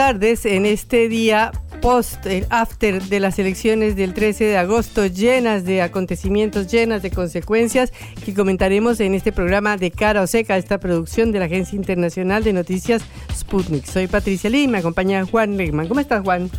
Tardes 0.00 0.46
en 0.46 0.64
este 0.64 1.10
día 1.10 1.52
post, 1.82 2.26
after 2.48 3.02
de 3.02 3.20
las 3.20 3.38
elecciones 3.38 3.96
del 3.96 4.14
13 4.14 4.44
de 4.44 4.56
agosto, 4.56 5.04
llenas 5.04 5.66
de 5.66 5.82
acontecimientos, 5.82 6.72
llenas 6.72 7.02
de 7.02 7.10
consecuencias, 7.10 7.92
que 8.24 8.32
comentaremos 8.32 8.98
en 9.00 9.12
este 9.12 9.30
programa 9.30 9.76
de 9.76 9.90
Cara 9.90 10.22
o 10.22 10.26
Seca, 10.26 10.56
esta 10.56 10.80
producción 10.80 11.32
de 11.32 11.40
la 11.40 11.44
Agencia 11.44 11.76
Internacional 11.76 12.42
de 12.42 12.54
Noticias 12.54 13.02
Sputnik. 13.30 13.84
Soy 13.84 14.06
Patricia 14.06 14.48
Lee, 14.48 14.68
me 14.68 14.78
acompaña 14.78 15.26
Juan 15.26 15.58
Legman. 15.58 15.86
¿Cómo 15.86 16.00
estás, 16.00 16.24
Juan? 16.24 16.50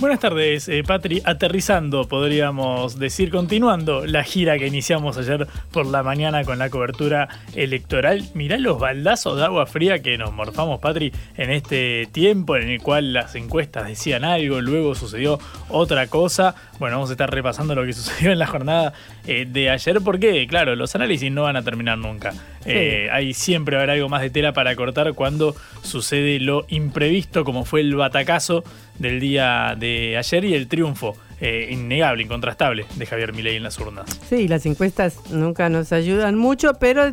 Buenas 0.00 0.18
tardes, 0.18 0.68
eh, 0.68 0.82
Patri. 0.84 1.22
Aterrizando, 1.24 2.08
podríamos 2.08 2.98
decir, 2.98 3.30
continuando 3.30 4.04
la 4.06 4.24
gira 4.24 4.58
que 4.58 4.66
iniciamos 4.66 5.16
ayer 5.16 5.46
por 5.70 5.86
la 5.86 6.02
mañana 6.02 6.42
con 6.42 6.58
la 6.58 6.68
cobertura 6.68 7.28
electoral. 7.54 8.24
Mirá 8.34 8.58
los 8.58 8.80
baldazos 8.80 9.38
de 9.38 9.44
agua 9.44 9.66
fría 9.66 10.02
que 10.02 10.18
nos 10.18 10.32
morfamos, 10.32 10.80
Patri, 10.80 11.12
en 11.36 11.50
este 11.52 12.08
tiempo 12.10 12.56
en 12.56 12.70
el 12.70 12.82
cual 12.82 13.12
las 13.12 13.36
encuestas 13.36 13.86
decían 13.86 14.24
algo, 14.24 14.60
luego 14.60 14.96
sucedió 14.96 15.38
otra 15.68 16.08
cosa. 16.08 16.56
Bueno, 16.80 16.96
vamos 16.96 17.10
a 17.10 17.12
estar 17.12 17.30
repasando 17.30 17.76
lo 17.76 17.84
que 17.84 17.92
sucedió 17.94 18.32
en 18.32 18.40
la 18.40 18.48
jornada 18.48 18.94
eh, 19.28 19.46
de 19.48 19.70
ayer, 19.70 20.00
porque, 20.04 20.44
claro, 20.48 20.74
los 20.74 20.92
análisis 20.96 21.30
no 21.30 21.44
van 21.44 21.56
a 21.56 21.62
terminar 21.62 21.98
nunca. 21.98 22.34
Eh, 22.66 23.08
ahí 23.12 23.32
siempre 23.32 23.78
habrá 23.78 23.92
algo 23.92 24.08
más 24.08 24.22
de 24.22 24.30
tela 24.30 24.52
para 24.52 24.74
cortar 24.74 25.12
cuando 25.12 25.54
sucede 25.82 26.40
lo 26.40 26.64
imprevisto, 26.68 27.44
como 27.44 27.64
fue 27.64 27.80
el 27.80 27.94
batacazo 27.94 28.64
del 28.98 29.20
día 29.20 29.76
de 29.78 30.16
ayer 30.16 30.44
y 30.44 30.54
el 30.54 30.68
triunfo 30.68 31.16
eh, 31.40 31.68
innegable, 31.70 32.22
incontrastable 32.22 32.86
de 32.94 33.06
Javier 33.06 33.32
Milei 33.32 33.56
en 33.56 33.62
las 33.62 33.78
urnas. 33.78 34.06
Sí, 34.28 34.48
las 34.48 34.66
encuestas 34.66 35.18
nunca 35.30 35.68
nos 35.68 35.92
ayudan 35.92 36.36
mucho, 36.36 36.74
pero 36.74 37.12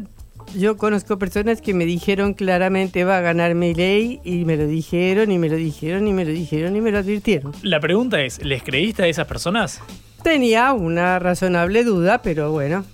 yo 0.56 0.78
conozco 0.78 1.18
personas 1.18 1.62
que 1.62 1.74
me 1.74 1.86
dijeron 1.86 2.34
claramente 2.34 3.04
va 3.04 3.18
a 3.18 3.22
ganar 3.22 3.56
Milei 3.56 4.20
y 4.24 4.46
me 4.46 4.58
lo 4.58 4.68
dijeron 4.68 5.32
y 5.32 5.38
me 5.38 5.50
lo 5.50 5.56
dijeron 5.56 6.08
y 6.08 6.14
me 6.14 6.26
lo 6.26 6.32
dijeron 6.32 6.76
y 6.76 6.82
me 6.82 6.92
lo 6.92 7.00
advirtieron. 7.00 7.54
La 7.62 7.80
pregunta 7.80 8.22
es, 8.22 8.44
¿les 8.44 8.64
creíste 8.64 9.04
a 9.04 9.08
esas 9.08 9.28
personas? 9.28 9.82
Tenía 10.24 10.74
una 10.74 11.20
razonable 11.20 11.84
duda, 11.84 12.22
pero 12.22 12.52
bueno, 12.52 12.86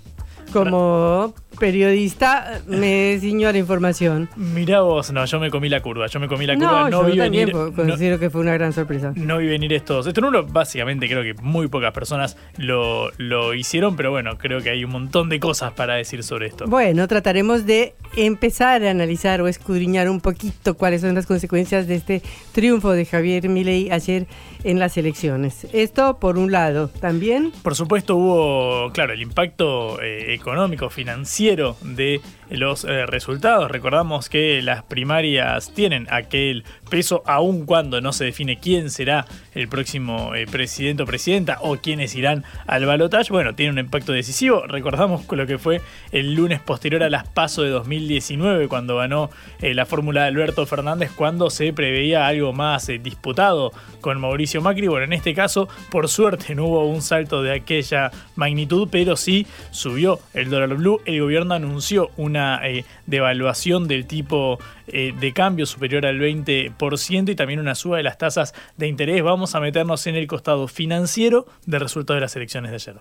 como 0.53 1.33
periodista 1.57 2.61
me 2.67 3.17
ciñó 3.19 3.49
a 3.49 3.51
la 3.51 3.57
información. 3.57 4.29
Mirá 4.35 4.81
vos, 4.81 5.11
no, 5.11 5.25
yo 5.25 5.39
me 5.39 5.49
comí 5.49 5.69
la 5.69 5.81
curva, 5.81 6.07
yo 6.07 6.19
me 6.19 6.27
comí 6.27 6.45
la 6.45 6.55
curva, 6.55 6.89
no, 6.89 7.03
yo 7.03 7.11
vi 7.11 7.17
también 7.17 7.47
venir. 7.47 7.73
considero 7.73 8.19
que 8.19 8.29
fue 8.29 8.41
una 8.41 8.53
gran 8.53 8.73
sorpresa. 8.73 9.13
No 9.15 9.37
vi 9.37 9.47
venir 9.47 9.73
estos. 9.73 10.07
Esto 10.07 10.21
no 10.21 10.31
lo, 10.31 10.45
básicamente 10.45 11.07
creo 11.07 11.23
que 11.23 11.33
muy 11.41 11.67
pocas 11.67 11.91
personas 11.91 12.37
lo, 12.57 13.11
lo 13.17 13.53
hicieron, 13.53 13.95
pero 13.95 14.11
bueno, 14.11 14.37
creo 14.37 14.61
que 14.61 14.69
hay 14.69 14.83
un 14.83 14.91
montón 14.91 15.29
de 15.29 15.39
cosas 15.39 15.73
para 15.73 15.95
decir 15.95 16.23
sobre 16.23 16.47
esto. 16.47 16.65
Bueno, 16.67 17.07
trataremos 17.07 17.65
de 17.65 17.95
empezar 18.15 18.83
a 18.83 18.91
analizar 18.91 19.41
o 19.41 19.47
escudriñar 19.47 20.09
un 20.09 20.21
poquito 20.21 20.75
cuáles 20.75 21.01
son 21.01 21.15
las 21.15 21.25
consecuencias 21.25 21.87
de 21.87 21.95
este 21.95 22.21
triunfo 22.51 22.91
de 22.91 23.05
Javier 23.05 23.49
Milei 23.49 23.89
ayer 23.91 24.27
en 24.63 24.79
las 24.79 24.97
elecciones. 24.97 25.67
Esto 25.73 26.19
por 26.19 26.37
un 26.37 26.51
lado, 26.51 26.89
también. 26.89 27.51
Por 27.63 27.75
supuesto 27.75 28.15
hubo, 28.15 28.91
claro, 28.91 29.13
el 29.13 29.21
impacto 29.21 30.01
eh, 30.01 30.33
económico, 30.33 30.89
financiero 30.89 31.46
de 31.55 32.21
los 32.49 32.83
eh, 32.83 33.05
resultados. 33.05 33.71
Recordamos 33.71 34.27
que 34.27 34.61
las 34.61 34.83
primarias 34.83 35.73
tienen 35.73 36.05
aquel 36.09 36.65
peso 36.87 37.23
aun 37.25 37.65
cuando 37.65 38.01
no 38.01 38.13
se 38.13 38.25
define 38.25 38.59
quién 38.59 38.89
será 38.89 39.25
el 39.53 39.67
próximo 39.67 40.35
eh, 40.35 40.45
presidente 40.45 41.03
o 41.03 41.05
presidenta 41.05 41.57
o 41.61 41.77
quiénes 41.77 42.15
irán 42.15 42.43
al 42.65 42.85
balotaje. 42.85 43.31
Bueno, 43.31 43.55
tiene 43.55 43.71
un 43.71 43.79
impacto 43.79 44.11
decisivo. 44.11 44.63
Recordamos 44.67 45.25
lo 45.29 45.47
que 45.47 45.57
fue 45.57 45.81
el 46.11 46.33
lunes 46.33 46.59
posterior 46.59 47.03
a 47.03 47.09
las 47.09 47.27
PASO 47.27 47.63
de 47.63 47.69
2019 47.69 48.67
cuando 48.67 48.97
ganó 48.97 49.29
eh, 49.61 49.73
la 49.73 49.85
fórmula 49.85 50.21
de 50.21 50.27
Alberto 50.27 50.65
Fernández 50.65 51.11
cuando 51.15 51.49
se 51.49 51.73
preveía 51.73 52.27
algo 52.27 52.53
más 52.53 52.87
disputado 53.01 53.71
con 54.01 54.19
Mauricio 54.19 54.61
Macri. 54.61 54.87
Bueno, 54.87 55.05
en 55.05 55.13
este 55.13 55.33
caso, 55.33 55.67
por 55.89 56.07
suerte 56.07 56.55
no 56.55 56.65
hubo 56.65 56.85
un 56.85 57.01
salto 57.01 57.41
de 57.41 57.53
aquella 57.53 58.11
magnitud, 58.35 58.87
pero 58.91 59.15
sí 59.15 59.47
subió 59.71 60.19
el 60.33 60.49
dólar 60.49 60.75
blue. 60.75 61.01
El 61.05 61.21
gobierno 61.21 61.53
anunció 61.53 62.11
una 62.17 62.59
eh, 62.67 62.85
devaluación 63.05 63.87
del 63.87 64.05
tipo 64.05 64.59
eh, 64.87 65.13
de 65.19 65.33
cambio 65.33 65.65
superior 65.65 66.05
al 66.05 66.19
20% 66.19 66.76
y 66.79 67.35
también 67.35 67.59
una 67.59 67.75
suba 67.75 67.97
de 67.97 68.03
las 68.03 68.17
tasas 68.17 68.53
de 68.77 68.87
interés. 68.87 69.23
Vamos 69.23 69.55
a 69.55 69.59
meternos 69.59 70.07
en 70.07 70.15
el 70.15 70.27
costado 70.27 70.67
financiero 70.67 71.45
del 71.65 71.81
resultado 71.81 72.15
de 72.15 72.21
las 72.21 72.35
elecciones 72.35 72.71
de 72.71 72.75
ayer. 72.75 72.95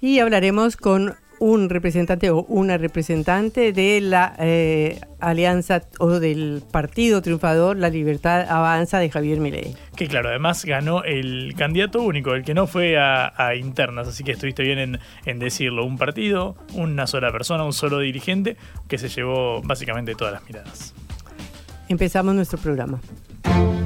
Y 0.00 0.18
hablaremos 0.18 0.76
con 0.76 1.14
un 1.38 1.70
representante 1.70 2.30
o 2.30 2.44
una 2.44 2.78
representante 2.78 3.72
de 3.72 4.00
la 4.00 4.34
eh, 4.38 5.00
alianza 5.18 5.82
o 5.98 6.20
del 6.20 6.62
partido 6.70 7.20
triunfador 7.20 7.76
La 7.76 7.88
Libertad 7.88 8.48
Avanza 8.48 9.00
de 9.00 9.10
Javier 9.10 9.40
Milei. 9.40 9.74
Que 9.96 10.06
claro, 10.06 10.28
además 10.28 10.64
ganó 10.64 11.02
el 11.02 11.54
candidato 11.56 12.00
único, 12.00 12.34
el 12.34 12.44
que 12.44 12.54
no 12.54 12.68
fue 12.68 12.96
a, 12.96 13.32
internas, 13.56 14.06
así 14.06 14.22
que 14.22 14.32
estuviste 14.32 14.62
bien 14.62 14.78
en, 14.78 15.00
en, 15.24 15.40
decirlo. 15.40 15.84
Un 15.84 15.98
partido, 15.98 16.54
una 16.74 17.08
sola 17.08 17.32
persona, 17.32 17.64
un 17.64 17.72
solo 17.72 17.98
dirigente 17.98 18.56
que 18.86 18.98
se 18.98 19.08
llevó 19.08 19.62
básicamente 19.62 20.14
todas 20.14 20.34
las 20.34 20.44
miradas. 20.44 20.94
Empezamos 21.92 22.34
nuestro 22.34 22.58
programa. 22.58 23.00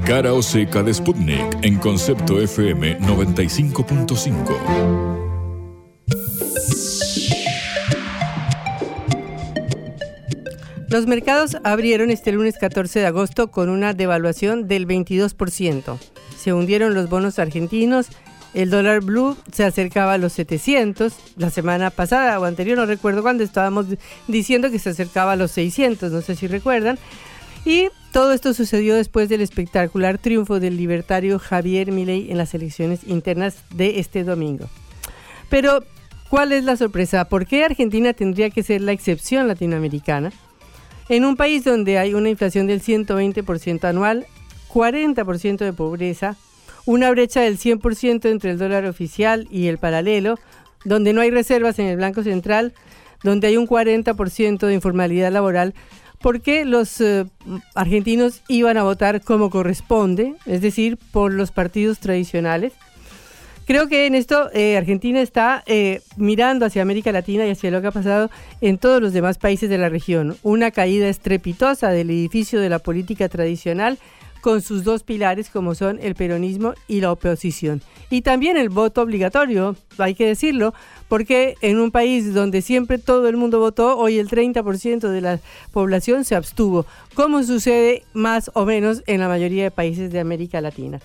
Cara 0.04 0.32
o 0.32 0.40
seca 0.40 0.84
de 0.84 0.94
Sputnik 0.94 1.58
en 1.62 1.76
concepto 1.76 2.40
FM 2.40 3.00
95.5. 3.00 5.16
Los 10.88 11.08
mercados 11.08 11.56
abrieron 11.64 12.12
este 12.12 12.30
lunes 12.30 12.58
14 12.58 13.00
de 13.00 13.06
agosto 13.06 13.50
con 13.50 13.68
una 13.68 13.92
devaluación 13.92 14.68
del 14.68 14.86
22%. 14.86 15.98
Se 16.38 16.52
hundieron 16.52 16.94
los 16.94 17.08
bonos 17.08 17.40
argentinos, 17.40 18.06
el 18.54 18.70
dólar 18.70 19.00
blue 19.00 19.36
se 19.50 19.64
acercaba 19.64 20.12
a 20.12 20.18
los 20.18 20.32
700. 20.34 21.12
La 21.38 21.50
semana 21.50 21.90
pasada 21.90 22.38
o 22.38 22.44
anterior, 22.44 22.78
no 22.78 22.86
recuerdo 22.86 23.22
cuándo, 23.22 23.42
estábamos 23.42 23.86
diciendo 24.28 24.70
que 24.70 24.78
se 24.78 24.90
acercaba 24.90 25.32
a 25.32 25.36
los 25.36 25.50
600, 25.50 26.12
no 26.12 26.20
sé 26.20 26.36
si 26.36 26.46
recuerdan. 26.46 27.00
Y 27.66 27.88
todo 28.12 28.32
esto 28.32 28.54
sucedió 28.54 28.94
después 28.94 29.28
del 29.28 29.40
espectacular 29.40 30.18
triunfo 30.18 30.60
del 30.60 30.76
libertario 30.76 31.40
Javier 31.40 31.90
Milei 31.90 32.30
en 32.30 32.38
las 32.38 32.54
elecciones 32.54 33.00
internas 33.08 33.56
de 33.74 33.98
este 33.98 34.22
domingo. 34.22 34.66
Pero, 35.50 35.82
¿cuál 36.30 36.52
es 36.52 36.62
la 36.62 36.76
sorpresa? 36.76 37.24
¿Por 37.24 37.44
qué 37.44 37.64
Argentina 37.64 38.12
tendría 38.12 38.50
que 38.50 38.62
ser 38.62 38.82
la 38.82 38.92
excepción 38.92 39.48
latinoamericana? 39.48 40.32
En 41.08 41.24
un 41.24 41.36
país 41.36 41.64
donde 41.64 41.98
hay 41.98 42.14
una 42.14 42.30
inflación 42.30 42.68
del 42.68 42.80
120% 42.80 43.82
anual, 43.82 44.26
40% 44.72 45.56
de 45.58 45.72
pobreza, 45.72 46.36
una 46.84 47.10
brecha 47.10 47.40
del 47.40 47.58
100% 47.58 48.30
entre 48.30 48.52
el 48.52 48.58
dólar 48.58 48.86
oficial 48.86 49.48
y 49.50 49.66
el 49.66 49.78
paralelo, 49.78 50.38
donde 50.84 51.12
no 51.12 51.20
hay 51.20 51.30
reservas 51.30 51.80
en 51.80 51.86
el 51.86 51.98
Banco 51.98 52.22
Central, 52.22 52.74
donde 53.24 53.48
hay 53.48 53.56
un 53.56 53.66
40% 53.66 54.66
de 54.66 54.74
informalidad 54.74 55.32
laboral, 55.32 55.74
porque 56.20 56.64
los 56.64 57.00
eh, 57.00 57.26
argentinos 57.74 58.42
iban 58.48 58.76
a 58.76 58.82
votar 58.82 59.20
como 59.22 59.50
corresponde, 59.50 60.34
es 60.46 60.60
decir, 60.60 60.98
por 61.12 61.32
los 61.32 61.50
partidos 61.50 61.98
tradicionales. 61.98 62.72
Creo 63.66 63.88
que 63.88 64.06
en 64.06 64.14
esto 64.14 64.48
eh, 64.54 64.76
Argentina 64.76 65.20
está 65.20 65.64
eh, 65.66 66.00
mirando 66.16 66.66
hacia 66.66 66.82
América 66.82 67.10
Latina 67.10 67.46
y 67.46 67.50
hacia 67.50 67.72
lo 67.72 67.80
que 67.80 67.88
ha 67.88 67.92
pasado 67.92 68.30
en 68.60 68.78
todos 68.78 69.02
los 69.02 69.12
demás 69.12 69.38
países 69.38 69.68
de 69.68 69.76
la 69.76 69.88
región. 69.88 70.36
Una 70.44 70.70
caída 70.70 71.08
estrepitosa 71.08 71.90
del 71.90 72.10
edificio 72.10 72.60
de 72.60 72.68
la 72.68 72.78
política 72.78 73.28
tradicional 73.28 73.98
con 74.46 74.62
sus 74.62 74.84
dos 74.84 75.02
pilares 75.02 75.50
como 75.50 75.74
son 75.74 75.98
el 76.00 76.14
peronismo 76.14 76.74
y 76.86 77.00
la 77.00 77.10
oposición. 77.10 77.82
Y 78.10 78.22
también 78.22 78.56
el 78.56 78.68
voto 78.68 79.02
obligatorio, 79.02 79.74
hay 79.98 80.14
que 80.14 80.24
decirlo, 80.24 80.72
porque 81.08 81.56
en 81.62 81.80
un 81.80 81.90
país 81.90 82.32
donde 82.32 82.62
siempre 82.62 82.98
todo 82.98 83.26
el 83.26 83.36
mundo 83.36 83.58
votó, 83.58 83.98
hoy 83.98 84.20
el 84.20 84.28
30% 84.28 85.08
de 85.08 85.20
la 85.20 85.40
población 85.72 86.24
se 86.24 86.36
abstuvo, 86.36 86.86
como 87.14 87.42
sucede 87.42 88.04
más 88.12 88.52
o 88.54 88.64
menos 88.64 89.02
en 89.08 89.18
la 89.18 89.26
mayoría 89.26 89.64
de 89.64 89.72
países 89.72 90.12
de 90.12 90.20
América 90.20 90.60
Latina. 90.60 91.00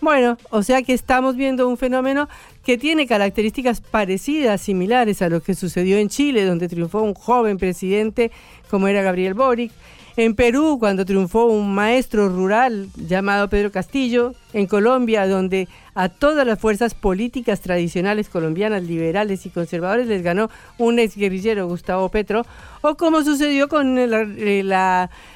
Bueno, 0.00 0.38
o 0.50 0.62
sea 0.62 0.82
que 0.82 0.92
estamos 0.92 1.34
viendo 1.34 1.66
un 1.66 1.76
fenómeno 1.76 2.28
que 2.62 2.78
tiene 2.78 3.08
características 3.08 3.80
parecidas, 3.80 4.60
similares 4.60 5.20
a 5.20 5.28
lo 5.28 5.42
que 5.42 5.54
sucedió 5.54 5.98
en 5.98 6.10
Chile, 6.10 6.44
donde 6.44 6.68
triunfó 6.68 7.02
un 7.02 7.14
joven 7.14 7.58
presidente 7.58 8.30
como 8.70 8.86
era 8.86 9.02
Gabriel 9.02 9.34
Boric, 9.34 9.72
en 10.16 10.34
Perú, 10.34 10.76
cuando 10.78 11.04
triunfó 11.04 11.46
un 11.46 11.74
maestro 11.74 12.28
rural 12.28 12.88
llamado 12.96 13.48
Pedro 13.48 13.72
Castillo, 13.72 14.34
en 14.52 14.66
Colombia, 14.66 15.26
donde 15.26 15.68
a 15.94 16.08
todas 16.08 16.46
las 16.46 16.58
fuerzas 16.58 16.94
políticas 16.94 17.60
tradicionales 17.60 18.28
colombianas, 18.28 18.84
liberales 18.84 19.46
y 19.46 19.50
conservadores 19.50 20.06
les 20.06 20.22
ganó 20.22 20.50
un 20.78 20.98
exguerrillero, 20.98 21.66
Gustavo 21.66 22.08
Petro, 22.08 22.46
o 22.82 22.96
como 22.96 23.24
sucedió 23.24 23.68
con 23.68 23.98
el 23.98 24.72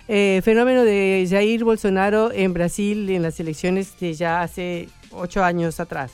eh, 0.08 0.40
fenómeno 0.44 0.84
de 0.84 1.26
Jair 1.28 1.64
Bolsonaro 1.64 2.30
en 2.32 2.52
Brasil 2.52 3.10
en 3.10 3.22
las 3.22 3.40
elecciones 3.40 3.98
de 3.98 4.14
ya 4.14 4.42
hace 4.42 4.88
ocho 5.10 5.42
años 5.42 5.80
atrás. 5.80 6.12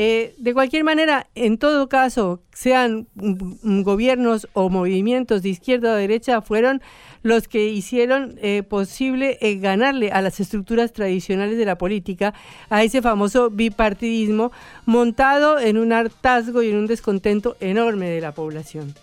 Eh, 0.00 0.36
de 0.38 0.54
cualquier 0.54 0.84
manera, 0.84 1.26
en 1.34 1.58
todo 1.58 1.88
caso, 1.88 2.40
sean 2.52 3.08
gobiernos 3.16 4.46
o 4.52 4.70
movimientos 4.70 5.42
de 5.42 5.48
izquierda 5.48 5.92
o 5.92 5.96
derecha, 5.96 6.40
fueron 6.40 6.80
los 7.24 7.48
que 7.48 7.66
hicieron 7.66 8.38
eh, 8.40 8.62
posible 8.62 9.38
eh, 9.40 9.56
ganarle 9.56 10.12
a 10.12 10.22
las 10.22 10.38
estructuras 10.38 10.92
tradicionales 10.92 11.58
de 11.58 11.64
la 11.64 11.78
política, 11.78 12.32
a 12.70 12.84
ese 12.84 13.02
famoso 13.02 13.50
bipartidismo 13.50 14.52
montado 14.86 15.58
en 15.58 15.76
un 15.76 15.92
hartazgo 15.92 16.62
y 16.62 16.70
en 16.70 16.76
un 16.76 16.86
descontento 16.86 17.56
enorme 17.58 18.08
de 18.08 18.20
la 18.20 18.30
población. 18.30 18.94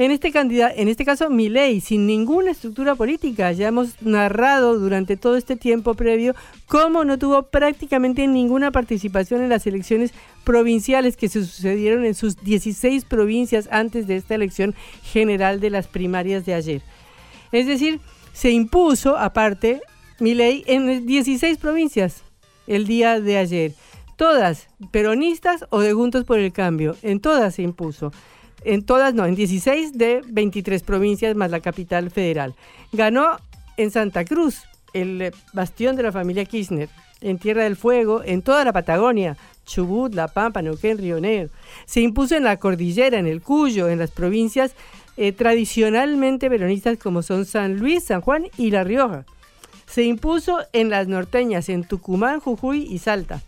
En 0.00 0.12
este, 0.12 0.32
candidato, 0.32 0.72
en 0.78 0.88
este 0.88 1.04
caso, 1.04 1.28
ley, 1.28 1.82
sin 1.82 2.06
ninguna 2.06 2.52
estructura 2.52 2.94
política. 2.94 3.52
Ya 3.52 3.68
hemos 3.68 4.00
narrado 4.00 4.78
durante 4.78 5.18
todo 5.18 5.36
este 5.36 5.56
tiempo 5.56 5.92
previo 5.92 6.34
cómo 6.64 7.04
no 7.04 7.18
tuvo 7.18 7.42
prácticamente 7.42 8.26
ninguna 8.26 8.70
participación 8.70 9.42
en 9.42 9.50
las 9.50 9.66
elecciones 9.66 10.14
provinciales 10.42 11.18
que 11.18 11.28
se 11.28 11.44
sucedieron 11.44 12.06
en 12.06 12.14
sus 12.14 12.42
16 12.42 13.04
provincias 13.04 13.68
antes 13.70 14.06
de 14.06 14.16
esta 14.16 14.34
elección 14.34 14.74
general 15.02 15.60
de 15.60 15.68
las 15.68 15.86
primarias 15.86 16.46
de 16.46 16.54
ayer. 16.54 16.80
Es 17.52 17.66
decir, 17.66 18.00
se 18.32 18.52
impuso, 18.52 19.18
aparte, 19.18 19.82
mi 20.18 20.32
ley 20.32 20.64
en 20.66 21.04
16 21.04 21.58
provincias 21.58 22.22
el 22.66 22.86
día 22.86 23.20
de 23.20 23.36
ayer. 23.36 23.74
Todas 24.16 24.68
peronistas 24.92 25.66
o 25.68 25.80
de 25.80 25.92
Juntos 25.92 26.24
por 26.24 26.38
el 26.38 26.54
Cambio. 26.54 26.96
En 27.02 27.20
todas 27.20 27.56
se 27.56 27.60
impuso. 27.60 28.12
En 28.64 28.84
todas 28.84 29.14
no, 29.14 29.26
en 29.26 29.34
16 29.34 29.96
de 29.96 30.22
23 30.28 30.82
provincias 30.82 31.34
más 31.34 31.50
la 31.50 31.60
capital 31.60 32.10
federal. 32.10 32.54
Ganó 32.92 33.38
en 33.76 33.90
Santa 33.90 34.24
Cruz, 34.24 34.62
el 34.92 35.32
bastión 35.52 35.96
de 35.96 36.02
la 36.02 36.12
familia 36.12 36.44
Kirchner, 36.44 36.88
en 37.20 37.38
Tierra 37.38 37.64
del 37.64 37.76
Fuego, 37.76 38.22
en 38.24 38.42
toda 38.42 38.64
la 38.64 38.72
Patagonia, 38.72 39.36
Chubut, 39.64 40.14
La 40.14 40.28
Pampa, 40.28 40.62
Neuquén, 40.62 40.98
Río 40.98 41.20
Negro. 41.20 41.50
Se 41.86 42.00
impuso 42.00 42.36
en 42.36 42.44
la 42.44 42.56
cordillera, 42.58 43.18
en 43.18 43.26
el 43.26 43.42
Cuyo, 43.42 43.88
en 43.88 43.98
las 43.98 44.10
provincias 44.10 44.74
eh, 45.16 45.32
tradicionalmente 45.32 46.48
peronistas 46.48 46.98
como 46.98 47.22
son 47.22 47.44
San 47.44 47.78
Luis, 47.78 48.04
San 48.04 48.20
Juan 48.20 48.46
y 48.56 48.70
La 48.70 48.84
Rioja. 48.84 49.24
Se 49.86 50.04
impuso 50.04 50.58
en 50.72 50.88
las 50.88 51.08
norteñas, 51.08 51.68
en 51.68 51.84
Tucumán, 51.84 52.40
Jujuy 52.40 52.86
y 52.88 52.98
Salta. 52.98 53.42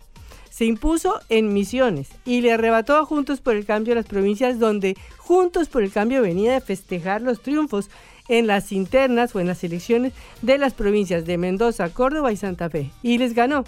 Se 0.53 0.65
impuso 0.65 1.19
en 1.29 1.51
Misiones 1.51 2.09
y 2.25 2.41
le 2.41 2.51
arrebató 2.51 2.95
a 2.95 3.05
Juntos 3.05 3.41
por 3.41 3.55
el 3.55 3.65
Cambio 3.65 3.95
las 3.95 4.05
provincias 4.05 4.59
donde 4.59 4.95
Juntos 5.17 5.67
por 5.67 5.81
el 5.81 5.91
Cambio 5.91 6.21
venía 6.21 6.53
de 6.53 6.61
festejar 6.61 7.23
los 7.23 7.41
triunfos 7.41 7.89
en 8.27 8.45
las 8.45 8.71
internas 8.71 9.33
o 9.33 9.39
en 9.39 9.47
las 9.47 9.63
elecciones 9.63 10.13
de 10.43 10.59
las 10.59 10.75
provincias 10.75 11.25
de 11.25 11.39
Mendoza, 11.39 11.89
Córdoba 11.89 12.31
y 12.31 12.37
Santa 12.37 12.69
Fe. 12.69 12.91
Y 13.01 13.17
les 13.17 13.33
ganó. 13.33 13.65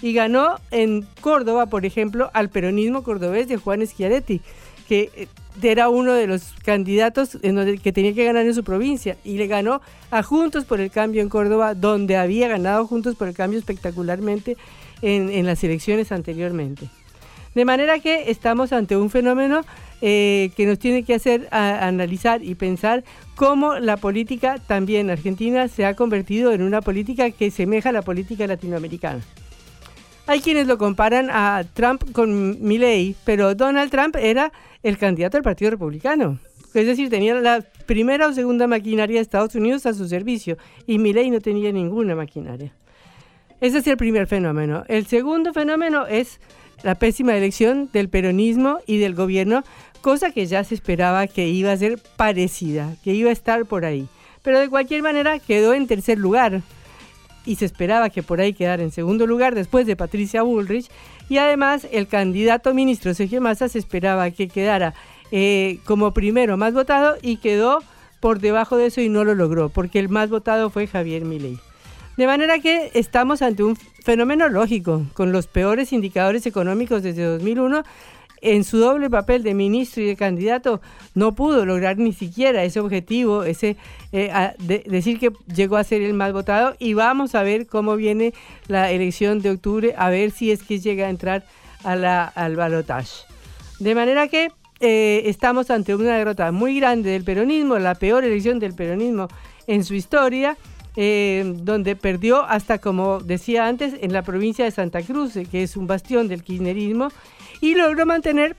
Y 0.00 0.14
ganó 0.14 0.54
en 0.70 1.06
Córdoba, 1.20 1.66
por 1.66 1.84
ejemplo, 1.84 2.30
al 2.32 2.48
peronismo 2.48 3.02
cordobés 3.02 3.46
de 3.46 3.58
Juan 3.58 3.86
Schiaretti, 3.86 4.40
que 4.88 5.10
eh, 5.14 5.28
era 5.62 5.90
uno 5.90 6.14
de 6.14 6.26
los 6.26 6.54
candidatos 6.64 7.36
en 7.42 7.78
que 7.80 7.92
tenía 7.92 8.14
que 8.14 8.24
ganar 8.24 8.46
en 8.46 8.54
su 8.54 8.64
provincia 8.64 9.18
y 9.24 9.36
le 9.36 9.46
ganó 9.46 9.82
a 10.10 10.22
Juntos 10.22 10.64
por 10.64 10.80
el 10.80 10.90
Cambio 10.90 11.20
en 11.20 11.28
Córdoba, 11.28 11.74
donde 11.74 12.16
había 12.16 12.48
ganado 12.48 12.86
Juntos 12.86 13.14
por 13.14 13.28
el 13.28 13.34
Cambio 13.34 13.58
espectacularmente 13.58 14.56
en, 15.02 15.46
las 15.46 15.62
elecciones 15.64 16.12
anteriormente. 16.12 16.88
De 17.54 17.64
manera 17.64 17.98
que 18.00 18.30
estamos 18.30 18.72
ante 18.72 18.96
un 18.96 19.10
fenómeno 19.10 19.64
eh, 20.00 20.50
que 20.56 20.66
nos 20.66 20.78
tiene 20.78 21.04
que 21.04 21.14
hacer 21.14 21.48
analizar 21.52 22.42
y 22.42 22.56
pensar 22.56 23.04
cómo 23.36 23.78
la 23.78 23.96
política 23.96 24.58
también 24.58 25.08
argentina 25.10 25.68
se 25.68 25.86
ha 25.86 25.94
convertido 25.94 26.52
en 26.52 26.62
una 26.62 26.80
política 26.80 27.30
que 27.30 27.50
semeja 27.50 27.90
a 27.90 27.92
la 27.92 28.02
política 28.02 28.46
latinoamericana. 28.46 29.22
Hay 30.26 30.40
quienes 30.40 30.66
lo 30.66 30.78
comparan 30.78 31.28
a 31.30 31.64
Trump 31.74 32.10
con 32.12 32.62
Milley, 32.62 33.14
pero 33.24 33.54
Donald 33.54 33.90
Trump 33.90 34.16
era 34.16 34.52
el 34.82 34.96
candidato 34.96 35.36
del 35.36 35.44
Partido 35.44 35.70
Republicano. 35.70 36.38
Es 36.72 36.86
decir, 36.86 37.08
tenía 37.10 37.34
la 37.34 37.62
primera 37.86 38.26
o 38.26 38.32
segunda 38.32 38.66
maquinaria 38.66 39.16
de 39.16 39.22
Estados 39.22 39.54
Unidos 39.54 39.86
a 39.86 39.92
su 39.92 40.08
servicio 40.08 40.56
y 40.86 40.98
Milley 40.98 41.30
no 41.30 41.40
tenía 41.40 41.70
ninguna 41.72 42.16
maquinaria. 42.16 42.72
Ese 43.64 43.78
es 43.78 43.86
el 43.86 43.96
primer 43.96 44.26
fenómeno. 44.26 44.84
El 44.88 45.06
segundo 45.06 45.54
fenómeno 45.54 46.06
es 46.06 46.38
la 46.82 46.96
pésima 46.96 47.34
elección 47.34 47.88
del 47.94 48.10
peronismo 48.10 48.80
y 48.86 48.98
del 48.98 49.14
gobierno, 49.14 49.64
cosa 50.02 50.32
que 50.32 50.44
ya 50.44 50.62
se 50.64 50.74
esperaba 50.74 51.26
que 51.28 51.48
iba 51.48 51.72
a 51.72 51.76
ser 51.78 51.98
parecida, 52.18 52.94
que 53.02 53.14
iba 53.14 53.30
a 53.30 53.32
estar 53.32 53.64
por 53.64 53.86
ahí. 53.86 54.06
Pero 54.42 54.60
de 54.60 54.68
cualquier 54.68 55.02
manera 55.02 55.38
quedó 55.38 55.72
en 55.72 55.86
tercer 55.86 56.18
lugar 56.18 56.60
y 57.46 57.56
se 57.56 57.64
esperaba 57.64 58.10
que 58.10 58.22
por 58.22 58.38
ahí 58.38 58.52
quedara 58.52 58.82
en 58.82 58.90
segundo 58.90 59.26
lugar 59.26 59.54
después 59.54 59.86
de 59.86 59.96
Patricia 59.96 60.42
Bullrich 60.42 60.90
y 61.30 61.38
además 61.38 61.88
el 61.90 62.06
candidato 62.06 62.74
ministro 62.74 63.14
Sergio 63.14 63.40
Massa 63.40 63.70
se 63.70 63.78
esperaba 63.78 64.30
que 64.30 64.48
quedara 64.48 64.92
eh, 65.32 65.78
como 65.86 66.12
primero 66.12 66.58
más 66.58 66.74
votado 66.74 67.16
y 67.22 67.38
quedó 67.38 67.78
por 68.20 68.40
debajo 68.40 68.76
de 68.76 68.88
eso 68.88 69.00
y 69.00 69.08
no 69.08 69.24
lo 69.24 69.34
logró 69.34 69.70
porque 69.70 70.00
el 70.00 70.10
más 70.10 70.28
votado 70.28 70.68
fue 70.68 70.86
Javier 70.86 71.24
Milei. 71.24 71.58
De 72.16 72.26
manera 72.26 72.60
que 72.60 72.92
estamos 72.94 73.42
ante 73.42 73.64
un 73.64 73.76
fenómeno 73.76 74.48
lógico, 74.48 75.04
con 75.14 75.32
los 75.32 75.46
peores 75.48 75.92
indicadores 75.92 76.46
económicos 76.46 77.02
desde 77.02 77.24
2001 77.24 77.82
en 78.40 78.62
su 78.62 78.78
doble 78.78 79.08
papel 79.08 79.42
de 79.42 79.54
ministro 79.54 80.02
y 80.02 80.06
de 80.06 80.16
candidato 80.16 80.80
no 81.14 81.34
pudo 81.34 81.64
lograr 81.64 81.96
ni 81.98 82.12
siquiera 82.12 82.62
ese 82.62 82.78
objetivo, 82.78 83.42
ese 83.42 83.76
eh, 84.12 84.30
decir 84.86 85.18
que 85.18 85.32
llegó 85.52 85.76
a 85.76 85.84
ser 85.84 86.02
el 86.02 86.12
más 86.12 86.32
votado 86.32 86.76
y 86.78 86.92
vamos 86.92 87.34
a 87.34 87.42
ver 87.42 87.66
cómo 87.66 87.96
viene 87.96 88.34
la 88.68 88.90
elección 88.90 89.40
de 89.40 89.50
octubre, 89.50 89.94
a 89.96 90.10
ver 90.10 90.30
si 90.30 90.52
es 90.52 90.62
que 90.62 90.78
llega 90.78 91.06
a 91.06 91.10
entrar 91.10 91.44
a 91.84 91.96
la, 91.96 92.24
al 92.24 92.54
balotaje. 92.54 93.24
De 93.80 93.94
manera 93.94 94.28
que 94.28 94.52
eh, 94.80 95.22
estamos 95.24 95.70
ante 95.70 95.94
una 95.94 96.16
derrota 96.16 96.52
muy 96.52 96.78
grande 96.78 97.10
del 97.10 97.24
peronismo, 97.24 97.78
la 97.78 97.94
peor 97.94 98.24
elección 98.24 98.58
del 98.58 98.74
peronismo 98.74 99.28
en 99.66 99.84
su 99.84 99.94
historia. 99.94 100.56
Eh, 100.96 101.54
donde 101.56 101.96
perdió 101.96 102.44
hasta, 102.44 102.78
como 102.78 103.18
decía 103.18 103.66
antes, 103.66 103.94
en 104.00 104.12
la 104.12 104.22
provincia 104.22 104.64
de 104.64 104.70
Santa 104.70 105.02
Cruz, 105.02 105.32
que 105.50 105.64
es 105.64 105.76
un 105.76 105.88
bastión 105.88 106.28
del 106.28 106.44
kirchnerismo, 106.44 107.08
y 107.60 107.74
logró 107.74 108.06
mantener 108.06 108.56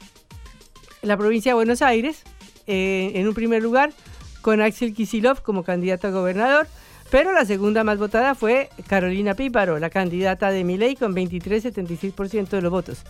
la 1.02 1.16
provincia 1.16 1.52
de 1.52 1.56
Buenos 1.56 1.82
Aires 1.82 2.24
eh, 2.68 3.14
en 3.16 3.28
un 3.28 3.34
primer 3.34 3.64
lugar 3.64 3.94
con 4.42 4.62
Axel 4.62 4.94
Kisilov 4.94 5.44
como 5.44 5.64
candidato 5.64 6.08
a 6.08 6.12
gobernador, 6.12 6.68
pero 7.10 7.32
la 7.32 7.46
segunda 7.46 7.84
más 7.84 7.98
votada 8.00 8.36
fue 8.36 8.70
Carolina 8.88 9.34
Píparo, 9.34 9.80
la 9.80 9.90
candidata 9.90 10.52
de 10.52 10.64
Miley 10.64 10.96
con 10.96 11.16
23,76% 11.16 12.50
de 12.50 12.62
los 12.62 12.72
votos. 12.72 13.04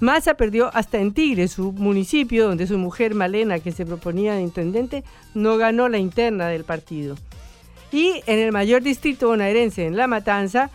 Massa 0.00 0.34
perdió 0.34 0.70
hasta 0.74 0.98
en 0.98 1.14
Tigre, 1.14 1.48
su 1.48 1.72
municipio, 1.72 2.48
donde 2.48 2.66
su 2.66 2.76
mujer 2.76 3.14
Malena, 3.14 3.60
que 3.60 3.72
se 3.72 3.86
proponía 3.86 4.34
de 4.34 4.42
intendente, 4.42 5.04
no 5.34 5.56
ganó 5.56 5.88
la 5.88 5.98
interna 5.98 6.48
del 6.48 6.64
partido. 6.64 7.16
Y 7.92 8.22
en 8.26 8.38
el 8.38 8.52
mayor 8.52 8.82
distrito 8.82 9.28
bonaerense, 9.28 9.86
en 9.86 9.96
La 9.96 10.06
Matanza, 10.06 10.70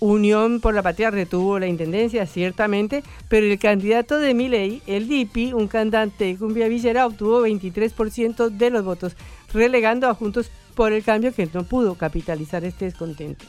Unión 0.00 0.60
por 0.60 0.74
la 0.74 0.82
Patria 0.82 1.10
retuvo 1.10 1.58
la 1.58 1.66
intendencia, 1.66 2.26
ciertamente, 2.26 3.02
pero 3.28 3.46
el 3.46 3.58
candidato 3.58 4.18
de 4.18 4.34
Miley, 4.34 4.82
el 4.86 5.08
DIPI, 5.08 5.52
un 5.54 5.66
cantante 5.66 6.24
de 6.24 6.36
cumbia 6.36 6.68
villera, 6.68 7.06
obtuvo 7.06 7.46
23% 7.46 8.50
de 8.50 8.70
los 8.70 8.84
votos, 8.84 9.16
relegando 9.52 10.08
a 10.08 10.14
Juntos 10.14 10.50
por 10.74 10.92
el 10.92 11.02
Cambio 11.02 11.32
que 11.32 11.48
no 11.52 11.64
pudo 11.64 11.94
capitalizar 11.94 12.64
este 12.64 12.84
descontento. 12.86 13.46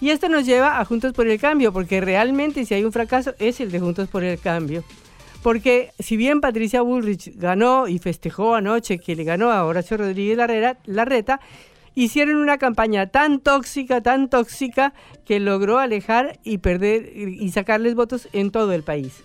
Y 0.00 0.10
esto 0.10 0.28
nos 0.28 0.44
lleva 0.44 0.80
a 0.80 0.84
Juntos 0.84 1.12
por 1.12 1.28
el 1.28 1.38
Cambio, 1.38 1.72
porque 1.72 2.00
realmente 2.00 2.64
si 2.64 2.74
hay 2.74 2.84
un 2.84 2.92
fracaso 2.92 3.34
es 3.38 3.60
el 3.60 3.70
de 3.70 3.80
Juntos 3.80 4.08
por 4.08 4.24
el 4.24 4.38
Cambio. 4.38 4.82
Porque 5.42 5.92
si 5.98 6.16
bien 6.16 6.40
Patricia 6.40 6.80
Bullrich 6.80 7.36
ganó 7.36 7.86
y 7.86 7.98
festejó 7.98 8.54
anoche 8.54 8.98
que 8.98 9.14
le 9.14 9.24
ganó 9.24 9.50
a 9.52 9.64
Horacio 9.64 9.98
Rodríguez 9.98 10.38
Larreta, 10.86 11.40
hicieron 11.94 12.36
una 12.36 12.58
campaña 12.58 13.06
tan 13.08 13.40
tóxica, 13.40 14.00
tan 14.00 14.28
tóxica, 14.28 14.94
que 15.24 15.40
logró 15.40 15.78
alejar 15.78 16.38
y 16.44 16.58
perder 16.58 17.16
y 17.16 17.50
sacarles 17.50 17.94
votos 17.94 18.28
en 18.32 18.50
todo 18.50 18.72
el 18.72 18.82
país. 18.82 19.22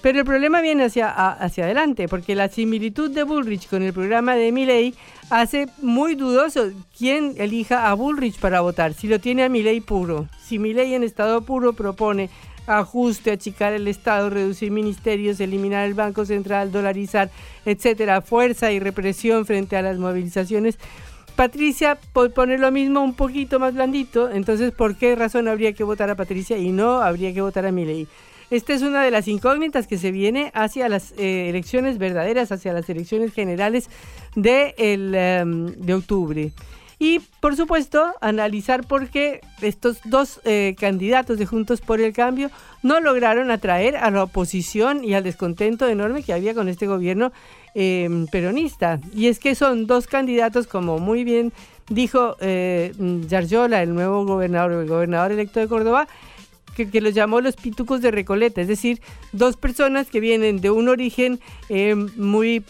Pero 0.00 0.20
el 0.20 0.24
problema 0.24 0.60
viene 0.60 0.84
hacia, 0.84 1.08
hacia 1.10 1.64
adelante, 1.64 2.06
porque 2.06 2.36
la 2.36 2.48
similitud 2.48 3.10
de 3.10 3.24
Bullrich 3.24 3.68
con 3.68 3.82
el 3.82 3.92
programa 3.92 4.36
de 4.36 4.52
Milley 4.52 4.94
hace 5.28 5.66
muy 5.82 6.14
dudoso 6.14 6.70
quién 6.96 7.34
elija 7.36 7.90
a 7.90 7.94
Bullrich 7.94 8.38
para 8.38 8.60
votar, 8.60 8.94
si 8.94 9.08
lo 9.08 9.18
tiene 9.18 9.42
a 9.42 9.48
Milley 9.48 9.80
puro. 9.80 10.28
Si 10.40 10.58
Milley 10.58 10.94
en 10.94 11.02
estado 11.02 11.42
puro 11.42 11.72
propone 11.72 12.30
ajuste, 12.68 13.32
achicar 13.32 13.72
el 13.72 13.88
Estado, 13.88 14.30
reducir 14.30 14.70
ministerios, 14.70 15.40
eliminar 15.40 15.86
el 15.86 15.94
Banco 15.94 16.24
Central, 16.24 16.70
dolarizar, 16.70 17.30
etcétera, 17.64 18.20
fuerza 18.20 18.70
y 18.72 18.78
represión 18.78 19.46
frente 19.46 19.76
a 19.76 19.82
las 19.82 19.98
movilizaciones, 19.98 20.78
Patricia 21.38 22.00
pone 22.34 22.58
lo 22.58 22.72
mismo 22.72 23.00
un 23.00 23.14
poquito 23.14 23.60
más 23.60 23.72
blandito, 23.72 24.28
entonces 24.28 24.72
¿por 24.72 24.96
qué 24.96 25.14
razón 25.14 25.46
habría 25.46 25.72
que 25.72 25.84
votar 25.84 26.10
a 26.10 26.16
Patricia 26.16 26.58
y 26.58 26.72
no 26.72 27.00
habría 27.00 27.32
que 27.32 27.40
votar 27.40 27.64
a 27.64 27.70
Milley? 27.70 28.08
Esta 28.50 28.74
es 28.74 28.82
una 28.82 29.04
de 29.04 29.12
las 29.12 29.28
incógnitas 29.28 29.86
que 29.86 29.98
se 29.98 30.10
viene 30.10 30.50
hacia 30.52 30.88
las 30.88 31.12
eh, 31.12 31.48
elecciones 31.48 31.98
verdaderas, 31.98 32.50
hacia 32.50 32.72
las 32.72 32.90
elecciones 32.90 33.32
generales 33.32 33.88
de, 34.34 34.74
el, 34.78 35.14
em, 35.14 35.66
de 35.76 35.94
octubre. 35.94 36.50
Y 36.98 37.20
por 37.38 37.54
supuesto, 37.54 38.12
analizar 38.20 38.84
por 38.84 39.08
qué 39.08 39.40
estos 39.62 40.00
dos 40.04 40.40
eh, 40.44 40.74
candidatos 40.76 41.38
de 41.38 41.46
Juntos 41.46 41.80
por 41.80 42.00
el 42.00 42.12
Cambio 42.12 42.50
no 42.82 42.98
lograron 42.98 43.52
atraer 43.52 43.96
a 43.96 44.10
la 44.10 44.24
oposición 44.24 45.04
y 45.04 45.14
al 45.14 45.22
descontento 45.22 45.86
enorme 45.86 46.24
que 46.24 46.32
había 46.32 46.52
con 46.52 46.68
este 46.68 46.88
gobierno 46.88 47.30
em, 47.74 48.26
peronista. 48.26 49.00
Y 49.14 49.26
es 49.28 49.38
que 49.38 49.54
son 49.54 49.86
dos 49.86 50.06
candidatos, 50.06 50.66
como 50.66 50.98
muy 50.98 51.24
bien 51.24 51.52
dijo 51.88 52.36
eh, 52.40 52.92
el 52.98 53.94
nuevo 53.94 54.24
gobernador, 54.26 54.86
gobernador 54.86 55.32
electo 55.32 55.60
de 55.60 55.68
Córdoba, 55.68 56.08
que, 56.76 57.00
los 57.00 57.12
llamó 57.12 57.40
los 57.40 57.56
pitucos 57.56 58.02
de 58.02 58.12
Recoleta, 58.12 58.60
es 58.60 58.68
decir, 58.68 59.00
dos 59.32 59.56
personas 59.56 60.08
que 60.08 60.20
vienen 60.20 60.60
de 60.60 60.70
un 60.70 60.88
origen 60.88 61.40
eh, 61.68 61.94
muy 61.94 62.64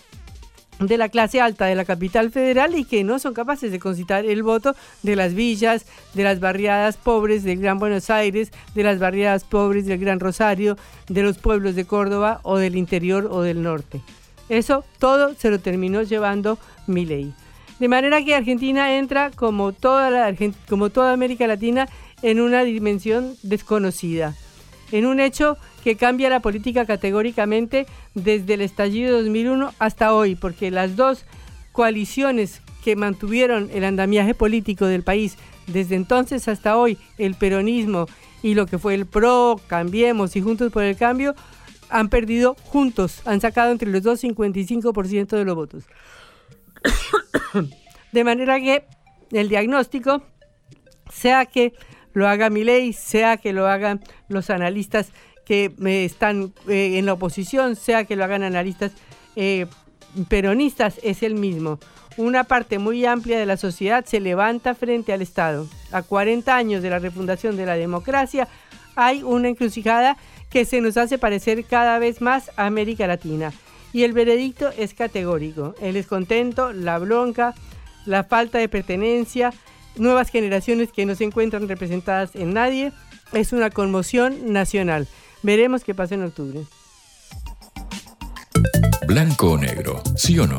de 0.80 0.96
la 0.96 1.08
clase 1.08 1.40
alta 1.40 1.66
de 1.66 1.74
la 1.74 1.84
capital 1.84 2.30
federal 2.30 2.78
y 2.78 2.84
que 2.84 3.02
no 3.02 3.18
son 3.18 3.34
capaces 3.34 3.72
de 3.72 3.80
concitar 3.80 4.24
el 4.24 4.42
voto 4.44 4.76
de 5.02 5.16
las 5.16 5.34
villas, 5.34 5.86
de 6.14 6.22
las 6.22 6.40
barriadas 6.40 6.96
pobres 6.96 7.42
del 7.42 7.58
Gran 7.58 7.78
Buenos 7.78 8.10
Aires, 8.10 8.52
de 8.74 8.84
las 8.84 8.98
barriadas 8.98 9.44
pobres 9.44 9.86
del 9.86 9.98
Gran 9.98 10.20
Rosario, 10.20 10.78
de 11.08 11.22
los 11.22 11.38
pueblos 11.38 11.74
de 11.74 11.84
Córdoba 11.84 12.40
o 12.44 12.58
del 12.58 12.76
interior 12.76 13.28
o 13.30 13.42
del 13.42 13.62
norte. 13.62 14.00
Eso 14.48 14.84
todo 14.98 15.34
se 15.34 15.50
lo 15.50 15.58
terminó 15.58 16.02
llevando 16.02 16.58
Milei. 16.86 17.32
De 17.78 17.88
manera 17.88 18.24
que 18.24 18.34
Argentina 18.34 18.96
entra 18.96 19.30
como 19.30 19.72
toda, 19.72 20.26
América 21.12 21.46
Latina 21.46 21.88
en 22.22 22.40
una 22.40 22.64
dimensión 22.64 23.36
desconocida, 23.42 24.34
en 24.90 25.06
un 25.06 25.20
hecho 25.20 25.56
que 25.84 25.96
cambia 25.96 26.28
la 26.28 26.40
política 26.40 26.86
categóricamente 26.86 27.86
desde 28.14 28.54
el 28.54 28.62
estallido 28.62 29.16
de 29.16 29.22
2001 29.22 29.74
hasta 29.78 30.12
hoy, 30.12 30.34
porque 30.34 30.72
las 30.72 30.96
dos 30.96 31.24
coaliciones 31.70 32.62
que 32.82 32.96
mantuvieron 32.96 33.70
el 33.72 33.84
andamiaje 33.84 34.34
político 34.34 34.86
del 34.86 35.04
país 35.04 35.36
desde 35.68 35.94
entonces 35.94 36.48
hasta 36.48 36.76
hoy, 36.76 36.98
el 37.18 37.34
peronismo 37.34 38.06
y 38.42 38.54
lo 38.54 38.66
que 38.66 38.78
fue 38.78 38.94
el 38.94 39.06
PRO, 39.06 39.60
Cambiemos 39.68 40.34
y 40.34 40.40
Juntos 40.40 40.72
por 40.72 40.82
el 40.82 40.96
Cambio, 40.96 41.34
han 41.90 42.08
perdido 42.08 42.56
juntos, 42.64 43.22
han 43.24 43.40
sacado 43.40 43.72
entre 43.72 43.90
los 43.90 44.02
dos 44.02 44.22
55% 44.22 45.28
de 45.28 45.44
los 45.44 45.54
votos. 45.54 45.84
de 48.12 48.24
manera 48.24 48.58
que 48.60 48.84
el 49.32 49.48
diagnóstico 49.48 50.22
sea 51.12 51.46
que 51.46 51.72
lo 52.12 52.28
haga 52.28 52.50
mi 52.50 52.64
ley, 52.64 52.92
sea 52.92 53.36
que 53.36 53.52
lo 53.52 53.66
hagan 53.68 54.00
los 54.28 54.50
analistas 54.50 55.12
que 55.44 55.72
están 56.04 56.52
eh, 56.68 56.98
en 56.98 57.06
la 57.06 57.14
oposición, 57.14 57.76
sea 57.76 58.04
que 58.04 58.16
lo 58.16 58.24
hagan 58.24 58.42
analistas 58.42 58.92
eh, 59.36 59.66
peronistas, 60.28 61.00
es 61.02 61.22
el 61.22 61.34
mismo. 61.34 61.78
Una 62.16 62.44
parte 62.44 62.78
muy 62.78 63.06
amplia 63.06 63.38
de 63.38 63.46
la 63.46 63.56
sociedad 63.56 64.04
se 64.04 64.20
levanta 64.20 64.74
frente 64.74 65.12
al 65.12 65.22
Estado. 65.22 65.68
A 65.92 66.02
40 66.02 66.54
años 66.54 66.82
de 66.82 66.90
la 66.90 66.98
refundación 66.98 67.56
de 67.56 67.64
la 67.64 67.76
democracia 67.76 68.48
hay 68.98 69.22
una 69.22 69.48
encrucijada 69.48 70.16
que 70.50 70.64
se 70.64 70.80
nos 70.80 70.96
hace 70.96 71.18
parecer 71.18 71.64
cada 71.64 72.00
vez 72.00 72.20
más 72.20 72.50
a 72.56 72.66
América 72.66 73.06
Latina. 73.06 73.52
Y 73.92 74.02
el 74.02 74.12
veredicto 74.12 74.70
es 74.76 74.92
categórico. 74.92 75.76
El 75.80 75.94
descontento, 75.94 76.72
la 76.72 76.98
bronca, 76.98 77.54
la 78.06 78.24
falta 78.24 78.58
de 78.58 78.68
pertenencia, 78.68 79.52
nuevas 79.96 80.30
generaciones 80.30 80.90
que 80.90 81.06
no 81.06 81.14
se 81.14 81.24
encuentran 81.24 81.68
representadas 81.68 82.34
en 82.34 82.52
nadie, 82.52 82.92
es 83.32 83.52
una 83.52 83.70
conmoción 83.70 84.52
nacional. 84.52 85.06
Veremos 85.44 85.84
qué 85.84 85.94
pasa 85.94 86.16
en 86.16 86.24
octubre. 86.24 86.64
Blanco 89.06 89.52
o 89.52 89.58
negro, 89.58 90.02
sí 90.16 90.38
o 90.40 90.46
no. 90.48 90.58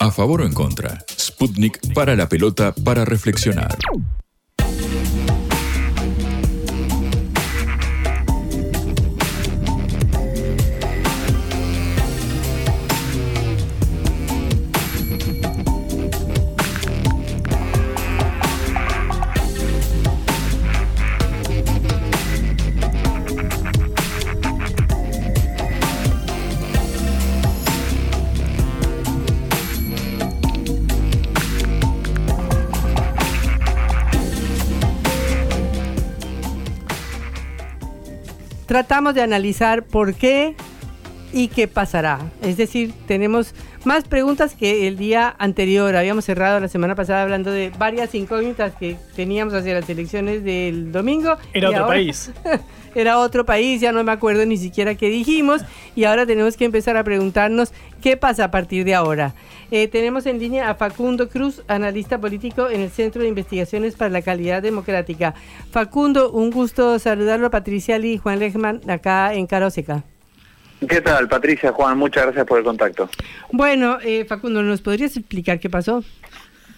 A 0.00 0.10
favor 0.10 0.40
o 0.40 0.46
en 0.46 0.54
contra. 0.54 1.04
Sputnik 1.10 1.92
para 1.92 2.16
la 2.16 2.26
pelota 2.26 2.72
para 2.72 3.04
reflexionar. 3.04 3.76
Tratamos 38.66 39.14
de 39.14 39.22
analizar 39.22 39.84
por 39.84 40.14
qué 40.14 40.54
y 41.32 41.48
qué 41.48 41.68
pasará. 41.68 42.20
Es 42.42 42.56
decir, 42.56 42.92
tenemos 43.06 43.54
más 43.84 44.04
preguntas 44.04 44.54
que 44.54 44.88
el 44.88 44.96
día 44.96 45.34
anterior. 45.38 45.94
Habíamos 45.96 46.24
cerrado 46.24 46.60
la 46.60 46.68
semana 46.68 46.94
pasada 46.94 47.22
hablando 47.22 47.50
de 47.50 47.70
varias 47.78 48.14
incógnitas 48.14 48.74
que 48.74 48.96
teníamos 49.14 49.54
hacia 49.54 49.74
las 49.74 49.88
elecciones 49.88 50.44
del 50.44 50.92
domingo. 50.92 51.36
Era 51.52 51.70
otro 51.70 51.86
país. 51.86 52.32
era 52.96 53.18
otro 53.18 53.44
país, 53.44 53.80
ya 53.80 53.92
no 53.92 54.02
me 54.02 54.10
acuerdo 54.10 54.46
ni 54.46 54.56
siquiera 54.56 54.94
qué 54.94 55.10
dijimos. 55.10 55.62
Y 55.94 56.04
ahora 56.04 56.24
tenemos 56.24 56.56
que 56.56 56.64
empezar 56.64 56.96
a 56.96 57.04
preguntarnos 57.04 57.72
qué 58.02 58.16
pasa 58.16 58.44
a 58.44 58.50
partir 58.50 58.84
de 58.84 58.94
ahora. 58.94 59.34
Eh, 59.70 59.86
tenemos 59.88 60.24
en 60.24 60.38
línea 60.38 60.70
a 60.70 60.74
Facundo 60.76 61.28
Cruz, 61.28 61.62
analista 61.68 62.18
político 62.18 62.70
en 62.70 62.80
el 62.80 62.90
Centro 62.90 63.20
de 63.20 63.28
Investigaciones 63.28 63.96
para 63.96 64.10
la 64.10 64.22
Calidad 64.22 64.62
Democrática. 64.62 65.34
Facundo, 65.70 66.30
un 66.30 66.50
gusto 66.50 66.98
saludarlo, 66.98 67.50
Patricia 67.50 67.98
Lee 67.98 68.14
y 68.14 68.18
Juan 68.18 68.38
Lechman, 68.38 68.80
acá 68.88 69.34
en 69.34 69.46
Caroseca. 69.46 70.02
¿Qué 70.88 71.00
tal, 71.00 71.28
Patricia, 71.28 71.72
Juan? 71.72 71.98
Muchas 71.98 72.24
gracias 72.24 72.46
por 72.46 72.58
el 72.58 72.64
contacto. 72.64 73.10
Bueno, 73.52 73.98
eh, 74.02 74.24
Facundo, 74.26 74.62
¿nos 74.62 74.80
podrías 74.80 75.16
explicar 75.16 75.60
qué 75.60 75.68
pasó? 75.68 76.02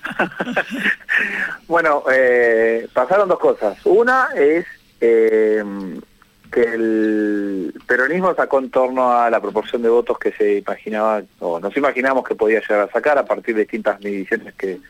bueno, 1.68 2.02
eh, 2.12 2.88
pasaron 2.92 3.28
dos 3.28 3.38
cosas. 3.38 3.78
Una 3.84 4.28
es 4.36 4.64
eh, 5.00 5.64
que 6.50 6.62
el 6.62 7.74
peronismo 7.86 8.34
sacó 8.34 8.58
en 8.58 8.70
torno 8.70 9.12
a 9.12 9.30
la 9.30 9.40
proporción 9.40 9.82
de 9.82 9.88
votos 9.88 10.18
que 10.18 10.32
se 10.32 10.58
imaginaba, 10.58 11.22
o 11.40 11.60
nos 11.60 11.76
imaginamos 11.76 12.26
que 12.26 12.34
podía 12.34 12.60
llegar 12.60 12.88
a 12.88 12.92
sacar 12.92 13.18
a 13.18 13.24
partir 13.24 13.54
de 13.54 13.62
distintas 13.62 14.00
mediciones 14.00 14.54
que, 14.54 14.80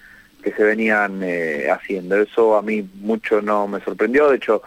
que 0.42 0.52
se 0.52 0.62
venían 0.62 1.20
eh, 1.22 1.68
haciendo. 1.70 2.16
Eso 2.16 2.56
a 2.56 2.62
mí 2.62 2.88
mucho 3.00 3.42
no 3.42 3.66
me 3.66 3.80
sorprendió, 3.80 4.30
de 4.30 4.36
hecho 4.36 4.62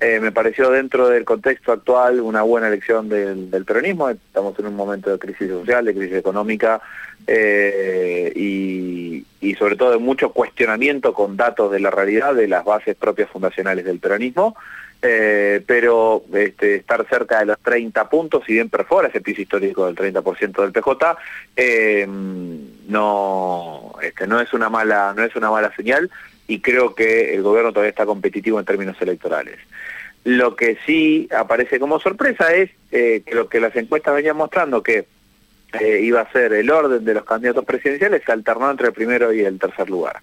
eh, 0.00 0.20
me 0.20 0.32
pareció 0.32 0.70
dentro 0.70 1.08
del 1.08 1.24
contexto 1.24 1.72
actual 1.72 2.20
una 2.20 2.42
buena 2.42 2.68
elección 2.68 3.08
del, 3.08 3.64
peronismo, 3.64 4.10
estamos 4.10 4.58
en 4.58 4.66
un 4.66 4.76
momento 4.76 5.10
de 5.10 5.18
crisis 5.18 5.48
social, 5.48 5.84
de 5.84 5.94
crisis 5.94 6.16
económica 6.16 6.80
eh, 7.26 8.32
y, 8.34 9.24
y 9.40 9.54
sobre 9.54 9.76
todo 9.76 9.92
de 9.92 9.98
mucho 9.98 10.32
cuestionamiento 10.32 11.14
con 11.14 11.36
datos 11.36 11.70
de 11.70 11.80
la 11.80 11.90
realidad 11.90 12.34
de 12.34 12.48
las 12.48 12.64
bases 12.64 12.96
propias 12.96 13.30
fundacionales 13.30 13.84
del 13.84 14.00
peronismo. 14.00 14.56
Eh, 15.06 15.62
pero 15.66 16.24
este, 16.32 16.76
estar 16.76 17.06
cerca 17.06 17.40
de 17.40 17.44
los 17.44 17.58
30 17.58 18.08
puntos, 18.08 18.42
si 18.46 18.54
bien 18.54 18.70
perfora 18.70 19.08
ese 19.08 19.20
piso 19.20 19.42
histórico 19.42 19.84
del 19.84 19.94
30% 19.94 20.62
del 20.62 20.72
PJ, 20.72 21.18
este, 21.54 22.06
no 22.06 23.92
es 24.40 24.54
una 24.54 24.70
mala, 24.70 25.12
no 25.14 25.22
es 25.22 25.36
una 25.36 25.50
mala 25.50 25.70
señal 25.76 26.10
y 26.46 26.60
creo 26.60 26.94
que 26.94 27.34
el 27.34 27.42
gobierno 27.42 27.72
todavía 27.72 27.90
está 27.90 28.06
competitivo 28.06 28.58
en 28.58 28.64
términos 28.64 28.96
electorales. 29.00 29.58
Lo 30.24 30.56
que 30.56 30.78
sí 30.86 31.28
aparece 31.36 31.78
como 31.78 32.00
sorpresa 32.00 32.52
es 32.54 32.70
eh, 32.90 33.22
que 33.24 33.34
lo 33.34 33.48
que 33.48 33.60
las 33.60 33.76
encuestas 33.76 34.14
venían 34.14 34.36
mostrando 34.36 34.82
que 34.82 35.06
eh, 35.80 36.00
iba 36.02 36.20
a 36.20 36.32
ser 36.32 36.52
el 36.52 36.70
orden 36.70 37.04
de 37.04 37.14
los 37.14 37.24
candidatos 37.24 37.64
presidenciales 37.64 38.22
se 38.24 38.32
alternó 38.32 38.70
entre 38.70 38.88
el 38.88 38.92
primero 38.92 39.32
y 39.32 39.40
el 39.40 39.58
tercer 39.58 39.90
lugar. 39.90 40.20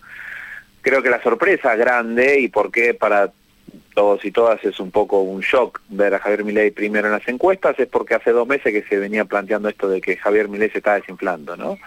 Creo 0.81 1.03
que 1.03 1.09
la 1.09 1.21
sorpresa 1.21 1.75
grande 1.75 2.39
y 2.39 2.47
por 2.47 2.71
qué 2.71 2.93
para 2.93 3.31
todos 3.93 4.23
y 4.25 4.31
todas 4.31 4.63
es 4.63 4.79
un 4.79 4.89
poco 4.89 5.21
un 5.21 5.41
shock 5.41 5.81
ver 5.89 6.13
a 6.15 6.19
Javier 6.19 6.43
Milei 6.45 6.71
primero 6.71 7.07
en 7.07 7.13
las 7.13 7.27
encuestas, 7.27 7.77
es 7.79 7.87
porque 7.87 8.15
hace 8.15 8.31
dos 8.31 8.47
meses 8.47 8.71
que 8.73 8.83
se 8.87 8.97
venía 8.97 9.25
planteando 9.25 9.69
esto 9.69 9.89
de 9.89 10.01
que 10.01 10.17
Javier 10.17 10.47
Milei 10.47 10.69
se 10.69 10.79
está 10.79 10.95
desinflando, 10.95 11.55
¿no? 11.57 11.77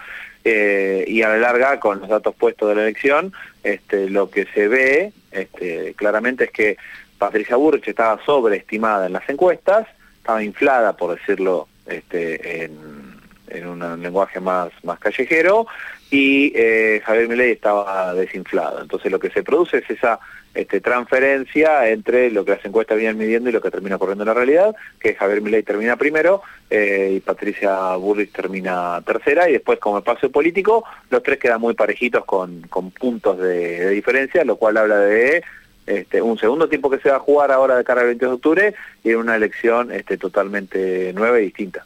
Eh, 0.43 1.03
y 1.07 1.23
a 1.23 1.29
la 1.29 1.37
larga, 1.37 1.79
con 1.79 1.99
los 1.99 2.09
datos 2.09 2.35
puestos 2.35 2.69
de 2.69 2.75
la 2.75 2.83
elección, 2.83 3.33
este, 3.63 4.09
lo 4.09 4.29
que 4.29 4.45
se 4.53 4.67
ve 4.67 5.11
este, 5.31 5.95
claramente 5.95 6.45
es 6.45 6.51
que 6.51 6.77
Patricia 7.17 7.55
Burch 7.55 7.87
estaba 7.87 8.23
sobreestimada 8.25 9.07
en 9.07 9.13
las 9.13 9.27
encuestas, 9.29 9.87
estaba 10.17 10.43
inflada, 10.43 10.95
por 10.97 11.17
decirlo 11.17 11.67
este, 11.85 12.65
en, 12.65 13.65
un 13.67 14.01
lenguaje 14.01 14.39
más, 14.39 14.71
callejero, 14.99 15.67
y 16.11 16.51
eh, 16.55 17.01
Javier 17.05 17.27
Milei 17.29 17.51
estaba 17.51 18.13
desinflado. 18.13 18.81
Entonces 18.81 19.11
lo 19.11 19.19
que 19.19 19.29
se 19.29 19.43
produce 19.43 19.77
es 19.77 19.89
esa 19.89 20.19
este, 20.55 20.79
transferencia 20.79 21.89
entre 21.89 22.31
lo 22.31 22.45
que 22.45 22.51
las 22.51 22.65
encuestas 22.65 22.97
vienen 22.97 23.17
midiendo 23.17 23.49
y 23.49 23.53
lo 23.53 23.61
que 23.61 23.69
termina 23.69 23.97
ocurriendo 23.97 24.23
en 24.23 24.29
la 24.29 24.33
realidad, 24.33 24.75
que 24.99 25.13
Javier 25.13 25.41
Milei 25.41 25.63
termina 25.63 25.97
primero 25.97 26.43
eh, 26.69 27.15
y 27.17 27.19
Patricia 27.19 27.95
Burris 27.97 28.31
termina 28.31 29.01
tercera, 29.05 29.49
y 29.49 29.53
después 29.53 29.79
como 29.79 29.97
espacio 29.97 30.31
político, 30.31 30.85
los 31.09 31.21
tres 31.23 31.39
quedan 31.39 31.59
muy 31.59 31.73
parejitos 31.73 32.23
con, 32.23 32.61
con 32.63 32.91
puntos 32.91 33.37
de, 33.37 33.89
diferencia, 33.89 34.45
lo 34.45 34.55
cual 34.55 34.77
habla 34.77 34.99
de 34.99 35.43
este, 35.85 36.21
un 36.21 36.37
segundo 36.37 36.67
tiempo 36.67 36.89
que 36.89 36.99
se 36.99 37.09
va 37.09 37.17
a 37.17 37.19
jugar 37.19 37.51
ahora 37.51 37.77
de 37.77 37.83
cara 37.83 38.01
al 38.01 38.07
20 38.07 38.25
de 38.25 38.31
octubre 38.31 38.75
y 39.03 39.09
en 39.11 39.17
una 39.17 39.35
elección 39.35 39.91
este, 39.91 40.17
totalmente 40.17 41.13
nueva 41.13 41.39
y 41.39 41.45
distinta. 41.45 41.85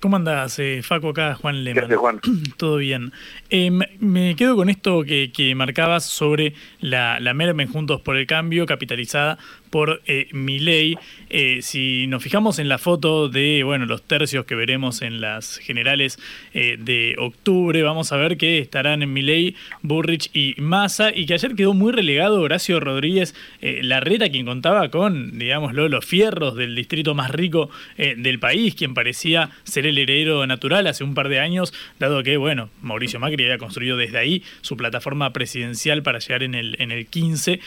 ¿Cómo 0.00 0.16
andas, 0.16 0.58
eh, 0.58 0.80
Faco? 0.82 1.10
Acá, 1.10 1.36
Juan 1.36 1.62
Lehmann. 1.62 1.82
Gracias, 1.82 2.00
Juan. 2.00 2.20
Todo 2.56 2.78
bien. 2.78 3.12
Eh, 3.50 3.70
me 4.00 4.34
quedo 4.34 4.56
con 4.56 4.68
esto 4.68 5.04
que, 5.04 5.52
marcabas 5.54 6.04
sobre 6.04 6.54
la, 6.80 7.20
la 7.20 7.34
Mermen 7.34 7.68
Juntos 7.68 8.00
por 8.00 8.16
el 8.16 8.26
Cambio, 8.26 8.66
capitalizada 8.66 9.38
por 9.72 10.02
eh, 10.06 10.28
Milei. 10.32 10.98
Eh, 11.30 11.60
si 11.62 12.06
nos 12.06 12.22
fijamos 12.22 12.58
en 12.58 12.68
la 12.68 12.76
foto 12.76 13.30
de 13.30 13.62
bueno, 13.64 13.86
los 13.86 14.02
tercios 14.02 14.44
que 14.44 14.54
veremos 14.54 15.00
en 15.00 15.22
las 15.22 15.56
generales 15.56 16.18
eh, 16.52 16.76
de 16.78 17.16
octubre, 17.18 17.82
vamos 17.82 18.12
a 18.12 18.18
ver 18.18 18.36
que 18.36 18.58
estarán 18.58 19.02
en 19.02 19.14
Milei, 19.14 19.56
Burrich 19.80 20.30
y 20.34 20.54
Massa, 20.58 21.10
y 21.12 21.24
que 21.24 21.32
ayer 21.32 21.54
quedó 21.56 21.72
muy 21.72 21.90
relegado 21.90 22.42
Horacio 22.42 22.80
Rodríguez 22.80 23.34
Larreta, 23.62 24.28
quien 24.28 24.44
contaba 24.44 24.90
con, 24.90 25.38
digámoslo, 25.38 25.88
los 25.88 26.04
fierros 26.04 26.54
del 26.54 26.74
distrito 26.74 27.14
más 27.14 27.30
rico 27.30 27.70
del 27.96 28.38
país, 28.38 28.74
quien 28.74 28.92
parecía 28.92 29.50
ser 29.64 29.86
el 29.86 29.96
heredero 29.96 30.46
natural 30.46 30.86
hace 30.86 31.02
un 31.02 31.14
par 31.14 31.30
de 31.30 31.40
años, 31.40 31.72
dado 31.98 32.22
que, 32.22 32.36
bueno, 32.36 32.68
Mauricio 32.82 33.18
Macri 33.20 33.44
había 33.44 33.56
construido 33.56 33.96
desde 33.96 34.18
ahí 34.18 34.42
su 34.60 34.76
plataforma 34.76 35.32
presidencial 35.32 36.02
para 36.02 36.18
llegar 36.18 36.42
en 36.42 36.54
el, 36.54 36.76
en 36.78 36.92
el 36.92 37.06
15. 37.06 37.60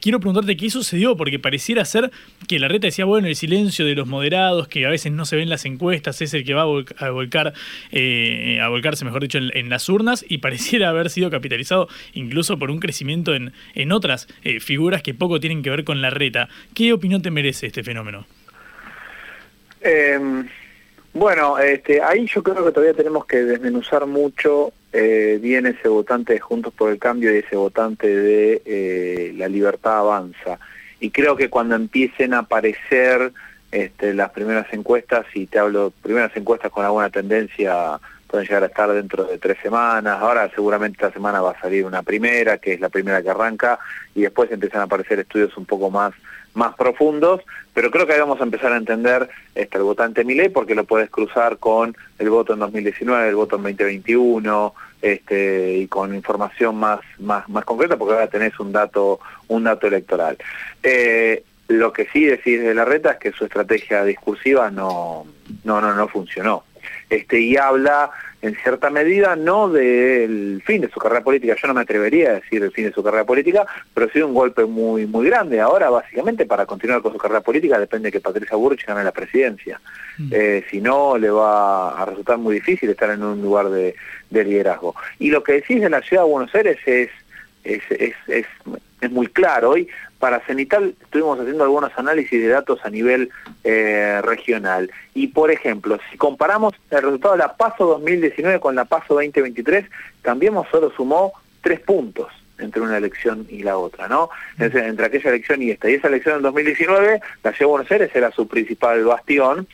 quiero 0.00 0.18
preguntarte 0.18 0.56
qué 0.56 0.68
sucedió, 0.70 1.16
porque 1.16 1.38
pareciera 1.52 1.84
ser 1.84 2.10
que 2.48 2.58
la 2.58 2.66
reta 2.66 2.86
decía, 2.86 3.04
bueno, 3.04 3.28
el 3.28 3.36
silencio 3.36 3.84
de 3.84 3.94
los 3.94 4.06
moderados, 4.06 4.68
que 4.68 4.86
a 4.86 4.88
veces 4.88 5.12
no 5.12 5.26
se 5.26 5.36
ven 5.36 5.50
las 5.50 5.66
encuestas, 5.66 6.22
es 6.22 6.32
el 6.32 6.46
que 6.46 6.54
va 6.54 6.62
a, 6.62 7.10
volcar, 7.10 7.52
eh, 7.90 8.58
a 8.58 8.70
volcarse, 8.70 9.04
mejor 9.04 9.20
dicho, 9.20 9.36
en, 9.36 9.68
las 9.68 9.86
urnas, 9.90 10.24
y 10.26 10.38
pareciera 10.38 10.88
haber 10.88 11.10
sido 11.10 11.30
capitalizado 11.30 11.88
incluso 12.14 12.58
por 12.58 12.70
un 12.70 12.80
crecimiento 12.80 13.34
en, 13.34 13.52
en 13.74 13.92
otras 13.92 14.28
eh, 14.44 14.60
figuras 14.60 15.02
que 15.02 15.12
poco 15.12 15.40
tienen 15.40 15.62
que 15.62 15.68
ver 15.68 15.84
con 15.84 16.00
la 16.00 16.08
reta. 16.08 16.48
¿Qué 16.74 16.94
opinión 16.94 17.20
te 17.20 17.30
merece 17.30 17.66
este 17.66 17.82
fenómeno? 17.82 18.24
Em, 19.82 20.48
bueno, 21.12 21.58
este, 21.58 22.00
ahí 22.00 22.26
yo 22.34 22.42
creo 22.42 22.64
que 22.64 22.72
todavía 22.72 22.94
tenemos 22.94 23.26
que 23.26 23.44
desmenuzar 23.44 24.06
mucho 24.06 24.72
eh, 24.90 25.38
bien 25.38 25.66
ese 25.66 25.88
votante 25.88 26.32
de 26.32 26.40
Juntos 26.40 26.72
por 26.72 26.90
el 26.90 26.98
Cambio 26.98 27.34
y 27.34 27.40
ese 27.40 27.56
votante 27.56 28.08
de 28.08 29.34
La 29.36 29.48
Libertad 29.48 29.98
Avanza 29.98 30.58
y 31.02 31.10
creo 31.10 31.34
que 31.34 31.50
cuando 31.50 31.74
empiecen 31.74 32.32
a 32.32 32.38
aparecer 32.38 33.32
este, 33.72 34.14
las 34.14 34.30
primeras 34.30 34.72
encuestas, 34.72 35.26
y 35.34 35.46
te 35.46 35.58
hablo 35.58 35.92
primeras 36.00 36.30
encuestas 36.36 36.70
con 36.70 36.84
alguna 36.84 37.10
tendencia, 37.10 37.98
pueden 38.32 38.46
llegar 38.46 38.62
a 38.62 38.66
estar 38.66 38.90
dentro 38.90 39.24
de 39.24 39.36
tres 39.36 39.58
semanas, 39.62 40.18
ahora 40.18 40.50
seguramente 40.54 40.96
esta 40.96 41.12
semana 41.12 41.42
va 41.42 41.50
a 41.50 41.60
salir 41.60 41.84
una 41.84 42.02
primera, 42.02 42.56
que 42.56 42.72
es 42.72 42.80
la 42.80 42.88
primera 42.88 43.22
que 43.22 43.28
arranca, 43.28 43.78
y 44.14 44.22
después 44.22 44.50
empiezan 44.50 44.80
a 44.80 44.84
aparecer 44.84 45.20
estudios 45.20 45.54
un 45.58 45.66
poco 45.66 45.90
más 45.90 46.14
más 46.54 46.74
profundos, 46.74 47.40
pero 47.72 47.90
creo 47.90 48.06
que 48.06 48.12
ahí 48.12 48.20
vamos 48.20 48.40
a 48.40 48.44
empezar 48.44 48.72
a 48.72 48.76
entender 48.76 49.28
este, 49.54 49.78
el 49.78 49.84
votante 49.84 50.22
Milei 50.22 50.50
porque 50.50 50.74
lo 50.74 50.84
puedes 50.84 51.08
cruzar 51.08 51.56
con 51.56 51.96
el 52.18 52.28
voto 52.28 52.52
en 52.52 52.58
2019, 52.58 53.28
el 53.28 53.34
voto 53.34 53.56
en 53.56 53.62
2021, 53.62 54.74
este, 55.00 55.78
y 55.78 55.86
con 55.88 56.14
información 56.14 56.76
más, 56.76 57.00
más, 57.18 57.48
más 57.48 57.64
concreta 57.64 57.96
porque 57.96 58.14
ahora 58.14 58.26
tenés 58.28 58.58
un 58.60 58.70
dato, 58.70 59.20
un 59.48 59.64
dato 59.64 59.86
electoral. 59.86 60.36
Eh, 60.82 61.42
lo 61.68 61.92
que 61.92 62.06
sí 62.12 62.24
decís 62.24 62.60
de 62.60 62.74
la 62.74 62.84
reta 62.84 63.12
es 63.12 63.18
que 63.18 63.32
su 63.32 63.44
estrategia 63.44 64.04
discursiva 64.04 64.70
no, 64.70 65.26
no, 65.64 65.80
no, 65.80 65.94
no 65.94 66.08
funcionó. 66.08 66.64
Este, 67.12 67.40
y 67.40 67.58
habla 67.58 68.10
en 68.40 68.56
cierta 68.56 68.88
medida 68.88 69.36
no 69.36 69.68
del 69.68 70.62
fin 70.64 70.80
de 70.80 70.88
su 70.88 70.98
carrera 70.98 71.22
política, 71.22 71.54
yo 71.60 71.68
no 71.68 71.74
me 71.74 71.82
atrevería 71.82 72.30
a 72.30 72.34
decir 72.36 72.62
el 72.62 72.72
fin 72.72 72.86
de 72.86 72.92
su 72.92 73.02
carrera 73.02 73.24
política, 73.24 73.66
pero 73.92 74.08
sí 74.10 74.22
un 74.22 74.32
golpe 74.32 74.64
muy 74.64 75.06
muy 75.06 75.26
grande. 75.26 75.60
Ahora 75.60 75.90
básicamente 75.90 76.46
para 76.46 76.64
continuar 76.64 77.02
con 77.02 77.12
su 77.12 77.18
carrera 77.18 77.42
política 77.42 77.78
depende 77.78 78.08
de 78.08 78.12
que 78.12 78.20
Patricia 78.20 78.56
Burrich 78.56 78.86
gane 78.86 79.04
la 79.04 79.12
presidencia. 79.12 79.78
Mm. 80.16 80.28
Eh, 80.32 80.64
si 80.70 80.80
no, 80.80 81.18
le 81.18 81.28
va 81.28 82.00
a 82.00 82.06
resultar 82.06 82.38
muy 82.38 82.54
difícil 82.54 82.88
estar 82.88 83.10
en 83.10 83.22
un 83.22 83.42
lugar 83.42 83.68
de, 83.68 83.94
liderazgo. 84.30 84.94
Y 85.18 85.28
lo 85.28 85.42
que 85.42 85.52
decís 85.52 85.82
de 85.82 85.90
la 85.90 86.00
ciudad 86.00 86.22
de 86.22 86.30
Buenos 86.30 86.54
Aires 86.54 86.78
es, 86.86 87.10
es, 87.62 87.82
es, 87.90 88.14
es, 88.26 88.46
es 89.02 89.10
muy 89.10 89.26
claro. 89.26 89.72
Hoy 89.72 89.86
para 90.22 90.38
Cenital 90.46 90.94
estuvimos 91.02 91.40
haciendo 91.40 91.64
algunos 91.64 91.90
análisis 91.96 92.40
de 92.40 92.46
datos 92.46 92.78
a 92.84 92.90
nivel 92.90 93.30
eh, 93.64 94.20
regional. 94.22 94.88
Y 95.14 95.26
por 95.26 95.50
ejemplo, 95.50 95.98
si 96.12 96.16
comparamos 96.16 96.74
el 96.92 97.02
resultado 97.02 97.34
de 97.34 97.38
la 97.38 97.56
PASO 97.56 97.86
2019 97.86 98.60
con 98.60 98.76
la 98.76 98.84
PASO 98.84 99.14
2023, 99.14 99.84
Cambiemos 100.22 100.68
solo 100.70 100.92
sumó 100.96 101.32
tres 101.60 101.80
puntos 101.80 102.28
entre 102.56 102.82
una 102.82 102.98
elección 102.98 103.48
y 103.50 103.64
la 103.64 103.76
otra, 103.76 104.06
¿no? 104.06 104.30
entre 104.58 105.06
aquella 105.06 105.30
elección 105.30 105.60
y 105.60 105.72
esta. 105.72 105.90
Y 105.90 105.94
esa 105.94 106.06
elección 106.06 106.36
en 106.36 106.42
2019, 106.42 107.20
la 107.42 107.50
de 107.50 107.64
Buenos 107.64 107.90
Aires 107.90 108.12
era 108.14 108.30
su 108.30 108.46
principal 108.46 109.04
bastión, 109.04 109.66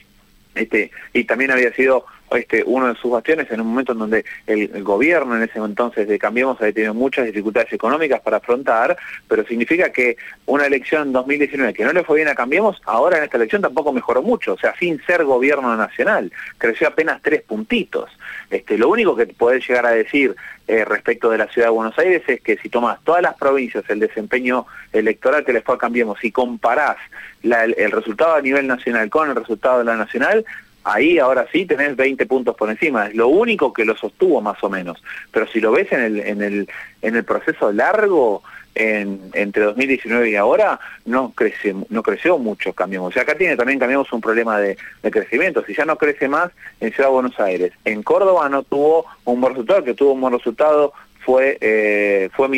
este, 0.54 0.90
y 1.12 1.24
también 1.24 1.50
había 1.50 1.74
sido 1.74 2.06
este, 2.32 2.62
uno 2.64 2.88
de 2.88 2.94
sus 3.00 3.10
bastiones 3.10 3.50
en 3.50 3.60
un 3.60 3.68
momento 3.68 3.92
en 3.92 3.98
donde 3.98 4.24
el, 4.46 4.82
gobierno 4.82 5.36
en 5.36 5.42
ese 5.42 5.58
entonces 5.58 6.08
de 6.08 6.18
Cambiemos 6.18 6.60
había 6.60 6.72
tenido 6.72 6.94
muchas 6.94 7.26
dificultades 7.26 7.72
económicas 7.72 8.20
para 8.20 8.38
afrontar, 8.38 8.96
pero 9.26 9.44
significa 9.44 9.90
que 9.90 10.16
una 10.46 10.66
elección 10.66 11.08
en 11.08 11.12
2019 11.12 11.74
que 11.74 11.84
no 11.84 11.92
le 11.92 12.04
fue 12.04 12.16
bien 12.16 12.28
a 12.28 12.34
Cambiemos, 12.34 12.80
ahora 12.84 13.18
en 13.18 13.24
esta 13.24 13.36
elección 13.36 13.62
tampoco 13.62 13.92
mejoró 13.92 14.22
mucho, 14.22 14.54
o 14.54 14.58
sea, 14.58 14.74
sin 14.78 15.02
ser 15.04 15.24
gobierno 15.24 15.76
nacional, 15.76 16.32
creció 16.58 16.88
apenas 16.88 17.20
tres 17.22 17.42
puntitos. 17.42 18.10
Este, 18.50 18.78
lo 18.78 18.88
único 18.88 19.14
que 19.16 19.26
podés 19.26 19.66
llegar 19.66 19.86
a 19.86 19.90
decir 19.90 20.34
eh, 20.66 20.84
respecto 20.84 21.30
de 21.30 21.38
la 21.38 21.48
ciudad 21.48 21.68
de 21.68 21.72
Buenos 21.72 21.98
Aires 21.98 22.22
es 22.26 22.40
que 22.40 22.56
si 22.58 22.68
tomás 22.68 22.98
todas 23.04 23.22
las 23.22 23.34
provincias, 23.36 23.84
el 23.88 24.00
desempeño 24.00 24.66
electoral 24.92 25.44
que 25.44 25.52
les 25.52 25.64
fue 25.64 25.74
a 25.74 25.78
Cambiemos 25.78 26.22
y 26.22 26.30
comparás 26.30 26.96
el 27.42 27.90
resultado 27.90 28.34
a 28.34 28.42
nivel 28.42 28.66
nacional 28.66 29.08
con 29.08 29.30
el 29.30 29.36
resultado 29.36 29.78
de 29.78 29.84
la 29.84 29.96
nacional, 29.96 30.44
ahí 30.92 31.18
ahora 31.18 31.46
sí 31.53 31.66
tenés 31.66 31.96
20 31.96 32.27
puntos 32.27 32.57
por 32.57 32.70
encima, 32.70 33.07
es 33.07 33.14
lo 33.14 33.29
único 33.29 33.72
que 33.72 33.85
lo 33.85 33.96
sostuvo 33.96 34.40
más 34.40 34.62
o 34.62 34.70
menos, 34.70 35.03
pero 35.31 35.46
si 35.46 35.61
lo 35.61 35.72
ves 35.72 35.90
en 35.92 36.01
el, 36.01 36.20
en 36.20 36.42
el, 36.42 36.68
en 37.03 37.16
el 37.16 37.24
proceso 37.24 37.72
largo, 37.72 38.42
en, 38.74 39.31
entre 39.35 39.64
2019 39.64 40.31
y 40.31 40.37
ahora, 40.37 40.79
no, 41.05 41.33
crece, 41.35 41.74
no 41.88 42.03
creció 42.03 42.38
mucho 42.38 42.72
Cambiemos. 42.72 43.11
O 43.11 43.12
sea, 43.12 43.22
acá 43.22 43.37
tiene 43.37 43.57
también 43.57 43.79
Cambiemos 43.79 44.12
un 44.12 44.20
problema 44.20 44.59
de, 44.59 44.77
de, 45.03 45.11
crecimiento, 45.11 45.64
si 45.64 45.74
ya 45.74 45.85
no 45.85 45.96
crece 45.96 46.29
más 46.29 46.51
en 46.81 46.92
Ciudad 46.92 47.09
de 47.09 47.14
Buenos 47.14 47.40
Aires. 47.40 47.72
En 47.85 48.03
Córdoba 48.03 48.48
no 48.48 48.62
tuvo 48.62 49.05
un 49.24 49.40
buen 49.40 49.55
resultado, 49.55 49.85
que 49.85 49.94
tuvo 49.94 50.12
un 50.12 50.20
buen 50.20 50.33
resultado 50.33 50.92
fue, 51.28 51.58
eh, 51.60 52.30
fue. 52.32 52.48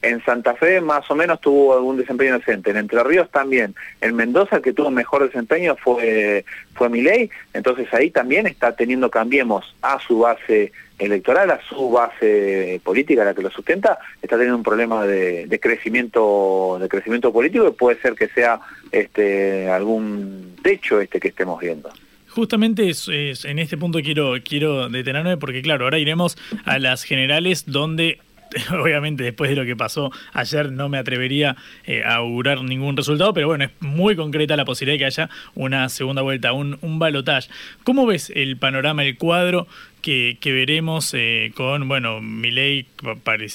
En 0.00 0.24
Santa 0.24 0.54
Fe 0.54 0.80
más 0.80 1.10
o 1.10 1.16
menos 1.16 1.40
tuvo 1.40 1.74
algún 1.74 1.96
desempeño 1.96 2.38
decente. 2.38 2.70
En 2.70 2.76
Entre 2.76 3.02
Ríos 3.02 3.28
también. 3.32 3.74
En 4.00 4.14
Mendoza 4.14 4.56
el 4.56 4.62
que 4.62 4.72
tuvo 4.72 4.92
mejor 4.92 5.26
desempeño 5.26 5.74
fue, 5.74 6.44
fue 6.74 6.88
Milei. 6.88 7.28
Entonces 7.52 7.92
ahí 7.92 8.12
también 8.12 8.46
está 8.46 8.76
teniendo, 8.76 9.10
cambiemos 9.10 9.74
a 9.82 9.98
su 9.98 10.20
base 10.20 10.70
electoral, 11.00 11.50
a 11.50 11.60
su 11.68 11.90
base 11.90 12.80
política, 12.84 13.24
la 13.24 13.34
que 13.34 13.42
lo 13.42 13.50
sustenta, 13.50 13.98
está 14.22 14.36
teniendo 14.36 14.58
un 14.58 14.62
problema 14.62 15.04
de, 15.04 15.46
de 15.46 15.58
crecimiento 15.58 16.78
de 16.80 16.88
crecimiento 16.88 17.32
político 17.32 17.66
y 17.66 17.72
puede 17.72 18.00
ser 18.00 18.14
que 18.14 18.28
sea 18.28 18.60
este 18.92 19.68
algún 19.68 20.54
techo 20.62 21.00
este 21.00 21.18
que 21.18 21.28
estemos 21.28 21.58
viendo. 21.58 21.90
Justamente 22.36 22.92
en 23.08 23.58
este 23.58 23.78
punto 23.78 24.00
quiero, 24.02 24.34
quiero 24.44 24.90
detenerme 24.90 25.38
porque 25.38 25.62
claro, 25.62 25.86
ahora 25.86 25.98
iremos 25.98 26.36
a 26.66 26.78
las 26.78 27.02
generales 27.02 27.64
donde 27.66 28.18
obviamente 28.70 29.24
después 29.24 29.48
de 29.48 29.56
lo 29.56 29.64
que 29.64 29.74
pasó 29.74 30.12
ayer 30.34 30.70
no 30.70 30.90
me 30.90 30.98
atrevería 30.98 31.56
eh, 31.86 32.02
a 32.04 32.16
augurar 32.16 32.62
ningún 32.62 32.94
resultado, 32.94 33.32
pero 33.32 33.46
bueno, 33.46 33.64
es 33.64 33.70
muy 33.80 34.16
concreta 34.16 34.54
la 34.54 34.66
posibilidad 34.66 34.96
de 34.96 34.98
que 34.98 35.04
haya 35.06 35.30
una 35.54 35.88
segunda 35.88 36.20
vuelta, 36.20 36.52
un, 36.52 36.78
un 36.82 36.98
balotage. 36.98 37.48
¿Cómo 37.84 38.04
ves 38.04 38.30
el 38.34 38.58
panorama, 38.58 39.02
el 39.02 39.16
cuadro 39.16 39.66
que, 40.06 40.52
veremos 40.52 41.12
eh, 41.14 41.52
con, 41.56 41.88
bueno, 41.88 42.20
Milei 42.20 42.86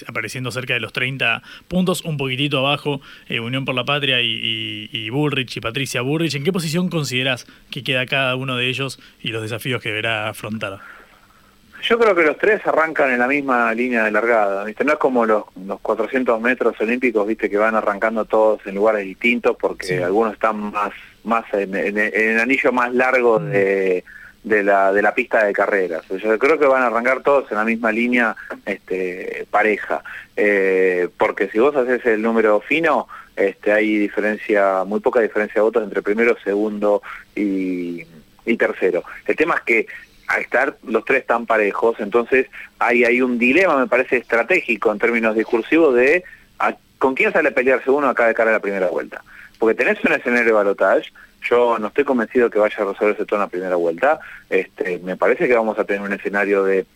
apareciendo 0.07 0.51
cerca 0.51 0.73
de 0.73 0.81
los 0.81 0.91
30 0.91 1.41
puntos, 1.69 2.03
un 2.03 2.17
poquitito 2.17 2.59
abajo, 2.59 2.99
eh, 3.29 3.39
Unión 3.39 3.63
por 3.63 3.73
la 3.73 3.85
Patria 3.85 4.21
y, 4.21 4.89
y, 4.91 5.09
Bullrich 5.09 5.55
y 5.55 5.61
Patricia 5.61 6.01
Bullrich? 6.01 6.35
¿En 6.35 6.43
qué 6.43 6.51
posición 6.51 6.89
consideras 6.89 7.47
que 7.69 7.83
queda 7.83 8.05
cada 8.05 8.35
uno 8.35 8.57
de 8.57 8.67
ellos 8.67 8.99
y 9.21 9.29
los 9.29 9.41
desafíos 9.41 9.81
que 9.81 9.89
deberá 9.89 10.27
afrontar? 10.27 10.79
Yo 11.83 11.97
creo 11.97 12.13
que 12.13 12.23
los 12.23 12.37
tres 12.37 12.65
arrancan 12.67 13.11
en 13.11 13.19
la 13.19 13.27
misma 13.27 13.73
línea 13.73 14.03
de 14.03 14.11
largada, 14.11 14.65
¿viste? 14.65 14.83
No 14.83 14.93
es 14.93 14.99
como 14.99 15.25
los, 15.25 15.45
los 15.65 15.79
400 15.79 16.39
metros 16.41 16.75
olímpicos, 16.81 17.25
¿viste? 17.25 17.49
Que 17.49 17.57
van 17.57 17.75
arrancando 17.75 18.25
todos 18.25 18.59
en 18.67 18.75
lugares 18.75 19.05
distintos 19.05 19.55
porque 19.59 20.03
algunos 20.03 20.33
están 20.33 20.57
más 20.57 20.91
más 21.23 21.45
en, 21.53 21.75
el 21.75 22.39
anillo 22.39 22.71
más 22.71 22.91
largo 22.93 23.39
mm. 23.39 23.51
De, 24.43 24.63
la, 24.63 24.91
de 24.91 25.01
la 25.01 25.13
pista 25.13 25.45
de 25.45 25.53
carreras. 25.53 26.03
Yo 26.09 26.37
creo 26.39 26.57
que 26.57 26.65
van 26.65 26.83
a 26.83 26.87
arrancar 26.87 27.21
todos 27.21 27.51
en 27.51 27.57
la 27.57 27.63
misma 27.63 27.91
línea 27.91 28.35
este, 28.65 29.45
pareja. 29.49 30.03
Eh, 30.35 31.09
porque 31.17 31.49
si 31.49 31.59
vos 31.59 31.75
haces 31.75 32.05
el 32.05 32.21
número 32.21 32.59
fino, 32.61 33.07
este, 33.35 33.71
hay 33.71 33.97
diferencia, 33.97 34.83
muy 34.85 34.99
poca 34.99 35.19
diferencia 35.21 35.55
de 35.55 35.61
votos 35.61 35.83
entre 35.83 36.01
primero, 36.01 36.35
segundo 36.43 37.01
y, 37.35 38.03
y 38.45 38.57
tercero. 38.57 39.03
El 39.25 39.35
tema 39.35 39.55
es 39.55 39.61
que 39.61 39.87
al 40.27 40.41
estar 40.41 40.77
los 40.87 41.03
tres 41.03 41.25
tan 41.25 41.45
parejos, 41.45 41.99
entonces 41.99 42.47
hay, 42.79 43.03
hay 43.03 43.21
un 43.21 43.37
dilema, 43.37 43.77
me 43.77 43.87
parece, 43.87 44.17
estratégico 44.17 44.91
en 44.91 44.99
términos 44.99 45.35
discursivos 45.35 45.95
de 45.95 46.23
con 46.97 47.15
quién 47.15 47.33
sale 47.33 47.49
a 47.49 47.53
pelearse 47.53 47.89
uno 47.89 48.07
acá 48.07 48.27
de 48.27 48.35
cara 48.35 48.51
a 48.51 48.53
la 48.53 48.59
primera 48.59 48.87
vuelta. 48.87 49.23
Porque 49.61 49.75
tenés 49.75 50.03
un 50.03 50.11
escenario 50.11 50.47
de 50.47 50.51
balotage, 50.53 51.13
yo 51.47 51.77
no 51.77 51.89
estoy 51.89 52.03
convencido 52.03 52.49
que 52.49 52.57
vaya 52.57 52.75
a 52.79 52.85
resolverse 52.85 53.25
todo 53.25 53.35
en 53.35 53.41
la 53.41 53.47
primera 53.47 53.75
vuelta, 53.75 54.19
este, 54.49 54.97
me 54.97 55.15
parece 55.15 55.47
que 55.47 55.53
vamos 55.53 55.77
a 55.77 55.83
tener 55.83 56.01
un 56.01 56.11
escenario 56.11 56.63
de 56.63 56.87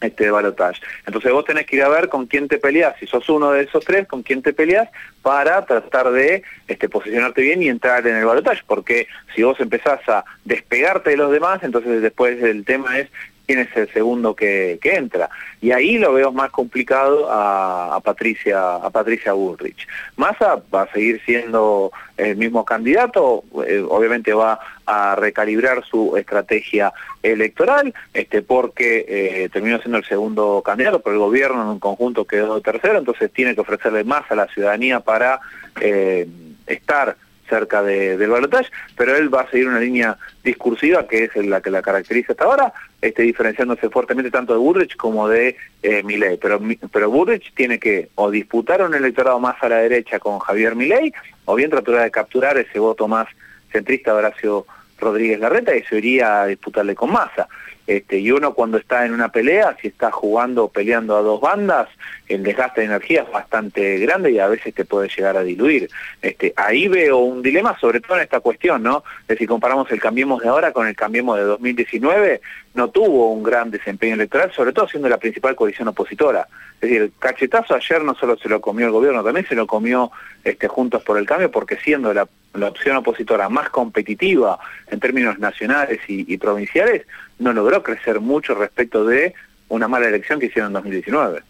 este 0.00 0.30
balotage. 0.30 0.80
Entonces 1.06 1.30
vos 1.30 1.44
tenés 1.44 1.66
que 1.66 1.76
ir 1.76 1.82
a 1.82 1.90
ver 1.90 2.08
con 2.08 2.26
quién 2.26 2.48
te 2.48 2.56
peleas, 2.56 2.94
si 2.98 3.06
sos 3.06 3.28
uno 3.28 3.50
de 3.50 3.64
esos 3.64 3.84
tres, 3.84 4.08
con 4.08 4.22
quién 4.22 4.40
te 4.40 4.54
peleas 4.54 4.88
para 5.20 5.66
tratar 5.66 6.10
de 6.10 6.44
este, 6.66 6.88
posicionarte 6.88 7.42
bien 7.42 7.62
y 7.62 7.68
entrar 7.68 8.06
en 8.06 8.16
el 8.16 8.24
balotage, 8.24 8.62
porque 8.66 9.06
si 9.36 9.42
vos 9.42 9.60
empezás 9.60 10.00
a 10.08 10.24
despegarte 10.46 11.10
de 11.10 11.18
los 11.18 11.30
demás, 11.30 11.62
entonces 11.62 12.00
después 12.00 12.42
el 12.42 12.64
tema 12.64 12.98
es 12.98 13.10
quién 13.48 13.60
es 13.60 13.74
el 13.74 13.90
segundo 13.94 14.36
que, 14.36 14.78
entra. 14.82 15.30
Y 15.62 15.72
ahí 15.72 15.96
lo 15.96 16.12
veo 16.12 16.32
más 16.32 16.50
complicado 16.50 17.28
a, 17.30 17.98
Patricia 18.04 18.76
a 18.76 18.90
Patricia 18.90 19.32
Bullrich. 19.32 19.88
Massa 20.16 20.62
va 20.72 20.82
a 20.82 20.92
seguir 20.92 21.20
siendo 21.24 21.90
el 22.18 22.36
mismo 22.36 22.64
candidato, 22.64 23.44
eh, 23.66 23.82
obviamente 23.88 24.34
va 24.34 24.60
a 24.84 25.14
recalibrar 25.16 25.82
su 25.84 26.16
estrategia 26.16 26.92
electoral, 27.22 27.94
este, 28.12 28.42
porque 28.42 29.06
eh, 29.08 29.48
terminó 29.50 29.78
siendo 29.78 29.98
el 29.98 30.04
segundo 30.04 30.62
candidato, 30.62 31.00
pero 31.00 31.14
el 31.14 31.20
gobierno 31.20 31.62
en 31.62 31.68
un 31.68 31.78
conjunto 31.78 32.26
quedó 32.26 32.60
tercero, 32.60 32.98
entonces 32.98 33.32
tiene 33.32 33.54
que 33.54 33.62
ofrecerle 33.62 34.04
más 34.04 34.30
a 34.30 34.34
la 34.34 34.46
ciudadanía 34.48 35.00
para 35.00 35.40
eh, 35.80 36.28
estar 36.66 37.16
cerca 37.48 37.82
del 37.82 38.28
balotaje, 38.28 38.70
pero 38.96 39.16
él 39.16 39.32
va 39.34 39.42
a 39.42 39.50
seguir 39.50 39.68
una 39.68 39.80
línea 39.80 40.18
discursiva 40.44 41.06
que 41.08 41.24
es 41.24 41.36
la 41.36 41.60
que 41.60 41.70
la 41.70 41.82
caracteriza 41.82 42.32
hasta 42.32 42.44
ahora, 42.44 42.72
este, 43.00 43.22
diferenciándose 43.22 43.90
fuertemente 43.90 44.30
tanto 44.30 44.52
de 44.52 44.58
Burrich 44.58 44.96
como 44.96 45.28
de 45.28 45.56
eh, 45.82 46.02
Milei. 46.02 46.36
Pero, 46.36 46.60
pero 46.92 47.10
Burrich 47.10 47.52
tiene 47.54 47.78
que 47.78 48.08
o 48.16 48.30
disputar 48.30 48.82
un 48.82 48.94
electorado 48.94 49.38
más 49.38 49.56
a 49.62 49.68
la 49.68 49.76
derecha 49.78 50.18
con 50.18 50.38
Javier 50.38 50.74
Milei, 50.74 51.12
o 51.44 51.54
bien 51.54 51.70
tratar 51.70 52.02
de 52.02 52.10
capturar 52.10 52.58
ese 52.58 52.78
voto 52.78 53.06
más 53.08 53.28
centrista 53.72 54.12
de 54.12 54.18
Horacio 54.18 54.66
Rodríguez 54.98 55.38
Larreta 55.38 55.76
y 55.76 55.82
se 55.84 55.98
iría 55.98 56.42
a 56.42 56.46
disputarle 56.46 56.94
con 56.94 57.12
Massa. 57.12 57.48
Este, 57.88 58.18
y 58.18 58.30
uno 58.30 58.52
cuando 58.52 58.76
está 58.76 59.06
en 59.06 59.14
una 59.14 59.30
pelea, 59.30 59.74
si 59.80 59.88
está 59.88 60.10
jugando 60.10 60.64
o 60.64 60.68
peleando 60.68 61.16
a 61.16 61.22
dos 61.22 61.40
bandas, 61.40 61.88
el 62.28 62.42
desgaste 62.42 62.82
de 62.82 62.88
energía 62.88 63.22
es 63.22 63.32
bastante 63.32 63.98
grande 64.00 64.30
y 64.30 64.38
a 64.38 64.46
veces 64.46 64.74
te 64.74 64.84
puede 64.84 65.08
llegar 65.08 65.38
a 65.38 65.42
diluir. 65.42 65.88
Este, 66.20 66.52
ahí 66.54 66.86
veo 66.86 67.16
un 67.16 67.40
dilema, 67.40 67.78
sobre 67.80 68.00
todo 68.00 68.18
en 68.18 68.24
esta 68.24 68.40
cuestión, 68.40 68.82
¿no? 68.82 69.04
De 69.26 69.38
si 69.38 69.46
comparamos 69.46 69.90
el 69.90 70.02
Cambiemos 70.02 70.42
de 70.42 70.50
ahora 70.50 70.70
con 70.70 70.86
el 70.86 70.94
Cambiemos 70.94 71.38
de 71.38 71.44
2019, 71.44 72.42
no 72.74 72.90
tuvo 72.90 73.32
un 73.32 73.42
gran 73.42 73.70
desempeño 73.70 74.16
electoral, 74.16 74.52
sobre 74.52 74.74
todo 74.74 74.86
siendo 74.86 75.08
la 75.08 75.16
principal 75.16 75.56
coalición 75.56 75.88
opositora. 75.88 76.46
Es 76.74 76.82
decir, 76.82 77.00
el 77.00 77.12
cachetazo 77.18 77.74
ayer 77.74 78.04
no 78.04 78.14
solo 78.16 78.36
se 78.36 78.50
lo 78.50 78.60
comió 78.60 78.84
el 78.84 78.92
gobierno, 78.92 79.24
también 79.24 79.48
se 79.48 79.54
lo 79.54 79.66
comió 79.66 80.10
este, 80.44 80.68
Juntos 80.68 81.02
por 81.04 81.16
el 81.16 81.24
Cambio, 81.24 81.50
porque 81.50 81.76
siendo 81.76 82.12
la, 82.12 82.28
opción 82.54 82.96
opositora 82.96 83.48
más 83.48 83.70
competitiva 83.70 84.58
en 84.90 85.00
términos 85.00 85.38
nacionales 85.38 86.00
y 86.08 86.36
provinciales, 86.38 87.06
no 87.38 87.52
logró 87.52 87.82
crecer 87.82 88.20
mucho 88.20 88.54
respecto 88.54 89.04
de 89.04 89.34
una 89.68 89.88
mala 89.88 90.08
elección 90.08 90.40
que 90.40 90.46
hicieron 90.46 90.70
en 90.70 90.74
2019. 90.74 91.42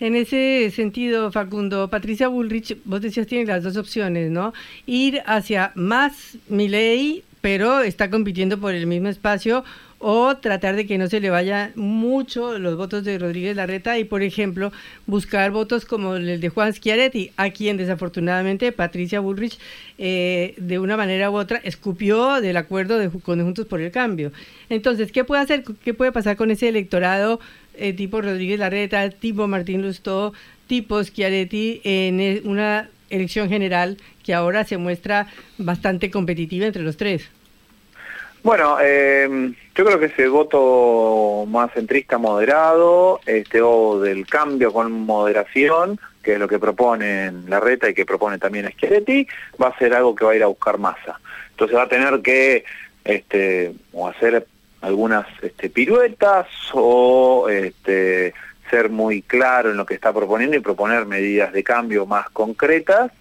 En 0.00 0.14
ese 0.16 0.70
sentido, 0.74 1.30
Facundo, 1.30 1.88
Patricia 1.90 2.28
Bullrich, 2.28 2.78
vos 2.84 3.02
decías, 3.02 3.26
tiene 3.26 3.44
las 3.44 3.62
dos 3.62 3.76
opciones, 3.76 4.30
¿no? 4.30 4.54
Ir 4.86 5.22
hacia 5.26 5.72
más 5.74 6.38
Milei, 6.48 7.22
pero 7.40 7.80
está 7.80 8.10
compitiendo 8.10 8.58
por 8.58 8.74
el 8.74 8.86
mismo 8.86 9.08
espacio, 9.08 9.64
o 10.02 10.34
tratar 10.38 10.76
de 10.76 10.86
que 10.86 10.96
no 10.96 11.08
se 11.08 11.20
le 11.20 11.28
vaya 11.28 11.72
mucho 11.74 12.58
los 12.58 12.76
votos 12.76 13.04
de 13.04 13.18
Rodríguez 13.18 13.54
Larreta 13.54 13.98
y, 13.98 14.04
por 14.04 14.22
ejemplo, 14.22 14.72
buscar 15.06 15.50
votos 15.50 15.84
como 15.84 16.16
el 16.16 16.40
de 16.40 16.48
Juan 16.48 16.72
Schiaretti, 16.72 17.32
a 17.36 17.50
quien 17.50 17.76
desafortunadamente 17.76 18.72
Patricia 18.72 19.20
Bullrich, 19.20 19.58
eh, 19.98 20.54
de 20.56 20.78
una 20.78 20.96
manera 20.96 21.30
u 21.30 21.36
otra, 21.36 21.60
escupió 21.64 22.40
del 22.40 22.56
acuerdo 22.56 22.98
de, 22.98 23.10
con 23.10 23.42
Juntos 23.42 23.66
por 23.66 23.82
el 23.82 23.90
Cambio. 23.90 24.32
Entonces, 24.70 25.12
¿qué 25.12 25.24
puede 25.24 25.42
hacer, 25.42 25.64
qué 25.84 25.92
puede 25.92 26.12
pasar 26.12 26.36
con 26.36 26.50
ese 26.50 26.68
electorado 26.68 27.38
eh, 27.74 27.92
tipo 27.92 28.22
Rodríguez 28.22 28.58
Larreta, 28.58 29.10
tipo 29.10 29.46
Martín 29.48 29.82
Lustó, 29.82 30.32
tipo 30.66 31.04
Schiaretti 31.04 31.82
en 31.84 32.20
e, 32.20 32.42
una 32.44 32.88
elección 33.10 33.48
general 33.48 33.98
que 34.24 34.34
ahora 34.34 34.64
se 34.64 34.78
muestra 34.78 35.26
bastante 35.58 36.10
competitiva 36.10 36.66
entre 36.66 36.82
los 36.82 36.96
tres? 36.96 37.28
Bueno, 38.42 38.78
eh, 38.80 39.52
yo 39.74 39.84
creo 39.84 39.98
que 39.98 40.06
ese 40.06 40.28
voto 40.28 41.44
más 41.46 41.72
centrista 41.72 42.16
moderado, 42.16 43.20
este 43.26 43.60
o 43.60 44.00
del 44.00 44.26
cambio 44.26 44.72
con 44.72 44.90
moderación, 44.92 46.00
que 46.22 46.34
es 46.34 46.38
lo 46.38 46.48
que 46.48 46.58
proponen 46.58 47.44
la 47.48 47.60
reta 47.60 47.88
y 47.88 47.94
que 47.94 48.06
propone 48.06 48.38
también 48.38 48.70
Schiaretti, 48.70 49.26
va 49.60 49.68
a 49.68 49.78
ser 49.78 49.94
algo 49.94 50.14
que 50.14 50.24
va 50.24 50.32
a 50.32 50.36
ir 50.36 50.42
a 50.42 50.46
buscar 50.46 50.78
masa. 50.78 51.20
Entonces 51.50 51.76
va 51.76 51.82
a 51.82 51.88
tener 51.88 52.20
que 52.22 52.64
este, 53.04 53.72
o 53.92 54.08
hacer 54.08 54.46
algunas 54.80 55.26
este, 55.42 55.68
piruetas 55.68 56.46
o 56.72 57.48
este, 57.50 58.32
ser 58.70 58.88
muy 58.88 59.22
claro 59.22 59.70
en 59.70 59.76
lo 59.76 59.84
que 59.84 59.94
está 59.94 60.12
proponiendo 60.12 60.56
y 60.56 60.60
proponer 60.60 61.04
medidas 61.04 61.52
de 61.52 61.62
cambio 61.62 62.06
más 62.06 62.30
concretas 62.30 63.12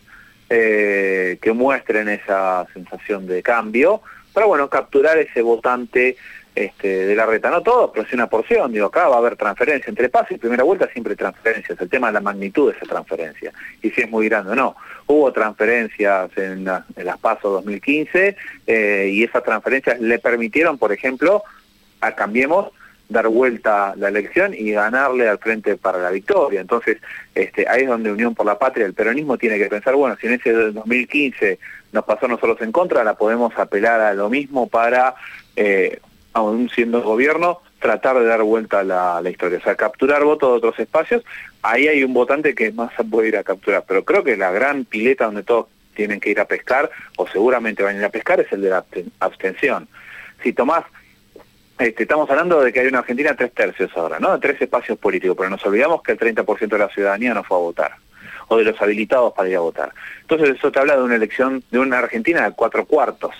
eh, 0.49 1.37
que 1.41 1.51
muestren 1.51 2.09
esa 2.09 2.65
sensación 2.73 3.27
de 3.27 3.43
cambio 3.43 4.01
para 4.33 4.45
bueno, 4.45 4.69
capturar 4.69 5.17
ese 5.17 5.41
votante 5.41 6.15
este, 6.55 7.05
de 7.05 7.15
la 7.15 7.25
reta. 7.25 7.49
No 7.49 7.61
todo, 7.61 7.91
pero 7.91 8.07
sí 8.07 8.15
una 8.15 8.27
porción. 8.27 8.71
Digo, 8.71 8.87
acá 8.87 9.07
va 9.07 9.15
a 9.15 9.19
haber 9.19 9.35
transferencia. 9.35 9.89
Entre 9.89 10.09
paso 10.09 10.33
y 10.33 10.37
primera 10.37 10.63
vuelta 10.63 10.89
siempre 10.91 11.15
transferencias. 11.15 11.79
El 11.79 11.89
tema 11.89 12.07
es 12.07 12.13
la 12.13 12.21
magnitud 12.21 12.71
de 12.71 12.77
esa 12.77 12.85
transferencia. 12.85 13.53
Y 13.81 13.89
si 13.91 14.01
es 14.01 14.09
muy 14.09 14.27
grande 14.27 14.51
o 14.51 14.55
no. 14.55 14.75
Hubo 15.07 15.31
transferencias 15.31 16.29
en, 16.37 16.65
las 16.65 17.17
PASO 17.21 17.49
2015 17.49 18.35
eh, 18.67 19.09
y 19.11 19.23
esas 19.23 19.43
transferencias 19.43 19.99
le 19.99 20.19
permitieron, 20.19 20.77
por 20.77 20.91
ejemplo, 20.91 21.43
a 22.01 22.11
Cambiemos 22.13 22.71
dar 23.09 23.27
vuelta 23.27 23.93
la 23.97 24.07
elección 24.07 24.53
y 24.53 24.71
ganarle 24.71 25.27
al 25.27 25.39
frente 25.39 25.75
para 25.75 25.97
la 25.97 26.11
victoria. 26.11 26.61
Entonces, 26.61 26.97
este, 27.33 27.67
ahí 27.67 27.81
es 27.81 27.87
donde 27.87 28.11
Unión 28.11 28.35
por 28.35 28.45
la 28.45 28.59
Patria, 28.59 28.85
el 28.85 28.93
peronismo 28.93 29.37
tiene 29.37 29.57
que 29.57 29.65
pensar, 29.65 29.95
bueno, 29.95 30.15
si 30.21 30.27
en 30.27 30.33
ese 30.33 30.53
2015 30.53 31.59
nos 31.91 32.05
pasó 32.05 32.27
nosotros 32.27 32.61
en 32.61 32.71
contra, 32.71 33.03
la 33.03 33.15
podemos 33.15 33.57
apelar 33.57 33.99
a 33.99 34.13
lo 34.13 34.29
mismo 34.29 34.67
para, 34.67 35.15
eh, 35.55 35.99
aún 36.33 36.69
siendo 36.69 37.01
gobierno, 37.01 37.61
tratar 37.79 38.19
de 38.19 38.25
dar 38.25 38.43
vuelta 38.43 38.83
la, 38.83 39.21
la 39.21 39.29
historia, 39.29 39.57
o 39.57 39.61
sea, 39.61 39.75
capturar 39.75 40.23
votos 40.23 40.51
de 40.51 40.57
otros 40.57 40.79
espacios, 40.79 41.23
ahí 41.63 41.87
hay 41.87 42.03
un 42.03 42.13
votante 42.13 42.53
que 42.53 42.71
más 42.71 42.93
se 42.95 43.03
puede 43.05 43.29
ir 43.29 43.37
a 43.37 43.43
capturar, 43.43 43.83
pero 43.87 44.05
creo 44.05 44.23
que 44.23 44.37
la 44.37 44.51
gran 44.51 44.85
pileta 44.85 45.25
donde 45.25 45.43
todos 45.43 45.65
tienen 45.95 46.19
que 46.19 46.29
ir 46.29 46.39
a 46.39 46.45
pescar, 46.45 46.91
o 47.17 47.27
seguramente 47.27 47.81
van 47.81 47.95
a 47.95 47.99
ir 47.99 48.05
a 48.05 48.09
pescar, 48.09 48.39
es 48.39 48.51
el 48.51 48.61
de 48.61 48.69
la 48.69 48.85
abstención. 49.19 49.87
Si 50.43 50.53
tomás 50.53 50.85
este, 51.79 52.03
estamos 52.03 52.29
hablando 52.29 52.61
de 52.61 52.73
que 52.73 52.81
hay 52.81 52.87
una 52.87 52.99
Argentina 52.99 53.35
tres 53.35 53.53
tercios 53.53 53.89
ahora, 53.95 54.19
¿no? 54.19 54.37
Tres 54.37 54.61
espacios 54.61 54.97
políticos, 54.97 55.37
pero 55.37 55.49
nos 55.49 55.65
olvidamos 55.65 56.03
que 56.03 56.11
el 56.11 56.19
30% 56.19 56.67
de 56.67 56.77
la 56.77 56.89
ciudadanía 56.89 57.33
no 57.33 57.43
fue 57.43 57.55
a 57.55 57.61
votar, 57.61 57.95
o 58.49 58.57
de 58.57 58.65
los 58.65 58.81
habilitados 58.81 59.33
para 59.33 59.47
ir 59.47 59.55
a 59.55 59.61
votar. 59.61 59.93
Entonces 60.21 60.57
eso 60.57 60.71
te 60.71 60.79
habla 60.79 60.97
de 60.97 61.03
una 61.03 61.15
elección, 61.15 61.63
de 61.71 61.79
una 61.79 61.99
Argentina 61.99 62.43
de 62.43 62.51
cuatro 62.51 62.85
cuartos. 62.85 63.33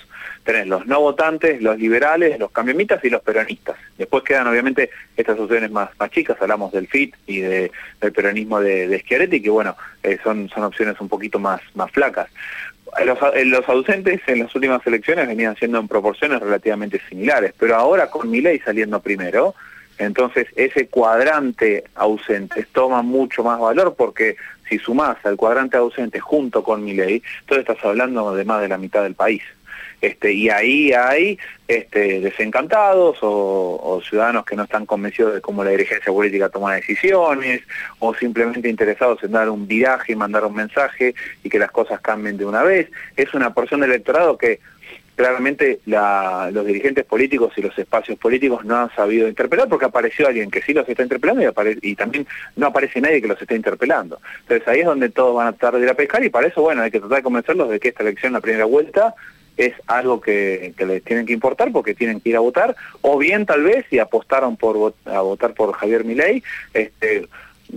tenés 0.46 0.68
los 0.68 0.88
no 0.88 1.02
votantes, 1.02 1.62
los 1.62 1.78
liberales, 1.78 2.40
los 2.40 2.50
cambiamistas 2.52 3.04
y 3.04 3.10
los 3.10 3.22
peronistas. 3.22 3.76
Después 3.98 4.24
quedan 4.24 4.48
obviamente 4.48 4.90
estas 5.18 5.38
opciones 5.38 5.70
más, 5.70 5.90
más 6.00 6.10
chicas, 6.10 6.38
hablamos 6.40 6.72
del 6.72 6.88
FIT 6.88 7.16
y 7.28 7.42
de, 7.42 7.72
del 8.00 8.14
peronismo 8.14 8.62
de, 8.62 8.88
de 8.88 9.00
Schiaretti, 9.00 9.42
que 9.42 9.50
bueno, 9.50 9.76
eh, 10.02 10.18
son, 10.24 10.48
son 10.48 10.64
opciones 10.64 11.00
un 11.02 11.10
poquito 11.10 11.40
más, 11.40 11.60
más 11.76 11.92
flacas. 11.92 12.30
Los, 13.06 13.70
ausentes 13.70 14.22
en 14.28 14.40
las 14.40 14.56
últimas 14.56 14.86
elecciones 14.86 15.28
venían 15.28 15.56
siendo 15.56 15.80
en 15.80 15.88
proporciones 15.88 16.40
relativamente 16.40 17.02
similares, 17.10 17.54
pero 17.58 17.76
ahora 17.76 18.10
con 18.10 18.30
Milei 18.30 18.60
saliendo 18.60 19.00
primero, 19.00 19.56
entonces 19.98 20.48
ese 20.56 20.88
cuadrante 20.88 21.84
ausente 21.96 22.66
toma 22.72 23.02
mucho 23.02 23.44
más 23.44 23.60
valor 23.60 23.96
porque 23.98 24.38
si 24.70 24.80
sumás 24.80 25.18
al 25.26 25.36
cuadrante 25.36 25.78
ausente 25.78 26.20
junto 26.20 26.64
con 26.64 26.84
Milei, 26.84 27.22
entonces 27.42 27.68
estás 27.68 27.84
hablando 27.84 28.34
de 28.34 28.46
más 28.46 28.62
de 28.62 28.68
la 28.70 28.78
mitad 28.78 29.04
del 29.04 29.16
país. 29.16 29.42
Este, 30.02 30.32
y 30.32 30.50
ahí 30.50 30.94
hay 30.94 31.38
este, 31.68 32.22
desencantados 32.22 33.18
o, 33.22 34.02
ciudadanos 34.08 34.46
que 34.46 34.56
no 34.56 34.64
están 34.64 34.86
convencidos 34.86 35.34
de 35.34 35.42
cómo 35.42 35.64
la 35.64 35.72
dirigencia 35.72 36.12
política 36.12 36.50
toma 36.50 36.76
decisiones 36.76 37.62
o 38.00 38.14
simplemente 38.16 38.70
interesados 38.70 39.22
en 39.24 39.32
dar 39.32 39.50
un 39.50 39.68
viraje 39.68 40.14
y 40.14 40.16
mandar 40.16 40.46
un 40.46 40.56
mensaje 40.56 41.14
y 41.44 41.50
que 41.50 41.60
las 41.60 41.72
cosas 41.72 42.00
cambien 42.00 42.38
de 42.38 42.46
una 42.46 42.64
vez. 42.64 42.90
Es 43.18 43.34
una 43.34 43.54
porción 43.54 43.82
del 43.82 43.92
electorado 43.92 44.38
que 44.38 44.60
claramente 45.20 45.82
los 45.86 46.66
dirigentes 46.66 47.04
políticos 47.04 47.52
y 47.58 47.62
los 47.62 47.78
espacios 47.78 48.18
políticos 48.18 48.64
no 48.64 48.78
han 48.78 48.96
sabido 48.96 49.28
interpelar 49.28 49.68
porque 49.68 49.84
apareció 49.84 50.26
alguien 50.26 50.50
que 50.50 50.62
sí 50.62 50.74
los 50.74 50.88
está 50.88 51.04
interpelando 51.04 51.44
y, 51.82 51.96
también 51.96 52.26
no 52.56 52.68
aparece 52.68 53.02
nadie 53.02 53.22
que 53.22 53.28
los 53.28 53.42
esté 53.42 53.54
interpelando. 53.54 54.22
Entonces 54.44 54.66
ahí 54.66 54.80
es 54.80 54.86
donde 54.86 55.10
todos 55.10 55.36
van 55.36 55.48
a 55.48 55.52
tratar 55.52 55.78
de 55.78 55.86
ir 55.86 55.92
a 55.92 55.94
pescar 55.94 56.24
y 56.24 56.30
para 56.30 56.48
eso, 56.48 56.62
bueno, 56.62 56.84
hay 56.84 56.90
que 56.90 57.02
tratar 57.02 57.18
de 57.18 57.24
convencerlos 57.24 57.70
de 57.70 57.82
que 57.82 57.90
esta 57.90 58.04
elección, 58.04 58.32
la 58.32 58.40
primera 58.40 58.64
vuelta, 58.64 59.14
es 59.60 59.74
algo 59.88 60.22
que, 60.22 60.74
les 60.78 61.04
tienen 61.04 61.26
que 61.26 61.34
importar 61.34 61.72
porque 61.74 61.94
tienen 61.94 62.22
que 62.22 62.30
ir 62.30 62.38
a 62.38 62.40
votar, 62.40 62.76
o 63.02 63.18
bien 63.18 63.46
tal 63.46 63.64
vez 63.64 63.86
si 63.90 64.00
apostaron 64.00 64.56
por 64.56 64.94
a 65.06 65.20
votar 65.20 65.54
por 65.54 65.74
Javier 65.74 66.06
Milei, 66.06 66.42
este, 66.74 67.28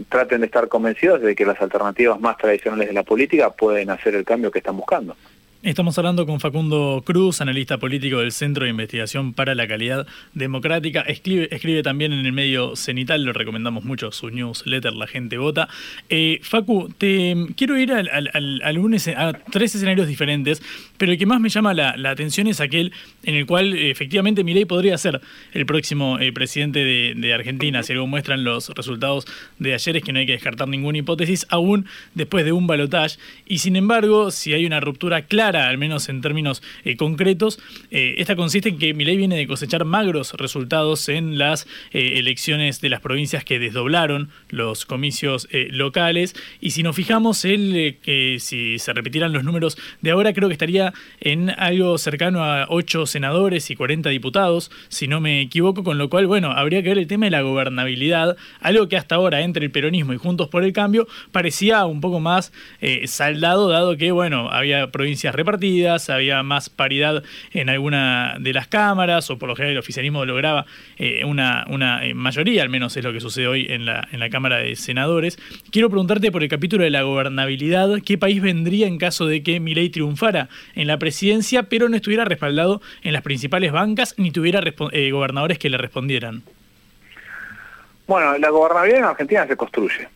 traten 0.08 0.40
de 0.40 0.46
estar 0.46 0.68
convencidos 0.68 1.20
de 1.20 1.34
que 1.34 1.44
las 1.44 1.60
alternativas 1.60 2.20
más 2.20 2.36
tradicionales 2.36 2.86
de 2.86 2.94
la 2.94 3.02
política 3.02 3.50
pueden 3.50 3.90
hacer 3.90 4.14
el 4.14 4.24
cambio 4.24 4.52
que 4.52 4.60
están 4.60 4.76
buscando. 4.76 5.16
Estamos 5.62 5.96
hablando 5.96 6.26
con 6.26 6.40
Facundo 6.40 7.04
Cruz, 7.06 7.40
analista 7.40 7.78
político 7.78 8.18
del 8.18 8.32
Centro 8.32 8.64
de 8.64 8.70
Investigación 8.70 9.32
para 9.32 9.54
la 9.54 9.68
Calidad 9.68 10.08
Democrática. 10.34 11.02
Escribe, 11.02 11.84
también 11.84 12.12
en 12.12 12.26
el 12.26 12.32
medio 12.32 12.74
cenital, 12.74 13.22
lo 13.22 13.32
recomendamos 13.32 13.84
mucho, 13.84 14.10
su 14.10 14.28
newsletter 14.28 14.92
La 14.92 15.06
Gente 15.06 15.38
Vota. 15.38 15.68
Eh, 16.08 16.40
Facu, 16.42 16.92
te 16.98 17.36
quiero 17.56 17.78
ir 17.78 17.92
al, 17.92 18.08
a 18.08 19.32
tres 19.52 19.76
escenarios 19.76 20.08
diferentes, 20.08 20.60
pero 20.98 21.12
el 21.12 21.18
que 21.18 21.26
más 21.26 21.40
me 21.40 21.48
llama 21.48 21.74
la, 21.74 22.10
atención 22.10 22.48
es 22.48 22.60
aquel 22.60 22.92
en 23.22 23.36
el 23.36 23.46
cual 23.46 23.72
efectivamente 23.74 24.42
Milei 24.42 24.64
podría 24.64 24.98
ser 24.98 25.20
el 25.52 25.64
próximo 25.64 26.18
eh, 26.18 26.32
presidente 26.32 26.80
de, 26.80 27.32
Argentina. 27.32 27.84
Si 27.84 27.92
algo 27.92 28.08
muestran 28.08 28.42
los 28.42 28.68
resultados 28.70 29.26
de 29.60 29.74
ayer 29.74 29.96
es 29.96 30.02
que 30.02 30.12
no 30.12 30.18
hay 30.18 30.26
que 30.26 30.32
descartar 30.32 30.66
ninguna 30.66 30.98
hipótesis, 30.98 31.46
aún 31.50 31.86
después 32.14 32.44
de 32.44 32.50
un 32.50 32.66
balotaje. 32.66 33.16
Y 33.46 33.58
sin 33.58 33.76
embargo, 33.76 34.32
si 34.32 34.54
hay 34.54 34.66
una 34.66 34.80
ruptura 34.80 35.22
clara, 35.22 35.51
al 35.56 35.78
menos 35.78 36.08
en 36.08 36.20
términos 36.20 36.62
eh, 36.84 36.96
concretos. 36.96 37.58
Eh, 37.90 38.16
esta 38.18 38.36
consiste 38.36 38.70
en 38.70 38.78
que 38.78 38.94
Milei 38.94 39.16
viene 39.16 39.36
de 39.36 39.46
cosechar 39.46 39.84
magros 39.84 40.32
resultados 40.34 41.08
en 41.08 41.38
las 41.38 41.66
eh, 41.92 42.14
elecciones 42.16 42.80
de 42.80 42.88
las 42.88 43.00
provincias 43.00 43.44
que 43.44 43.58
desdoblaron 43.58 44.30
los 44.48 44.86
comicios 44.86 45.48
locales. 45.52 46.34
Y 46.60 46.70
si 46.70 46.82
nos 46.82 46.96
fijamos, 46.96 47.44
él, 47.44 47.98
si 48.38 48.78
se 48.78 48.92
repitieran 48.92 49.32
los 49.32 49.44
números 49.44 49.76
de 50.00 50.10
ahora, 50.10 50.32
creo 50.32 50.48
que 50.48 50.54
estaría 50.54 50.92
en 51.20 51.50
algo 51.50 51.98
cercano 51.98 52.44
a 52.44 52.66
8 52.68 53.06
senadores 53.06 53.70
y 53.70 53.76
40 53.76 54.10
diputados, 54.10 54.70
si 54.88 55.08
no 55.08 55.20
me 55.20 55.40
equivoco, 55.40 55.84
con 55.84 55.98
lo 55.98 56.08
cual, 56.08 56.26
bueno, 56.26 56.52
habría 56.52 56.82
que 56.82 56.90
ver 56.90 56.98
el 56.98 57.06
tema 57.06 57.26
de 57.26 57.30
la 57.30 57.42
gobernabilidad, 57.42 58.36
algo 58.60 58.88
que 58.88 58.96
hasta 58.96 59.16
ahora 59.16 59.42
entre 59.42 59.64
el 59.64 59.70
peronismo 59.70 60.12
y 60.12 60.16
Juntos 60.16 60.48
por 60.48 60.64
el 60.64 60.72
Cambio 60.72 61.06
parecía 61.32 61.84
un 61.86 62.00
poco 62.00 62.20
más 62.20 62.52
saldado, 63.06 63.68
dado 63.68 63.96
que, 63.96 64.12
bueno, 64.12 64.50
había 64.50 64.90
provincias 64.90 65.34
repartidas, 65.42 66.10
había 66.10 66.42
más 66.42 66.70
paridad 66.70 67.22
en 67.52 67.68
alguna 67.68 68.36
de 68.40 68.52
las 68.52 68.66
cámaras, 68.68 69.30
o 69.30 69.38
por 69.38 69.48
lo 69.48 69.56
general 69.56 69.72
el 69.72 69.78
oficialismo 69.78 70.24
lograba 70.24 70.66
eh, 70.96 71.24
una, 71.24 71.64
una 71.68 72.04
eh, 72.04 72.14
mayoría, 72.14 72.62
al 72.62 72.68
menos 72.68 72.96
es 72.96 73.04
lo 73.04 73.12
que 73.12 73.20
sucede 73.20 73.46
hoy 73.46 73.66
en 73.68 73.84
la, 73.84 74.06
en 74.12 74.20
la 74.20 74.30
Cámara 74.30 74.58
de 74.58 74.76
Senadores. 74.76 75.38
Quiero 75.70 75.88
preguntarte 75.90 76.30
por 76.30 76.42
el 76.42 76.48
capítulo 76.48 76.84
de 76.84 76.90
la 76.90 77.02
gobernabilidad, 77.02 77.88
¿qué 78.04 78.18
país 78.18 78.40
vendría 78.40 78.86
en 78.86 78.98
caso 78.98 79.26
de 79.26 79.42
que 79.42 79.60
Milei 79.60 79.90
triunfara 79.90 80.48
en 80.74 80.86
la 80.86 80.98
presidencia, 80.98 81.64
pero 81.64 81.88
no 81.88 81.96
estuviera 81.96 82.24
respaldado 82.24 82.80
en 83.02 83.12
las 83.12 83.22
principales 83.22 83.72
bancas, 83.72 84.14
ni 84.16 84.30
tuviera 84.30 84.62
eh, 84.92 85.10
gobernadores 85.10 85.58
que 85.58 85.68
le 85.68 85.78
respondieran? 85.78 86.42
Bueno, 88.06 88.36
la 88.38 88.50
gobernabilidad 88.50 88.98
en 88.98 89.04
Argentina 89.06 89.46
se 89.46 89.56
construye. 89.56 90.08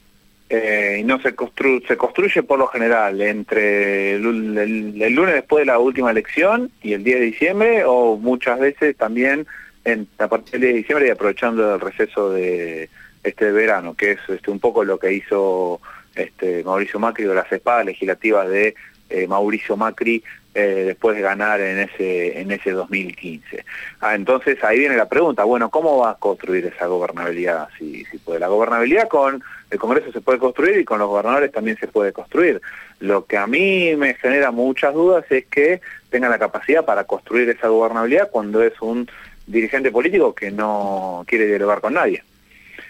Eh, 0.49 0.99
y 1.01 1.03
no 1.03 1.21
se, 1.21 1.35
construye 1.35 1.85
se 1.89 1.97
construye 1.97 2.45
por 2.45 2.61
lo 2.61 2.69
general 2.69 3.21
entre 3.21 4.15
el, 4.15 4.23
lunes 4.23 5.35
después 5.35 5.63
de 5.63 5.67
la 5.67 5.81
última 5.81 6.13
elección 6.13 6.71
y 6.83 6.93
el 6.93 7.03
10 7.03 7.19
de 7.19 7.27
diciembre 7.27 7.85
o 7.85 8.17
muchas 8.17 8.61
veces 8.61 8.97
también 8.97 9.45
en, 9.85 10.07
a 10.19 10.29
partir 10.29 10.53
del 10.53 10.61
10 10.61 10.73
de 10.73 10.79
diciembre 10.79 11.09
y 11.09 11.11
aprovechando 11.11 11.75
el 11.75 11.81
receso 11.81 12.31
de 12.31 12.89
este 13.25 13.51
verano, 13.51 13.95
que 13.95 14.13
es 14.13 14.21
este, 14.29 14.53
un 14.53 14.61
poco 14.61 14.85
lo 14.85 15.01
que 15.01 15.13
hizo 15.15 15.81
este, 16.15 16.63
Mauricio 16.63 17.01
Macri 17.01 17.25
de 17.25 17.35
las 17.35 17.51
espadas 17.51 17.85
legislativas 17.85 18.49
de 18.49 18.77
eh, 19.11 19.27
Mauricio 19.27 19.77
Macri 19.77 20.23
eh, 20.55 20.85
después 20.87 21.17
de 21.17 21.23
ganar 21.23 21.61
en 21.61 21.81
ese, 21.81 22.41
en 22.41 22.53
ese 22.53 22.71
2015. 22.71 23.65
Ah, 24.01 24.15
entonces 24.15 24.63
ahí 24.63 24.79
viene 24.79 24.97
la 24.97 25.09
pregunta, 25.09 25.43
bueno, 25.43 25.71
¿cómo 25.71 25.99
va 25.99 26.11
a 26.13 26.19
construir 26.19 26.67
esa 26.67 26.87
gobernabilidad? 26.87 27.69
Si, 27.79 28.05
si 28.05 28.19
puede. 28.19 28.39
La 28.39 28.49
gobernabilidad 28.49 29.09
con 29.09 29.43
el 29.70 29.79
Congreso 29.79 30.12
se 30.12 30.20
puede 30.20 30.38
construir 30.38 30.79
y 30.79 30.85
con 30.85 30.98
los 30.98 31.09
gobernadores 31.09 31.50
también 31.52 31.76
se 31.79 31.88
puede 31.88 32.12
construir. 32.12 32.61
Lo 33.00 33.26
que 33.26 33.37
a 33.37 33.46
mí 33.46 33.94
me 33.96 34.14
genera 34.14 34.50
muchas 34.50 34.94
dudas 34.94 35.24
es 35.31 35.46
que 35.46 35.81
tenga 36.11 36.29
la 36.29 36.38
capacidad 36.38 36.85
para 36.85 37.05
construir 37.05 37.48
esa 37.50 37.68
gobernabilidad 37.68 38.31
cuando 38.31 38.62
es 38.62 38.81
un 38.81 39.09
dirigente 39.46 39.90
político 39.90 40.35
que 40.35 40.50
no 40.50 41.24
quiere 41.26 41.46
dialogar 41.46 41.81
con 41.81 41.94
nadie. 41.94 42.22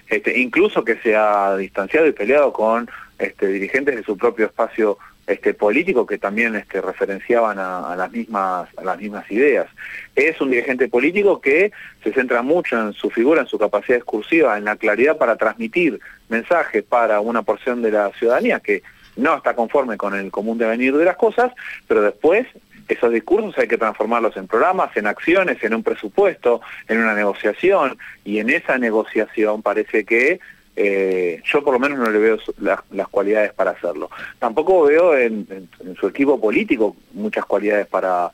Este, 0.09 0.39
incluso 0.39 0.85
que 0.85 0.97
se 0.97 1.17
ha 1.17 1.57
distanciado 1.57 2.07
y 2.07 2.13
peleado 2.13 2.53
con 2.53 2.89
este, 3.19 3.49
dirigentes 3.49 3.97
de 3.97 4.05
su 4.05 4.17
propio 4.17 4.47
espacio 4.47 4.99
este, 5.27 5.55
político 5.55 6.07
que 6.07 6.19
también 6.19 6.55
este, 6.55 6.81
referenciaban 6.81 7.59
a, 7.59 7.97
las 7.97 8.13
mismas, 8.13 8.69
a 8.77 8.85
las 8.85 8.99
mismas 8.99 9.31
ideas. 9.31 9.67
Es 10.15 10.41
un 10.41 10.51
dirigente 10.51 10.89
político 10.89 11.41
que 11.41 11.73
se 12.03 12.13
centra 12.13 12.43
mucho 12.43 12.81
en 12.81 12.93
su 12.93 13.11
figura, 13.11 13.41
en 13.41 13.47
su 13.47 13.59
capacidad 13.59 13.99
discursiva, 13.99 14.57
en 14.57 14.65
la 14.65 14.77
claridad 14.77 15.19
para 15.19 15.37
transmitir 15.37 16.01
mensajes 16.29 16.85
para 16.85 17.21
una 17.21 17.43
porción 17.43 17.83
de 17.83 17.91
la 17.91 18.11
ciudadanía 18.13 18.61
que 18.61 18.83
no 19.17 19.37
está 19.37 19.55
conforme 19.55 19.97
con 19.97 20.15
el 20.15 20.31
común 20.31 20.59
devenir 20.59 20.97
de 20.97 21.05
las 21.05 21.17
cosas, 21.17 21.53
pero 21.89 22.03
después 22.03 22.47
esos 22.89 23.13
discursos 23.13 23.59
hay 23.59 23.67
que 23.67 23.79
transformarlos 23.79 24.37
en 24.37 24.47
programas, 24.47 24.97
en 24.97 25.07
acciones, 25.07 25.63
en 25.63 25.75
un 25.75 25.83
presupuesto, 25.83 26.61
en 26.87 26.99
una 26.99 27.15
negociación, 27.15 27.99
y 28.25 28.39
en 28.39 28.51
esa 28.51 28.79
negociación 28.79 29.63
parece 29.63 30.05
que 30.05 30.39
eh, 30.77 31.43
yo 31.45 31.65
por 31.65 31.73
lo 31.75 31.81
menos 31.81 31.99
no 31.99 32.11
le 32.11 32.19
veo 32.19 32.39
las 32.59 33.09
cualidades 33.09 33.53
para 33.55 33.73
hacerlo. 33.73 34.11
Tampoco 34.39 34.83
veo 34.83 35.17
en, 35.17 35.69
su 35.99 36.07
equipo 36.07 36.41
político 36.41 36.97
muchas 37.13 37.45
cualidades 37.47 37.87
para, 37.87 38.31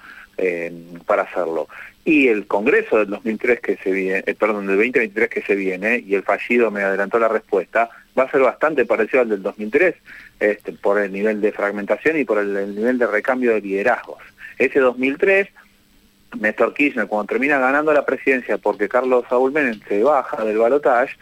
para 1.06 1.22
hacerlo. 1.22 1.68
Y 2.04 2.26
el 2.26 2.46
Congreso 2.48 2.98
del 2.98 3.10
2003 3.10 3.60
que 3.60 3.76
se 3.76 3.92
viene, 3.92 4.24
eh, 4.26 4.34
perdón, 4.34 4.66
del 4.66 4.76
2023 4.76 5.28
que 5.28 5.42
se 5.42 5.54
viene, 5.54 6.02
y 6.04 6.16
el 6.16 6.24
fallido 6.24 6.70
me 6.70 6.82
adelantó 6.82 7.18
la 7.18 7.28
respuesta, 7.28 7.90
va 8.18 8.24
a 8.24 8.30
ser 8.30 8.40
bastante 8.40 8.84
parecido 8.84 9.22
al 9.22 9.28
del 9.28 9.42
2003, 9.42 9.94
este, 10.40 10.72
por 10.72 10.98
el 10.98 11.12
nivel 11.12 11.40
de 11.40 11.52
fragmentación 11.52 12.18
y 12.18 12.24
por 12.24 12.38
el, 12.38 12.74
nivel 12.74 12.98
de 12.98 13.06
recambio 13.06 13.52
de 13.52 13.60
liderazgos. 13.60 14.18
Ese 14.58 14.80
2003 14.80 15.48
Néstor 16.40 16.72
Kirchner, 16.72 17.06
cuando 17.06 17.28
termina 17.28 17.58
ganando 17.58 17.92
la 17.92 18.06
presidencia 18.06 18.56
porque 18.56 18.88
Carlos 18.88 19.24
Saúl 19.28 19.52
Menem 19.52 19.78
se 19.86 20.02
baja 20.02 20.42
del 20.44 20.56
balotaje, 20.56 21.14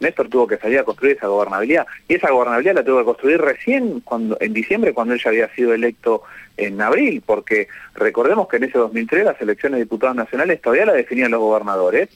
Néstor 0.00 0.28
tuvo 0.28 0.46
que 0.46 0.58
salir 0.58 0.78
a 0.78 0.84
construir 0.84 1.16
esa 1.16 1.28
gobernabilidad. 1.28 1.86
Y 2.08 2.14
esa 2.14 2.30
gobernabilidad 2.30 2.74
la 2.74 2.84
tuvo 2.84 2.98
que 2.98 3.04
construir 3.04 3.40
recién 3.40 4.00
cuando, 4.00 4.36
en 4.40 4.52
diciembre, 4.52 4.92
cuando 4.92 5.14
él 5.14 5.20
ya 5.22 5.30
había 5.30 5.54
sido 5.54 5.74
electo 5.74 6.22
en 6.56 6.80
abril, 6.80 7.22
porque 7.24 7.68
recordemos 7.94 8.48
que 8.48 8.56
en 8.56 8.64
ese 8.64 8.78
2003 8.78 9.24
las 9.24 9.40
elecciones 9.40 9.78
de 9.78 9.84
diputados 9.84 10.16
nacionales 10.16 10.60
todavía 10.60 10.86
la 10.86 10.92
definían 10.92 11.30
los 11.30 11.40
gobernadores, 11.40 12.08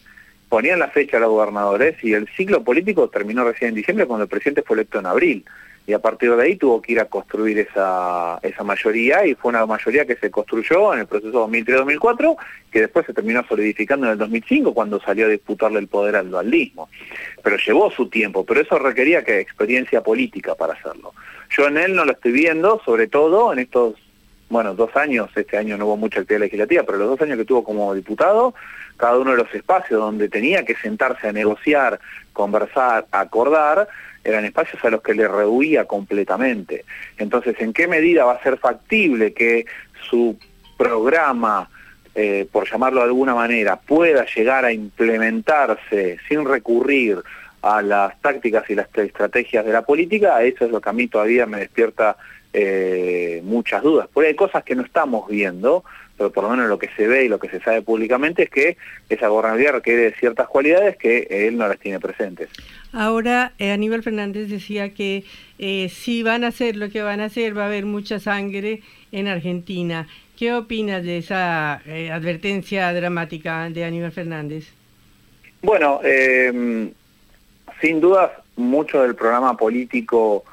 ponían 0.49 0.79
la 0.79 0.89
fecha 0.89 1.19
a 1.19 1.21
los 1.21 1.31
gobernadores 1.31 2.03
y 2.03 2.13
el 2.13 2.29
ciclo 2.37 2.65
político 2.65 3.09
terminó 3.09 3.45
recién 3.45 3.71
en 3.71 3.75
diciembre 3.77 4.07
cuando 4.07 4.25
el 4.25 4.31
presidente 4.31 4.63
fue 4.63 4.77
electo 4.77 4.99
en 4.99 5.07
abril 5.07 5.45
y 5.87 5.93
a 5.93 5.99
partir 5.99 6.35
de 6.35 6.43
ahí 6.43 6.57
tuvo 6.57 6.81
que 6.81 6.93
ir 6.93 7.01
a 7.01 7.07
construir 7.07 7.59
esa, 7.59 8.39
esa 8.43 8.63
mayoría 8.63 9.27
y 9.27 9.35
fue 9.35 9.49
una 9.49 9.67
mayoría 9.67 10.07
que 10.07 10.17
se 10.17 10.31
construyó 10.31 10.95
en 10.95 11.01
el 11.01 11.07
proceso 11.07 11.49
2003-2004 11.49 12.37
que 12.71 12.81
después 12.81 13.07
se 13.07 13.15
terminó 13.15 13.45
solidificando 13.49 14.07
en 14.07 14.13
el 14.13 14.19
2005 14.19 14.73
cuando 14.73 15.01
salió 15.01 15.27
a 15.27 15.31
disputarle 15.31 15.81
el 15.81 15.89
poder 15.89 16.17
al 16.17 16.31
dualismo. 16.31 16.89
Pero 17.43 17.57
llevó 17.57 17.91
su 17.91 18.09
tiempo, 18.09 18.45
pero 18.45 18.61
eso 18.61 18.79
requería 18.79 19.25
que 19.25 19.41
experiencia 19.41 20.03
política 20.03 20.55
para 20.55 20.75
hacerlo. 20.75 21.13
Yo 21.57 21.67
en 21.67 21.79
él 21.79 21.97
no 21.97 22.05
lo 22.05 22.13
estoy 22.13 22.33
viendo, 22.33 22.81
sobre 22.85 23.09
todo 23.09 23.53
en 23.53 23.59
estos 23.59 23.95
bueno, 24.51 24.75
dos 24.75 24.95
años, 24.97 25.31
este 25.37 25.57
año 25.57 25.77
no 25.77 25.87
hubo 25.87 25.97
mucha 25.97 26.21
actividad 26.21 26.41
legislativa, 26.41 26.83
pero 26.83 26.99
los 26.99 27.11
dos 27.11 27.21
años 27.23 27.39
que 27.39 27.45
tuvo 27.45 27.63
como 27.63 27.95
diputado, 27.95 28.53
cada 28.97 29.17
uno 29.17 29.31
de 29.31 29.37
los 29.37 29.55
espacios 29.55 30.01
donde 30.01 30.29
tenía 30.29 30.65
que 30.65 30.75
sentarse 30.75 31.29
a 31.29 31.33
negociar, 31.33 32.01
conversar, 32.33 33.07
acordar, 33.13 33.89
eran 34.25 34.45
espacios 34.45 34.85
a 34.85 34.91
los 34.91 35.03
que 35.03 35.15
le 35.15 35.27
rehuía 35.27 35.85
completamente. 35.87 36.85
Entonces, 37.19 37.57
¿en 37.61 37.73
qué 37.73 37.87
medida 37.89 38.25
va 38.25 38.35
a 38.35 38.43
ser 38.43 38.59
factible 38.59 39.33
que 39.33 39.67
su 40.09 40.39
programa, 40.77 41.69
eh, 42.15 42.47
por 42.51 42.71
llamarlo 42.71 43.01
de 43.01 43.07
alguna 43.07 43.35
manera, 43.35 43.77
pueda 43.77 44.27
llegar 44.27 44.65
a 44.65 44.73
implementarse 44.73 46.19
sin 46.29 46.45
recurrir 46.45 47.19
a 47.63 47.83
las 47.83 48.21
tácticas 48.21 48.69
y 48.71 48.75
las 48.75 48.89
estrategias 48.95 49.65
de 49.65 49.73
la 49.73 49.83
política? 49.83 50.43
Eso 50.43 50.65
es 50.65 50.71
lo 50.71 50.81
que 50.81 50.91
a 50.91 50.95
mí 50.95 51.09
todavía 51.09 51.47
me 51.47 51.61
despierta 51.61 52.17
eh, 52.53 53.41
muchas 53.45 53.83
dudas. 53.83 54.09
Porque 54.13 54.29
hay 54.29 54.35
cosas 54.35 54.65
que 54.65 54.75
no 54.75 54.83
estamos 54.83 55.29
viendo, 55.29 55.85
pero 56.21 56.31
por 56.31 56.45
lo 56.45 56.51
menos 56.51 56.69
lo 56.69 56.79
que 56.79 56.91
se 56.99 57.09
ve 57.09 57.25
y 57.25 57.29
lo 57.29 57.39
que 57.39 57.49
se 57.49 57.61
sabe 57.61 57.81
públicamente 57.81 58.43
es 58.43 58.51
que 58.51 58.77
esa 59.09 59.29
gobernabilidad 59.29 59.73
requiere 59.73 60.13
ciertas 60.21 60.49
cualidades 60.49 60.99
que 60.99 61.27
él 61.31 61.57
no 61.57 61.67
las 61.67 61.79
tiene 61.79 61.99
presentes. 61.99 62.51
Ahora, 62.93 63.55
eh, 63.59 63.73
Aníbal 63.73 64.03
Fernández 64.03 64.51
decía 64.51 64.93
que 64.93 65.25
eh, 65.59 65.89
si 65.89 66.23
van 66.23 66.45
a 66.45 66.49
hacer 66.49 66.77
lo 66.77 66.91
que 66.91 67.01
van 67.01 67.21
a 67.21 67.25
hacer, 67.25 67.57
va 67.57 67.63
a 67.63 67.67
haber 67.69 67.87
mucha 67.87 68.19
sangre 68.19 68.83
en 69.13 69.29
Argentina. 69.29 70.09
¿Qué 70.37 70.53
opinas 70.53 71.03
de 71.05 71.17
esa 71.17 71.81
eh, 71.87 72.11
advertencia 72.11 72.93
dramática 72.93 73.71
de 73.71 73.87
Aníbal 73.87 74.13
Fernández? 74.13 74.67
Bueno, 75.63 76.03
sin 77.81 78.01
dudas, 78.03 78.31
mucho 78.57 79.01
del 79.01 79.15
programa 79.15 79.57
político 79.57 80.45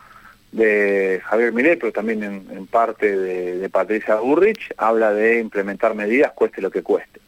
de 0.51 1.21
Javier 1.25 1.51
Milei, 1.51 1.75
pero 1.75 1.91
también 1.91 2.23
en, 2.23 2.67
parte 2.67 3.15
de, 3.15 3.69
Patricia 3.69 4.15
Burrich, 4.15 4.73
habla 4.77 5.12
de 5.13 5.39
implementar 5.39 5.93
medidas 5.93 6.31
cueste 6.33 6.62
lo 6.62 6.71
que 6.71 6.83
cueste. 6.83 7.19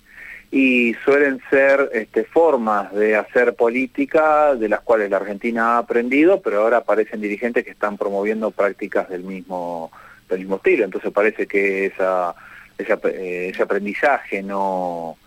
Y 0.51 0.95
suelen 1.05 1.39
ser 1.49 1.91
este, 1.93 2.23
formas 2.23 2.91
de 2.93 3.15
hacer 3.15 3.53
política 3.53 4.55
de 4.55 4.67
las 4.67 4.81
cuales 4.81 5.11
la 5.11 5.17
Argentina 5.17 5.75
ha 5.75 5.77
aprendido, 5.79 6.41
pero 6.41 6.61
ahora 6.61 6.77
aparecen 6.77 7.21
dirigentes 7.21 7.63
que 7.63 7.71
están 7.71 7.97
promoviendo 7.97 8.49
prácticas 8.49 9.09
del 9.09 9.23
mismo, 9.23 9.91
del 10.27 10.39
mismo 10.39 10.55
estilo. 10.55 10.85
Entonces 10.85 11.11
parece 11.11 11.45
que 11.45 11.85
esa, 11.85 12.33
eh, 12.79 13.51
ese 13.53 13.61
aprendizaje 13.61 14.41
no, 14.41 15.17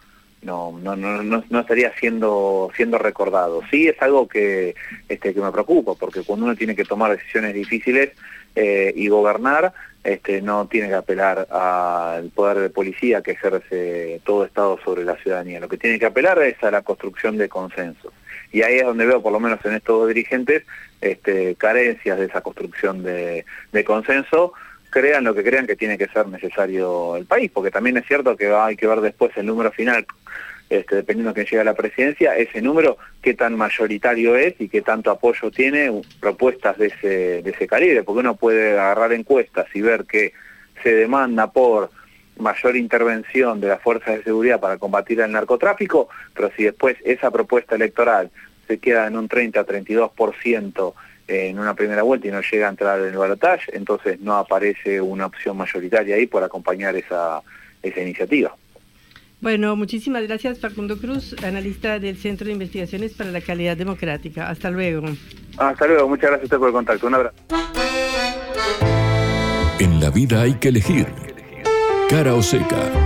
no, 0.42 0.78
no, 0.82 0.96
no, 0.96 1.22
no 1.22 1.60
estaría 1.60 1.92
siendo, 1.98 2.70
siendo 2.76 2.98
recordado. 2.98 3.62
Sí 3.70 3.88
es 3.88 4.00
algo 4.02 4.28
que, 4.28 4.74
este, 5.08 5.32
que 5.32 5.40
me 5.40 5.52
preocupa, 5.52 5.94
porque 5.94 6.22
cuando 6.22 6.46
uno 6.46 6.56
tiene 6.56 6.76
que 6.76 6.84
tomar 6.84 7.12
decisiones 7.12 7.54
difíciles 7.54 8.10
eh, 8.54 8.92
y 8.94 9.08
gobernar, 9.08 9.72
este, 10.02 10.42
no 10.42 10.66
tiene 10.66 10.88
que 10.88 10.94
apelar 10.94 11.46
al 11.50 12.30
poder 12.30 12.58
de 12.58 12.70
policía 12.70 13.22
que 13.22 13.32
ejerce 13.32 14.20
todo 14.24 14.44
Estado 14.44 14.78
sobre 14.84 15.04
la 15.04 15.16
ciudadanía. 15.16 15.60
Lo 15.60 15.68
que 15.68 15.78
tiene 15.78 15.98
que 15.98 16.06
apelar 16.06 16.42
es 16.42 16.62
a 16.62 16.70
la 16.70 16.82
construcción 16.82 17.38
de 17.38 17.48
consensos. 17.48 18.12
Y 18.50 18.62
ahí 18.62 18.78
es 18.78 18.84
donde 18.84 19.06
veo, 19.06 19.22
por 19.22 19.32
lo 19.32 19.40
menos 19.40 19.64
en 19.64 19.74
estos 19.74 20.08
dirigentes, 20.08 20.64
este, 21.00 21.54
carencias 21.54 22.18
de 22.18 22.26
esa 22.26 22.42
construcción 22.42 23.02
de 23.02 23.44
consenso 23.86 24.52
crean 24.92 25.24
lo 25.24 25.34
que 25.34 25.42
crean 25.42 25.66
que 25.66 25.74
tiene 25.74 25.96
que 25.96 26.06
ser 26.08 26.28
necesario 26.28 27.16
el 27.16 27.24
país, 27.24 27.50
porque 27.52 27.70
también 27.70 27.96
es 27.96 28.06
cierto 28.06 28.36
que 28.36 28.52
hay 28.52 28.76
que 28.76 28.86
ver 28.86 29.00
después 29.00 29.32
el 29.36 29.46
número 29.46 29.72
final, 29.72 30.06
este, 30.68 30.96
dependiendo 30.96 31.30
de 31.30 31.34
quién 31.34 31.46
llega 31.46 31.62
a 31.62 31.72
la 31.72 31.74
presidencia, 31.74 32.36
ese 32.36 32.60
número, 32.60 32.98
qué 33.22 33.32
tan 33.32 33.56
mayoritario 33.56 34.36
es 34.36 34.54
y 34.60 34.68
qué 34.68 34.82
tanto 34.82 35.10
apoyo 35.10 35.50
tiene 35.50 36.02
propuestas 36.20 36.76
de 36.76 36.88
ese, 36.88 37.42
de 37.42 37.50
ese 37.50 37.66
calibre, 37.66 38.02
porque 38.02 38.20
uno 38.20 38.36
puede 38.36 38.72
agarrar 38.72 39.14
encuestas 39.14 39.66
y 39.74 39.80
ver 39.80 40.04
que 40.04 40.34
se 40.82 40.94
demanda 40.94 41.50
por 41.50 41.90
mayor 42.36 42.76
intervención 42.76 43.60
de 43.60 43.68
las 43.68 43.80
fuerzas 43.80 44.18
de 44.18 44.24
seguridad 44.24 44.60
para 44.60 44.76
combatir 44.76 45.20
el 45.20 45.32
narcotráfico, 45.32 46.08
pero 46.34 46.50
si 46.54 46.64
después 46.64 46.96
esa 47.04 47.30
propuesta 47.30 47.76
electoral 47.76 48.30
se 48.68 48.78
queda 48.78 49.06
en 49.06 49.16
un 49.16 49.26
30 49.26 49.60
a 49.60 49.66
32% 49.66 50.94
en 51.32 51.58
una 51.58 51.74
primera 51.74 52.02
vuelta 52.02 52.28
y 52.28 52.30
no 52.30 52.40
llega 52.40 52.66
a 52.66 52.70
entrar 52.70 53.00
en 53.00 53.08
el 53.08 53.16
balotaje, 53.16 53.76
entonces 53.76 54.20
no 54.20 54.36
aparece 54.36 55.00
una 55.00 55.26
opción 55.26 55.56
mayoritaria 55.56 56.16
ahí 56.16 56.26
por 56.26 56.42
acompañar 56.42 56.94
esa, 56.96 57.42
esa 57.82 58.00
iniciativa. 58.00 58.54
Bueno, 59.40 59.74
muchísimas 59.74 60.22
gracias 60.22 60.60
Facundo 60.60 60.96
Cruz, 60.96 61.34
analista 61.42 61.98
del 61.98 62.16
Centro 62.16 62.46
de 62.46 62.52
Investigaciones 62.52 63.12
para 63.14 63.30
la 63.32 63.40
Calidad 63.40 63.76
Democrática. 63.76 64.48
Hasta 64.48 64.70
luego. 64.70 65.04
Hasta 65.58 65.86
luego, 65.88 66.08
muchas 66.08 66.30
gracias 66.30 66.42
a 66.42 66.44
usted 66.44 66.58
por 66.58 66.68
el 66.68 66.74
contacto. 66.74 67.06
Un 67.08 67.14
abrazo. 67.14 67.36
En 69.80 70.00
la 70.00 70.10
vida 70.10 70.42
hay 70.42 70.54
que 70.54 70.68
elegir. 70.68 71.06
Cara 72.08 72.34
o 72.34 72.42
seca. 72.42 73.01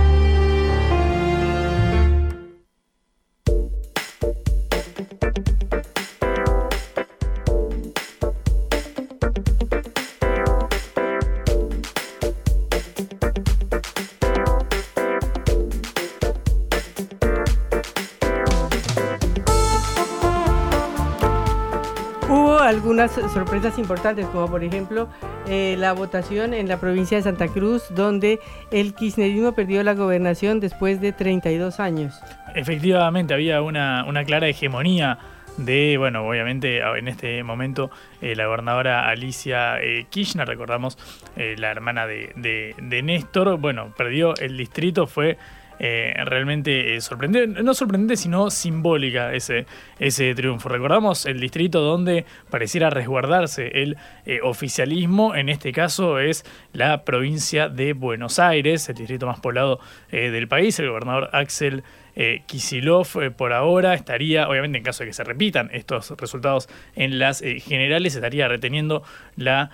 Sorpresas 23.11 23.77
importantes, 23.77 24.25
como 24.27 24.47
por 24.49 24.63
ejemplo 24.63 25.07
eh, 25.47 25.75
la 25.77 25.93
votación 25.93 26.53
en 26.53 26.67
la 26.67 26.79
provincia 26.79 27.17
de 27.17 27.23
Santa 27.23 27.47
Cruz, 27.47 27.83
donde 27.89 28.39
el 28.71 28.93
kirchnerismo 28.93 29.53
perdió 29.53 29.83
la 29.83 29.93
gobernación 29.93 30.59
después 30.59 31.01
de 31.01 31.13
32 31.13 31.79
años. 31.79 32.19
Efectivamente, 32.55 33.33
había 33.33 33.61
una, 33.61 34.05
clara 34.25 34.47
hegemonía 34.47 35.19
de, 35.57 35.97
bueno, 35.97 36.27
obviamente 36.27 36.79
en 36.79 37.07
este 37.07 37.43
momento 37.43 37.89
eh, 38.21 38.35
la 38.35 38.45
gobernadora 38.45 39.09
Alicia 39.09 39.81
eh, 39.81 40.05
Kirchner, 40.09 40.47
recordamos, 40.47 40.97
la 41.35 41.71
hermana 41.71 42.05
de, 42.05 42.31
de, 42.77 43.01
Néstor, 43.03 43.57
bueno, 43.57 43.93
perdió 43.97 44.35
el 44.37 44.57
distrito, 44.57 45.07
fue 45.07 45.37
eh, 45.79 46.13
realmente 46.25 46.95
eh, 46.95 47.01
sorprendente, 47.01 47.61
no 47.63 47.73
sorprendente, 47.73 48.17
sino 48.17 48.49
simbólica 48.49 49.33
ese, 49.33 49.65
ese 49.99 50.33
triunfo. 50.35 50.69
Recordamos 50.69 51.25
el 51.25 51.39
distrito 51.39 51.81
donde 51.81 52.25
pareciera 52.49 52.89
resguardarse 52.89 53.67
el 53.81 53.97
eh, 54.25 54.39
oficialismo, 54.43 55.35
en 55.35 55.49
este 55.49 55.71
caso 55.71 56.19
es 56.19 56.45
la 56.73 57.03
provincia 57.03 57.69
de 57.69 57.93
Buenos 57.93 58.39
Aires, 58.39 58.89
el 58.89 58.95
distrito 58.95 59.27
más 59.27 59.39
poblado 59.39 59.79
del 60.11 60.47
país, 60.47 60.79
el 60.79 60.89
gobernador 60.89 61.29
Axel 61.33 61.83
eh, 62.19 62.41
Kisilov 62.47 63.07
eh, 63.21 63.29
por 63.29 63.53
ahora 63.53 63.93
estaría, 63.93 64.49
obviamente 64.49 64.79
en 64.79 64.83
caso 64.83 65.03
de 65.03 65.09
que 65.09 65.13
se 65.13 65.23
repitan 65.23 65.69
estos 65.71 66.09
resultados 66.17 66.67
en 66.95 67.19
las 67.19 67.43
eh, 67.43 67.59
generales, 67.59 68.15
estaría 68.15 68.47
reteniendo 68.47 69.03
la 69.35 69.69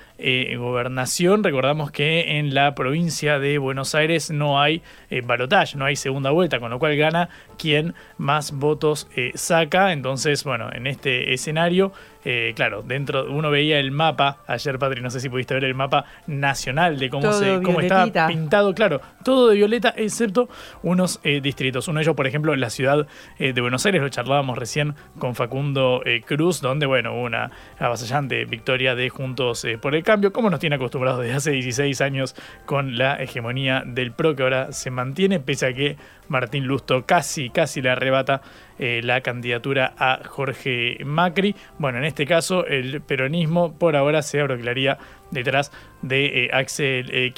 gobernación. 0.58 1.43
Recordamos 1.43 1.91
que 1.91 2.38
en 2.38 2.53
la 2.53 2.75
provincia 2.75 3.39
de 3.39 3.58
Buenos 3.58 3.95
Aires 3.95 4.29
no 4.29 4.62
hay 4.62 4.82
balotaje, 5.23 5.77
no 5.77 5.86
hay 5.86 5.95
segunda 5.95 6.32
vuelta, 6.32 6.60
con 6.60 6.69
lo 6.69 6.79
cual 6.79 6.95
gana 6.95 7.29
quien 7.58 7.93
más 8.17 8.51
votos 8.51 9.08
saca. 9.36 9.91
Entonces, 9.91 10.43
bueno, 10.43 10.69
en 10.73 10.88
este 10.88 11.34
escenario 11.34 11.93
eh, 12.25 12.53
claro, 12.55 12.81
dentro 12.81 13.31
uno 13.31 13.49
veía 13.49 13.79
el 13.79 13.91
mapa, 13.91 14.38
ayer 14.47 14.79
Patri, 14.79 15.01
no 15.01 15.09
sé 15.09 15.19
si 15.19 15.29
pudiste 15.29 15.53
ver 15.53 15.65
el 15.65 15.75
mapa 15.75 16.05
nacional 16.27 16.97
de 16.97 17.09
cómo, 17.09 17.31
se, 17.33 17.62
cómo 17.62 17.81
estaba 17.81 18.27
pintado, 18.27 18.73
claro, 18.73 19.01
todo 19.23 19.49
de 19.49 19.55
violeta, 19.55 19.93
excepto 19.95 20.49
unos 20.81 21.19
eh, 21.23 21.41
distritos. 21.41 21.88
Uno 21.88 21.99
de 21.99 22.03
ellos, 22.03 22.15
por 22.15 22.27
ejemplo, 22.27 22.53
en 22.53 22.62
la 22.62 22.69
ciudad 22.69 23.07
eh, 23.39 23.53
de 23.53 23.62
Buenos 23.62 23.86
Aires, 23.86 24.01
lo 24.01 24.09
charlábamos 24.09 24.57
recién 24.57 24.95
con 25.19 25.36
Facundo 25.36 26.01
Cruz, 26.25 26.62
donde, 26.62 26.86
bueno, 26.86 27.13
hubo 27.13 27.23
una 27.23 27.51
avasallante 27.79 28.45
victoria 28.45 28.95
de 28.95 29.09
Juntos 29.09 29.65
por 29.81 29.95
el 29.95 30.03
Cambio, 30.03 30.31
como 30.31 30.49
nos 30.49 30.59
tiene 30.59 30.75
acostumbrados 30.75 31.21
desde 31.21 31.36
hace 31.36 31.51
16 31.51 32.01
años 32.01 32.36
con 32.65 32.97
la 32.97 33.15
hegemonía 33.15 33.83
del 33.86 34.12
PRO, 34.12 34.36
que 34.36 34.43
ahora 34.43 34.71
se 34.71 34.91
mantiene, 34.91 35.39
pese 35.39 35.67
a 35.67 35.73
que 35.73 35.97
Martín 36.27 36.65
Lusto 36.65 37.05
casi, 37.05 37.49
casi 37.49 37.81
le 37.81 37.89
arrebata 37.89 38.41
eh, 38.79 39.01
la 39.03 39.21
candidatura 39.21 39.93
a 39.97 40.21
Jorge 40.26 40.97
Macri. 41.05 41.55
Bueno, 41.78 41.99
en 41.99 42.05
este 42.05 42.26
caso 42.26 42.65
el 42.65 43.01
peronismo 43.01 43.74
por 43.74 43.95
ahora 43.95 44.21
se 44.21 44.39
abroquelaría 44.39 44.97
detrás 45.32 45.71
de 46.01 46.45
eh, 46.45 46.49
Axel 46.53 47.09
eh, 47.11 47.34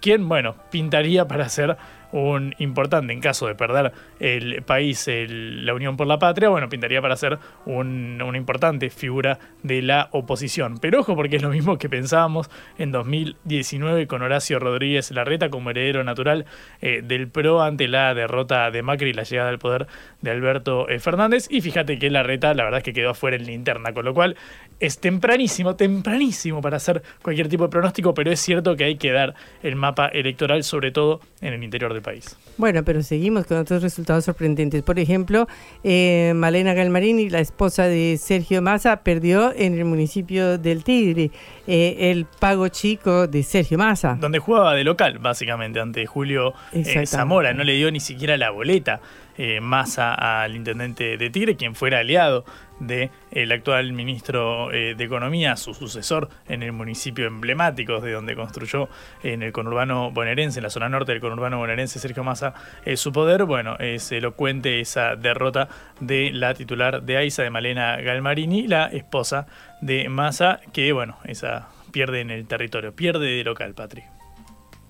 quien, 0.00 0.28
bueno, 0.28 0.56
pintaría 0.70 1.26
para 1.26 1.48
ser 1.48 1.76
un 2.14 2.54
importante 2.58 3.12
en 3.12 3.20
caso 3.20 3.48
de 3.48 3.56
perder 3.56 3.92
el 4.20 4.62
país, 4.62 5.08
la 5.08 5.74
Unión 5.74 5.96
por 5.96 6.06
la 6.06 6.18
Patria, 6.20 6.48
bueno, 6.48 6.68
pintaría 6.68 7.02
para 7.02 7.16
ser 7.16 7.38
una 7.66 8.36
importante 8.36 8.88
figura 8.90 9.40
de 9.64 9.82
la 9.82 10.08
oposición. 10.12 10.78
Pero 10.78 11.00
ojo, 11.00 11.16
porque 11.16 11.36
es 11.36 11.42
lo 11.42 11.50
mismo 11.50 11.76
que 11.76 11.88
pensábamos 11.88 12.50
en 12.78 12.92
2019 12.92 14.06
con 14.06 14.22
Horacio 14.22 14.60
Rodríguez 14.60 15.10
Larreta 15.10 15.48
como 15.50 15.70
heredero 15.70 16.04
natural 16.04 16.46
eh, 16.80 17.02
del 17.02 17.28
PRO 17.28 17.62
ante 17.62 17.88
la 17.88 18.14
derrota 18.14 18.70
de 18.70 18.82
Macri 18.82 19.10
y 19.10 19.12
la 19.12 19.24
llegada 19.24 19.48
al 19.48 19.58
poder 19.58 19.88
de 20.20 20.30
Alberto 20.30 20.88
eh, 20.88 21.00
Fernández. 21.00 21.48
Y 21.50 21.62
fíjate 21.62 21.98
que 21.98 22.10
Larreta, 22.10 22.54
la 22.54 22.62
verdad 22.62 22.78
es 22.78 22.84
que 22.84 22.92
quedó 22.92 23.10
afuera 23.10 23.36
en 23.36 23.46
la 23.46 23.52
interna, 23.52 23.92
con 23.92 24.04
lo 24.04 24.14
cual 24.14 24.36
es 24.80 24.98
tempranísimo, 24.98 25.76
tempranísimo 25.76 26.60
para 26.60 26.76
hacer 26.76 27.02
cualquier 27.22 27.48
tipo 27.48 27.64
de 27.64 27.70
pronóstico, 27.70 28.14
pero 28.14 28.30
es 28.30 28.40
cierto 28.40 28.76
que 28.76 28.84
hay 28.84 28.96
que 28.96 29.12
dar 29.12 29.34
el 29.62 29.76
mapa 29.76 30.08
electoral, 30.08 30.64
sobre 30.64 30.90
todo 30.90 31.20
en 31.40 31.54
el 31.54 31.62
interior 31.62 31.92
del 31.92 32.02
país. 32.02 32.36
Bueno, 32.56 32.84
pero 32.84 33.02
seguimos 33.02 33.46
con 33.46 33.58
otros 33.58 33.82
resultados 33.82 34.24
sorprendentes. 34.24 34.82
Por 34.82 34.98
ejemplo, 34.98 35.48
eh, 35.82 36.32
Malena 36.34 36.74
Galmarini, 36.74 37.28
la 37.28 37.40
esposa 37.40 37.84
de 37.84 38.16
Sergio 38.18 38.62
Massa, 38.62 39.02
perdió 39.02 39.52
en 39.54 39.78
el 39.78 39.84
municipio 39.84 40.58
del 40.58 40.84
Tigre 40.84 41.30
eh, 41.66 42.10
el 42.10 42.26
pago 42.26 42.68
chico 42.68 43.26
de 43.26 43.42
Sergio 43.42 43.78
Massa. 43.78 44.16
Donde 44.20 44.38
jugaba 44.38 44.74
de 44.74 44.84
local, 44.84 45.18
básicamente, 45.18 45.80
ante 45.80 46.06
Julio 46.06 46.54
eh, 46.72 47.06
Zamora. 47.06 47.52
No 47.52 47.64
le 47.64 47.74
dio 47.74 47.90
ni 47.90 48.00
siquiera 48.00 48.36
la 48.36 48.50
boleta 48.50 49.00
eh, 49.36 49.60
Massa 49.60 50.14
al 50.14 50.54
intendente 50.54 51.16
de 51.16 51.30
Tigre, 51.30 51.56
quien 51.56 51.74
fuera 51.74 52.00
aliado 52.00 52.44
del 52.80 53.10
el 53.30 53.52
actual 53.52 53.92
ministro 53.92 54.72
eh, 54.72 54.94
de 54.96 55.04
Economía, 55.04 55.56
su 55.56 55.74
sucesor 55.74 56.28
en 56.48 56.62
el 56.62 56.72
municipio 56.72 57.26
emblemático 57.26 58.00
de 58.00 58.12
donde 58.12 58.34
construyó 58.34 58.88
en 59.22 59.42
el 59.42 59.52
conurbano 59.52 60.10
bonaerense, 60.10 60.58
en 60.58 60.64
la 60.64 60.70
zona 60.70 60.88
norte 60.88 61.12
del 61.12 61.20
conurbano 61.20 61.58
bonaerense, 61.58 61.98
Sergio 61.98 62.24
Massa, 62.24 62.54
eh, 62.84 62.96
su 62.96 63.12
poder. 63.12 63.44
Bueno, 63.44 63.76
es 63.78 64.10
elocuente 64.12 64.80
esa 64.80 65.16
derrota 65.16 65.68
de 66.00 66.30
la 66.32 66.54
titular 66.54 67.02
de 67.02 67.16
AISA, 67.16 67.42
de 67.42 67.50
Malena 67.50 67.96
Galmarini, 67.96 68.66
la 68.66 68.86
esposa 68.86 69.46
de 69.80 70.08
Massa, 70.08 70.60
que, 70.72 70.92
bueno, 70.92 71.18
esa 71.24 71.68
pierde 71.92 72.20
en 72.20 72.30
el 72.30 72.46
territorio, 72.46 72.94
pierde 72.94 73.26
de 73.26 73.44
local, 73.44 73.74
Patri. 73.74 74.02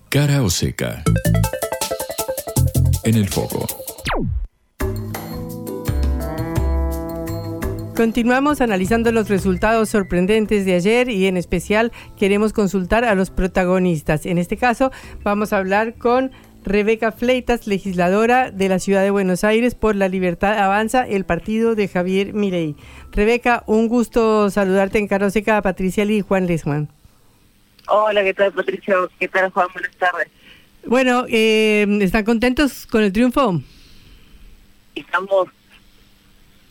Cara 0.08 0.42
o 0.42 0.48
seca. 0.48 1.02
En 3.04 3.16
el 3.16 3.28
foco. 3.28 3.83
Continuamos 7.96 8.60
analizando 8.60 9.12
los 9.12 9.28
resultados 9.28 9.88
sorprendentes 9.88 10.64
de 10.64 10.74
ayer 10.74 11.08
y 11.08 11.26
en 11.26 11.36
especial 11.36 11.92
queremos 12.18 12.52
consultar 12.52 13.04
a 13.04 13.14
los 13.14 13.30
protagonistas. 13.30 14.26
En 14.26 14.38
este 14.38 14.56
caso 14.56 14.90
vamos 15.22 15.52
a 15.52 15.58
hablar 15.58 15.94
con 15.94 16.32
Rebeca 16.64 17.12
Fleitas, 17.12 17.68
legisladora 17.68 18.50
de 18.50 18.68
la 18.68 18.80
Ciudad 18.80 19.02
de 19.02 19.10
Buenos 19.10 19.44
Aires 19.44 19.76
por 19.76 19.94
la 19.94 20.08
Libertad 20.08 20.58
Avanza, 20.58 21.06
el 21.06 21.24
partido 21.24 21.76
de 21.76 21.86
Javier 21.86 22.32
Milei. 22.32 22.74
Rebeca, 23.12 23.62
un 23.66 23.86
gusto 23.86 24.50
saludarte 24.50 24.98
en 24.98 25.06
Caroseca, 25.06 25.62
Patricia 25.62 26.04
Lee 26.04 26.16
y 26.16 26.20
Juan 26.22 26.48
Lesman. 26.48 26.88
Hola, 27.86 28.24
¿qué 28.24 28.34
tal 28.34 28.52
Patricia? 28.52 28.96
¿Qué 29.20 29.28
tal 29.28 29.50
Juan? 29.50 29.68
Buenas 29.72 29.94
tardes. 29.96 30.28
Bueno, 30.86 31.26
eh, 31.28 31.86
¿están 32.00 32.24
contentos 32.24 32.86
con 32.86 33.04
el 33.04 33.12
triunfo? 33.12 33.60
Estamos 34.94 35.48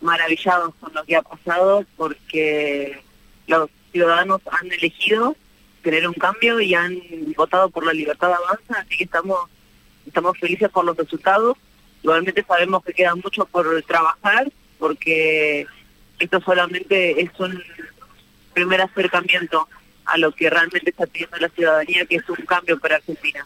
maravillados 0.01 0.74
con 0.76 0.93
lo 0.93 1.03
que 1.05 1.15
ha 1.15 1.21
pasado 1.21 1.86
porque 1.95 3.01
los 3.47 3.69
ciudadanos 3.91 4.41
han 4.51 4.71
elegido 4.71 5.36
tener 5.82 6.07
un 6.07 6.13
cambio 6.13 6.59
y 6.59 6.74
han 6.74 6.99
votado 7.36 7.69
por 7.69 7.86
la 7.86 7.93
libertad 7.93 8.30
de 8.30 8.34
avanza, 8.36 8.80
así 8.80 8.97
que 8.97 9.03
estamos, 9.03 9.49
estamos 10.05 10.38
felices 10.38 10.69
por 10.69 10.86
los 10.86 10.97
resultados. 10.97 11.57
Igualmente 12.01 12.43
sabemos 12.47 12.84
que 12.84 12.93
queda 12.93 13.15
mucho 13.15 13.45
por 13.45 13.82
trabajar 13.84 14.51
porque 14.80 15.67
esto 16.19 16.41
solamente 16.41 17.21
es 17.21 17.30
un 17.39 17.61
primer 18.53 18.82
acercamiento 18.82 19.67
a 20.05 20.17
lo 20.17 20.32
que 20.34 20.49
realmente 20.49 20.89
está 20.89 21.05
pidiendo 21.05 21.38
la 21.38 21.49
ciudadanía, 21.49 22.05
que 22.05 22.17
es 22.17 22.30
un 22.30 22.45
cambio 22.45 22.80
para 22.80 22.97
Argentina. 22.97 23.45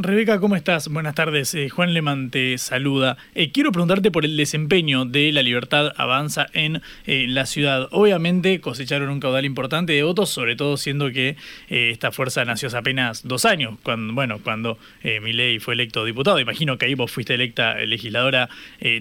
Rebeca, 0.00 0.38
¿cómo 0.38 0.54
estás? 0.54 0.86
Buenas 0.86 1.16
tardes. 1.16 1.52
Eh, 1.56 1.70
Juan 1.70 1.92
Leman 1.92 2.30
te 2.30 2.56
saluda. 2.58 3.16
Eh, 3.34 3.50
quiero 3.50 3.72
preguntarte 3.72 4.12
por 4.12 4.24
el 4.24 4.36
desempeño 4.36 5.04
de 5.04 5.32
la 5.32 5.42
libertad 5.42 5.92
avanza 5.96 6.46
en 6.52 6.82
eh, 7.04 7.26
la 7.26 7.46
ciudad. 7.46 7.88
Obviamente 7.90 8.60
cosecharon 8.60 9.08
un 9.08 9.18
caudal 9.18 9.44
importante 9.44 9.94
de 9.94 10.04
votos, 10.04 10.30
sobre 10.30 10.54
todo 10.54 10.76
siendo 10.76 11.10
que 11.10 11.34
esta 11.68 12.12
fuerza 12.12 12.44
nació 12.44 12.68
hace 12.68 12.76
apenas 12.76 13.26
dos 13.26 13.44
años, 13.44 13.74
cuando, 13.82 14.14
bueno, 14.14 14.38
cuando 14.38 14.78
Milei 15.02 15.58
fue 15.58 15.74
electo 15.74 16.04
diputado. 16.04 16.38
Imagino 16.38 16.78
que 16.78 16.86
ahí 16.86 16.94
vos 16.94 17.10
fuiste 17.10 17.34
electa 17.34 17.74
legisladora 17.80 18.48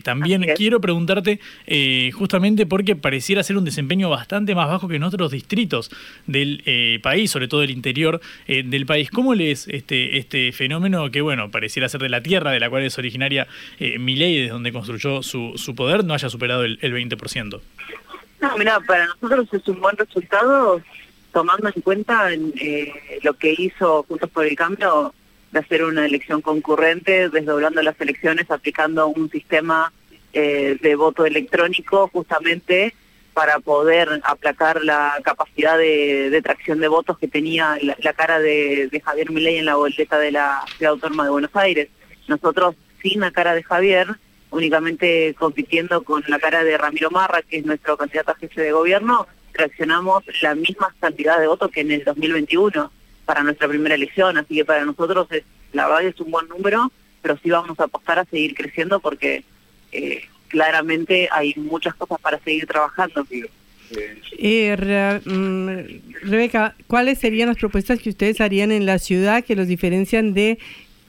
también. 0.03 0.45
Quiero 0.55 0.81
preguntarte 0.81 1.39
justamente 2.13 2.65
porque 2.65 2.95
pareciera 2.95 3.43
ser 3.43 3.57
un 3.57 3.65
desempeño 3.65 4.09
bastante 4.09 4.55
más 4.55 4.67
bajo 4.67 4.87
que 4.87 4.95
en 4.95 5.03
otros 5.03 5.31
distritos 5.31 5.91
del 6.25 6.99
país, 7.03 7.29
sobre 7.29 7.47
todo 7.47 7.61
el 7.61 7.69
interior 7.69 8.19
del 8.47 8.85
país. 8.85 9.11
¿Cómo 9.11 9.35
lees 9.35 9.67
este, 9.67 10.17
este 10.17 10.51
fenómeno? 10.51 10.86
Que, 11.11 11.21
bueno, 11.21 11.51
pareciera 11.51 11.89
ser 11.89 12.01
de 12.01 12.09
la 12.09 12.21
tierra 12.21 12.51
de 12.51 12.59
la 12.59 12.69
cual 12.69 12.83
es 12.83 12.97
originaria 12.97 13.47
eh, 13.79 13.99
Milei, 13.99 14.39
desde 14.39 14.53
donde 14.53 14.71
construyó 14.71 15.23
su, 15.23 15.53
su 15.55 15.75
poder, 15.75 16.03
no 16.03 16.13
haya 16.13 16.29
superado 16.29 16.63
el, 16.63 16.79
20%. 16.79 17.61
No, 18.41 18.57
mira, 18.57 18.79
para 18.81 19.07
nosotros 19.07 19.47
es 19.51 19.67
un 19.67 19.81
buen 19.81 19.97
resultado 19.97 20.81
tomando 21.31 21.69
en 21.73 21.81
cuenta 21.81 22.31
eh, 22.33 22.93
lo 23.23 23.33
que 23.33 23.55
hizo 23.57 24.03
Juntos 24.03 24.29
por 24.29 24.45
el 24.45 24.55
Cambio 24.55 25.13
de 25.51 25.59
hacer 25.59 25.83
una 25.83 26.05
elección 26.05 26.41
concurrente, 26.41 27.29
desdoblando 27.29 27.81
las 27.81 27.99
elecciones, 28.01 28.49
aplicando 28.51 29.07
un 29.07 29.29
sistema 29.29 29.91
eh, 30.33 30.77
de 30.81 30.95
voto 30.95 31.25
electrónico 31.25 32.09
justamente 32.09 32.93
para 33.37 33.59
poder 33.59 34.19
aplacar 34.23 34.83
la 34.83 35.13
capacidad 35.23 35.77
de, 35.77 36.41
tracción 36.43 36.79
de 36.79 36.87
votos 36.87 37.19
que 37.19 37.27
tenía 37.27 37.77
la, 37.83 38.13
cara 38.13 38.39
de, 38.39 38.89
Javier 39.05 39.29
Milei 39.29 39.57
en 39.57 39.65
la 39.65 39.75
boleta 39.75 40.17
de 40.17 40.31
la 40.31 40.65
Ciudad 40.75 40.93
Autónoma 40.93 41.25
de 41.25 41.29
Buenos 41.29 41.55
Aires. 41.55 41.87
Nosotros, 42.27 42.73
sin 43.03 43.19
la 43.19 43.29
cara 43.29 43.53
de 43.53 43.61
Javier, 43.61 44.07
únicamente 44.49 45.35
compitiendo 45.37 46.01
con 46.01 46.23
la 46.27 46.39
cara 46.39 46.63
de 46.63 46.79
Ramiro 46.79 47.11
Marra, 47.11 47.43
que 47.43 47.57
es 47.57 47.65
nuestro 47.67 47.95
candidato 47.95 48.31
a 48.31 48.37
jefe 48.37 48.59
de 48.59 48.71
gobierno, 48.71 49.27
traccionamos 49.53 50.23
la 50.41 50.55
misma 50.55 50.95
cantidad 50.99 51.39
de 51.39 51.45
votos 51.45 51.69
que 51.69 51.81
en 51.81 51.91
el 51.91 52.03
2021 52.05 52.91
para 53.25 53.43
nuestra 53.43 53.67
primera 53.67 53.93
elección. 53.93 54.39
Así 54.39 54.55
que 54.55 54.65
para 54.65 54.83
nosotros, 54.83 55.27
es, 55.29 55.43
la 55.73 55.85
verdad 55.85 56.05
es 56.05 56.19
un 56.19 56.31
buen 56.31 56.47
número, 56.47 56.91
pero 57.21 57.37
sí 57.43 57.51
vamos 57.51 57.79
a 57.79 57.83
apostar 57.83 58.17
a 58.17 58.25
seguir 58.25 58.55
creciendo 58.55 58.99
porque... 58.99 59.43
Eh, 59.91 60.27
claramente 60.47 61.29
hay 61.31 61.53
muchas 61.55 61.95
cosas 61.95 62.19
para 62.21 62.39
seguir 62.39 62.65
trabajando. 62.65 63.25
Eh, 64.37 65.21
mm, 65.25 66.27
Rebeca, 66.29 66.75
¿cuáles 66.87 67.19
serían 67.19 67.47
las 67.49 67.57
propuestas 67.57 67.99
que 67.99 68.09
ustedes 68.09 68.41
harían 68.41 68.71
en 68.71 68.85
la 68.85 68.99
ciudad 68.99 69.43
que 69.43 69.55
los 69.55 69.67
diferencian 69.67 70.33
de 70.33 70.59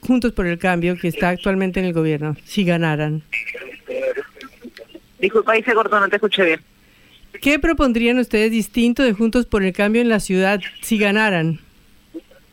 Juntos 0.01 0.31
por 0.31 0.47
el 0.47 0.57
Cambio, 0.57 0.97
que 0.97 1.09
está 1.09 1.29
actualmente 1.29 1.79
en 1.79 1.85
el 1.85 1.93
gobierno, 1.93 2.37
si 2.45 2.63
ganaran? 2.63 3.21
Disculpa, 5.19 5.51
ahí 5.53 5.63
se 5.63 5.73
cortó, 5.73 5.99
no 5.99 6.07
te 6.07 6.15
escuché 6.15 6.45
bien. 6.45 6.61
¿Qué 7.41 7.59
propondrían 7.59 8.17
ustedes 8.19 8.51
distinto 8.51 9.03
de 9.03 9.13
Juntos 9.13 9.45
por 9.45 9.63
el 9.63 9.73
Cambio 9.73 10.01
en 10.01 10.09
la 10.09 10.19
ciudad 10.19 10.59
si 10.81 10.97
ganaran? 10.97 11.59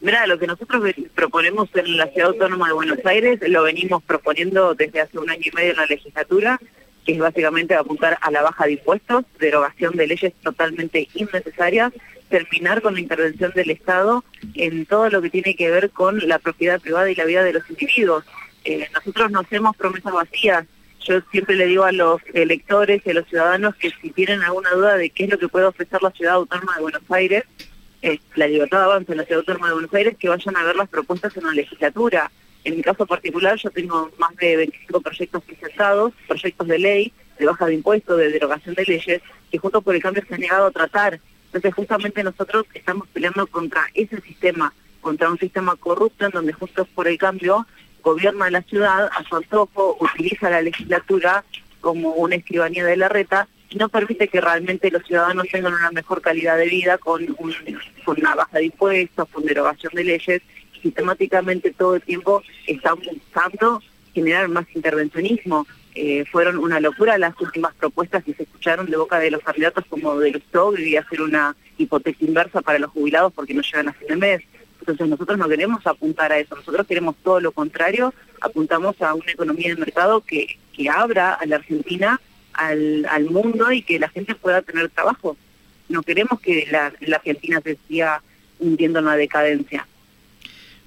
Mira, 0.06 0.24
lo 0.28 0.38
que 0.38 0.46
nosotros 0.46 0.84
proponemos 1.16 1.68
en 1.74 1.96
la 1.96 2.06
Ciudad 2.06 2.28
Autónoma 2.28 2.68
de 2.68 2.74
Buenos 2.74 3.04
Aires 3.04 3.40
lo 3.48 3.64
venimos 3.64 4.04
proponiendo 4.04 4.72
desde 4.76 5.00
hace 5.00 5.18
un 5.18 5.28
año 5.28 5.42
y 5.44 5.50
medio 5.50 5.72
en 5.72 5.78
la 5.78 5.86
legislatura, 5.86 6.60
que 7.04 7.14
es 7.14 7.18
básicamente 7.18 7.74
apuntar 7.74 8.16
a 8.20 8.30
la 8.30 8.42
baja 8.42 8.66
de 8.66 8.74
impuestos, 8.74 9.24
derogación 9.40 9.96
de 9.96 10.06
leyes 10.06 10.32
totalmente 10.44 11.08
innecesarias, 11.12 11.92
terminar 12.28 12.82
con 12.82 12.94
la 12.94 13.00
intervención 13.00 13.50
del 13.56 13.70
Estado 13.70 14.22
en 14.54 14.86
todo 14.86 15.10
lo 15.10 15.20
que 15.20 15.30
tiene 15.30 15.56
que 15.56 15.72
ver 15.72 15.90
con 15.90 16.20
la 16.28 16.38
propiedad 16.38 16.80
privada 16.80 17.10
y 17.10 17.16
la 17.16 17.24
vida 17.24 17.42
de 17.42 17.54
los 17.54 17.68
individuos. 17.68 18.24
Eh, 18.64 18.86
nosotros 18.94 19.32
no 19.32 19.40
hacemos 19.40 19.76
promesas 19.76 20.12
vacías. 20.12 20.66
Yo 21.00 21.20
siempre 21.32 21.56
le 21.56 21.66
digo 21.66 21.82
a 21.82 21.90
los 21.90 22.20
electores 22.32 23.02
y 23.04 23.10
a 23.10 23.14
los 23.14 23.26
ciudadanos 23.26 23.74
que 23.74 23.90
si 24.00 24.10
tienen 24.10 24.42
alguna 24.42 24.70
duda 24.70 24.96
de 24.98 25.10
qué 25.10 25.24
es 25.24 25.30
lo 25.30 25.38
que 25.40 25.48
puede 25.48 25.66
ofrecer 25.66 26.00
la 26.00 26.12
Ciudad 26.12 26.34
Autónoma 26.34 26.76
de 26.76 26.82
Buenos 26.82 27.02
Aires, 27.10 27.42
la 28.34 28.46
libertad 28.46 28.78
de 28.78 28.84
avance 28.84 29.12
en 29.12 29.18
la 29.18 29.24
Ciudad 29.24 29.40
Autónoma 29.40 29.68
de 29.68 29.72
Buenos 29.74 29.94
Aires, 29.94 30.16
que 30.18 30.28
vayan 30.28 30.56
a 30.56 30.64
ver 30.64 30.76
las 30.76 30.88
propuestas 30.88 31.36
en 31.36 31.44
la 31.44 31.52
legislatura. 31.52 32.30
En 32.64 32.76
mi 32.76 32.82
caso 32.82 33.06
particular, 33.06 33.56
yo 33.56 33.70
tengo 33.70 34.10
más 34.18 34.34
de 34.36 34.56
25 34.56 35.00
proyectos 35.00 35.42
presentados, 35.44 36.12
proyectos 36.26 36.66
de 36.68 36.78
ley, 36.78 37.12
de 37.38 37.46
baja 37.46 37.66
de 37.66 37.74
impuestos, 37.74 38.18
de 38.18 38.30
derogación 38.30 38.74
de 38.74 38.84
leyes, 38.84 39.22
que 39.50 39.58
junto 39.58 39.82
por 39.82 39.94
el 39.94 40.02
cambio 40.02 40.24
se 40.26 40.34
han 40.34 40.40
negado 40.40 40.66
a 40.66 40.70
tratar. 40.70 41.20
Entonces, 41.46 41.74
justamente 41.74 42.22
nosotros 42.22 42.66
estamos 42.74 43.08
peleando 43.08 43.46
contra 43.46 43.86
ese 43.94 44.20
sistema, 44.20 44.72
contra 45.00 45.30
un 45.30 45.38
sistema 45.38 45.76
corrupto 45.76 46.26
en 46.26 46.32
donde 46.32 46.52
Juntos 46.52 46.88
por 46.94 47.06
el 47.08 47.18
Cambio 47.18 47.66
gobierna 48.02 48.50
la 48.50 48.62
ciudad 48.62 49.10
a 49.12 49.24
su 49.24 49.34
antojo, 49.34 49.96
utiliza 50.00 50.48
la 50.48 50.62
legislatura 50.62 51.44
como 51.80 52.10
una 52.10 52.36
escribanía 52.36 52.84
de 52.84 52.96
la 52.96 53.08
reta 53.08 53.48
no 53.74 53.88
permite 53.88 54.28
que 54.28 54.40
realmente 54.40 54.90
los 54.90 55.04
ciudadanos 55.04 55.46
tengan 55.50 55.74
una 55.74 55.90
mejor 55.90 56.20
calidad 56.20 56.56
de 56.56 56.66
vida 56.66 56.98
con, 56.98 57.26
con 57.26 58.16
una 58.18 58.34
baja 58.34 58.58
de 58.58 58.66
impuestos, 58.66 59.28
con 59.28 59.44
derogación 59.44 59.92
de 59.94 60.04
leyes. 60.04 60.42
Sistemáticamente 60.82 61.72
todo 61.72 61.96
el 61.96 62.02
tiempo 62.02 62.42
están 62.66 62.96
buscando 62.96 63.82
generar 64.14 64.48
más 64.48 64.66
intervencionismo. 64.74 65.66
Eh, 65.94 66.24
fueron 66.30 66.58
una 66.58 66.78
locura 66.78 67.18
las 67.18 67.38
últimas 67.40 67.74
propuestas 67.74 68.22
que 68.22 68.34
se 68.34 68.42
escucharon 68.44 68.90
de 68.90 68.96
boca 68.96 69.18
de 69.18 69.30
los 69.30 69.42
candidatos 69.42 69.84
como 69.88 70.18
de 70.18 70.30
los 70.30 70.78
y 70.78 70.96
hacer 70.96 71.22
una 71.22 71.56
hipoteca 71.78 72.24
inversa 72.24 72.60
para 72.60 72.78
los 72.78 72.90
jubilados 72.90 73.32
porque 73.32 73.54
no 73.54 73.62
llegan 73.62 73.88
a 73.88 73.92
fin 73.94 74.08
de 74.08 74.16
mes. 74.16 74.42
Entonces 74.80 75.08
nosotros 75.08 75.38
no 75.38 75.48
queremos 75.48 75.86
apuntar 75.86 76.32
a 76.32 76.38
eso, 76.38 76.54
nosotros 76.54 76.86
queremos 76.86 77.16
todo 77.24 77.40
lo 77.40 77.50
contrario, 77.50 78.14
apuntamos 78.40 79.00
a 79.02 79.14
una 79.14 79.32
economía 79.32 79.70
de 79.70 79.80
mercado 79.80 80.20
que, 80.20 80.58
que 80.72 80.88
abra 80.88 81.34
a 81.34 81.44
la 81.46 81.56
Argentina 81.56 82.20
al, 82.56 83.06
al 83.10 83.30
mundo 83.30 83.70
y 83.72 83.82
que 83.82 83.98
la 83.98 84.08
gente 84.08 84.34
pueda 84.34 84.62
tener 84.62 84.88
trabajo. 84.90 85.36
No 85.88 86.02
queremos 86.02 86.40
que 86.40 86.66
la, 86.70 86.92
la 87.00 87.16
Argentina 87.16 87.60
se 87.62 87.78
siga 87.86 88.22
hundiendo 88.58 88.98
en 88.98 89.04
la 89.04 89.16
decadencia. 89.16 89.86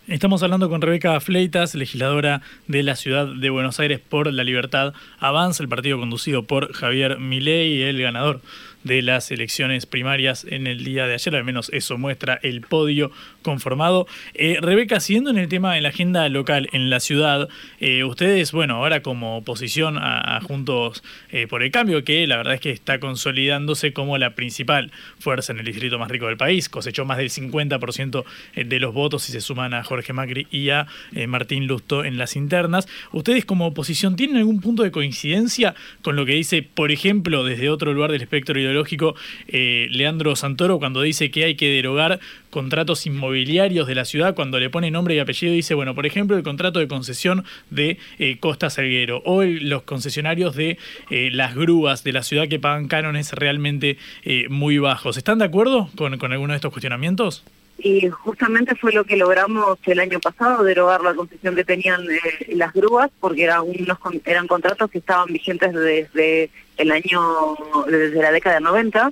Estamos 0.07 0.41
hablando 0.41 0.69
con 0.69 0.81
Rebeca 0.81 1.19
Fleitas, 1.19 1.75
legisladora 1.75 2.41
de 2.65 2.81
la 2.81 2.95
ciudad 2.95 3.27
de 3.27 3.49
Buenos 3.51 3.79
Aires 3.79 3.99
por 3.99 4.33
la 4.33 4.43
libertad. 4.43 4.95
Avanza 5.19 5.61
el 5.61 5.69
partido 5.69 5.99
conducido 5.99 6.43
por 6.43 6.73
Javier 6.73 7.19
Milei, 7.19 7.83
el 7.83 8.01
ganador 8.01 8.41
de 8.83 9.01
las 9.01 9.31
elecciones 9.31 9.85
primarias 9.85 10.45
en 10.49 10.67
el 10.67 10.83
día 10.83 11.05
de 11.05 11.13
ayer, 11.13 11.35
al 11.35 11.43
menos 11.43 11.69
eso 11.73 11.97
muestra 11.97 12.39
el 12.43 12.61
podio 12.61 13.11
conformado. 13.41 14.07
Eh, 14.33 14.57
Rebeca, 14.61 14.99
siguiendo 14.99 15.29
en 15.29 15.37
el 15.37 15.49
tema 15.49 15.73
de 15.73 15.81
la 15.81 15.89
agenda 15.89 16.27
local 16.29 16.69
en 16.71 16.89
la 16.89 16.99
ciudad, 16.99 17.49
eh, 17.79 18.03
ustedes, 18.03 18.51
bueno, 18.51 18.75
ahora 18.75 19.01
como 19.01 19.37
oposición 19.37 19.97
a, 19.97 20.39
Juntos 20.41 21.03
eh, 21.31 21.47
por 21.47 21.63
el 21.63 21.71
Cambio, 21.71 22.03
que 22.03 22.25
la 22.25 22.37
verdad 22.37 22.53
es 22.53 22.61
que 22.61 22.71
está 22.71 22.99
consolidándose 22.99 23.93
como 23.93 24.17
la 24.17 24.35
principal 24.35 24.91
fuerza 25.19 25.51
en 25.51 25.59
el 25.59 25.65
distrito 25.65 25.99
más 25.99 26.09
rico 26.09 26.27
del 26.27 26.37
país, 26.37 26.69
cosechó 26.69 27.03
más 27.05 27.17
del 27.17 27.29
50% 27.29 28.23
de 28.55 28.79
los 28.79 28.93
votos 28.93 29.27
y 29.29 29.31
se 29.31 29.41
suman 29.41 29.73
a 29.73 29.83
Jorge 29.83 30.13
Macri 30.13 30.47
y 30.51 30.69
a 30.69 30.87
Martín 31.27 31.67
Lusto 31.67 32.05
en 32.05 32.17
las 32.17 32.35
internas. 32.35 32.87
¿Ustedes 33.11 33.45
como 33.45 33.67
oposición 33.67 34.15
tienen 34.15 34.37
algún 34.37 34.61
punto 34.61 34.83
de 34.83 34.91
coincidencia 34.91 35.75
con 36.01 36.15
lo 36.15 36.25
que 36.25 36.33
dice, 36.33 36.63
por 36.63 36.91
ejemplo, 36.91 37.43
desde 37.43 37.69
otro 37.69 37.93
lugar 37.93 38.11
del 38.11 38.21
espectro 38.21 38.59
ideológico, 38.69 39.15
Leandro 39.47 40.35
Santoro, 40.35 40.79
cuando 40.79 41.01
dice 41.01 41.31
que 41.31 41.43
hay 41.43 41.55
que 41.55 41.69
derogar 41.69 42.19
contratos 42.49 43.05
inmobiliarios 43.05 43.87
de 43.87 43.95
la 43.95 44.05
ciudad, 44.05 44.35
cuando 44.35 44.59
le 44.59 44.69
pone 44.69 44.91
nombre 44.91 45.15
y 45.15 45.19
apellido, 45.19 45.53
dice, 45.53 45.73
bueno, 45.73 45.95
por 45.95 46.05
ejemplo, 46.05 46.37
el 46.37 46.43
contrato 46.43 46.79
de 46.79 46.87
concesión 46.87 47.45
de 47.69 47.97
eh, 48.17 48.37
Costa 48.39 48.69
Salguero 48.69 49.21
o 49.25 49.43
los 49.43 49.83
concesionarios 49.83 50.55
de 50.55 50.77
eh, 51.09 51.29
las 51.31 51.55
grúas 51.55 52.03
de 52.03 52.13
la 52.13 52.23
ciudad 52.23 52.47
que 52.47 52.59
pagan 52.59 52.87
cánones 52.87 53.33
realmente 53.33 53.97
eh, 54.23 54.47
muy 54.49 54.77
bajos. 54.77 55.17
¿Están 55.17 55.39
de 55.39 55.45
acuerdo 55.45 55.89
con, 55.95 56.17
con 56.17 56.31
alguno 56.31 56.53
de 56.53 56.57
estos 56.57 56.71
cuestionamientos? 56.71 57.43
Y 57.81 58.09
justamente 58.09 58.75
fue 58.75 58.91
lo 58.91 59.05
que 59.05 59.15
logramos 59.15 59.79
el 59.85 59.99
año 59.99 60.19
pasado, 60.19 60.63
derogar 60.63 61.01
la 61.01 61.13
concesión 61.13 61.55
que 61.55 61.63
tenían 61.63 62.05
las 62.49 62.73
grúas, 62.73 63.09
porque 63.19 63.45
eran, 63.45 63.61
unos, 63.61 63.97
eran 64.25 64.47
contratos 64.47 64.91
que 64.91 64.97
estaban 64.97 65.27
vigentes 65.31 65.73
desde 65.73 66.49
el 66.77 66.91
año, 66.91 67.55
desde 67.87 68.21
la 68.21 68.31
década 68.31 68.55
de 68.55 68.61
90 68.61 69.11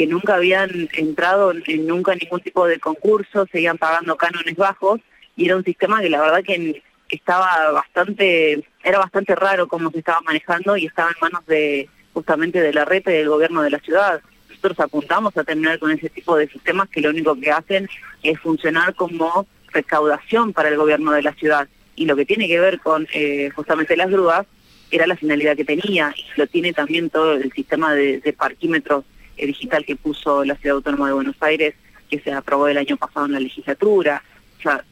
que 0.00 0.06
nunca 0.06 0.36
habían 0.36 0.88
entrado 0.92 1.52
en 1.52 1.86
nunca 1.86 2.14
ningún 2.14 2.40
tipo 2.40 2.66
de 2.66 2.78
concurso, 2.78 3.46
seguían 3.52 3.76
pagando 3.76 4.16
cánones 4.16 4.56
bajos 4.56 5.00
y 5.36 5.44
era 5.44 5.56
un 5.56 5.64
sistema 5.64 6.00
que 6.00 6.08
la 6.08 6.22
verdad 6.22 6.42
que, 6.42 6.82
estaba 7.10 7.72
bastante, 7.72 8.64
era 8.84 8.98
bastante 8.98 9.34
raro 9.34 9.66
cómo 9.66 9.90
se 9.90 9.98
estaba 9.98 10.20
manejando 10.20 10.76
y 10.76 10.86
estaba 10.86 11.10
en 11.10 11.16
manos 11.20 11.44
de 11.46 11.88
justamente 12.14 12.62
de 12.62 12.72
la 12.72 12.84
red 12.84 13.02
y 13.04 13.10
del 13.10 13.28
gobierno 13.28 13.62
de 13.62 13.70
la 13.70 13.80
ciudad. 13.80 14.22
Nosotros 14.62 14.84
apuntamos 14.84 15.34
a 15.38 15.44
terminar 15.44 15.78
con 15.78 15.90
ese 15.90 16.10
tipo 16.10 16.36
de 16.36 16.46
sistemas 16.46 16.90
que 16.90 17.00
lo 17.00 17.08
único 17.08 17.34
que 17.34 17.50
hacen 17.50 17.88
es 18.22 18.38
funcionar 18.40 18.94
como 18.94 19.46
recaudación 19.72 20.52
para 20.52 20.68
el 20.68 20.76
gobierno 20.76 21.12
de 21.12 21.22
la 21.22 21.32
ciudad. 21.32 21.66
Y 21.96 22.04
lo 22.04 22.14
que 22.14 22.26
tiene 22.26 22.46
que 22.46 22.60
ver 22.60 22.78
con 22.78 23.08
eh, 23.14 23.48
justamente 23.56 23.96
las 23.96 24.10
grúas 24.10 24.46
era 24.90 25.06
la 25.06 25.16
finalidad 25.16 25.56
que 25.56 25.64
tenía 25.64 26.12
y 26.14 26.38
lo 26.38 26.46
tiene 26.46 26.74
también 26.74 27.08
todo 27.08 27.36
el 27.36 27.50
sistema 27.52 27.94
de, 27.94 28.20
de 28.20 28.32
parquímetros 28.34 29.06
eh, 29.38 29.46
digital 29.46 29.86
que 29.86 29.96
puso 29.96 30.44
la 30.44 30.56
Ciudad 30.56 30.76
Autónoma 30.76 31.06
de 31.06 31.14
Buenos 31.14 31.36
Aires, 31.40 31.74
que 32.10 32.20
se 32.20 32.30
aprobó 32.30 32.68
el 32.68 32.76
año 32.76 32.98
pasado 32.98 33.24
en 33.24 33.32
la 33.32 33.40
legislatura. 33.40 34.22
O 34.58 34.62
sea, 34.62 34.84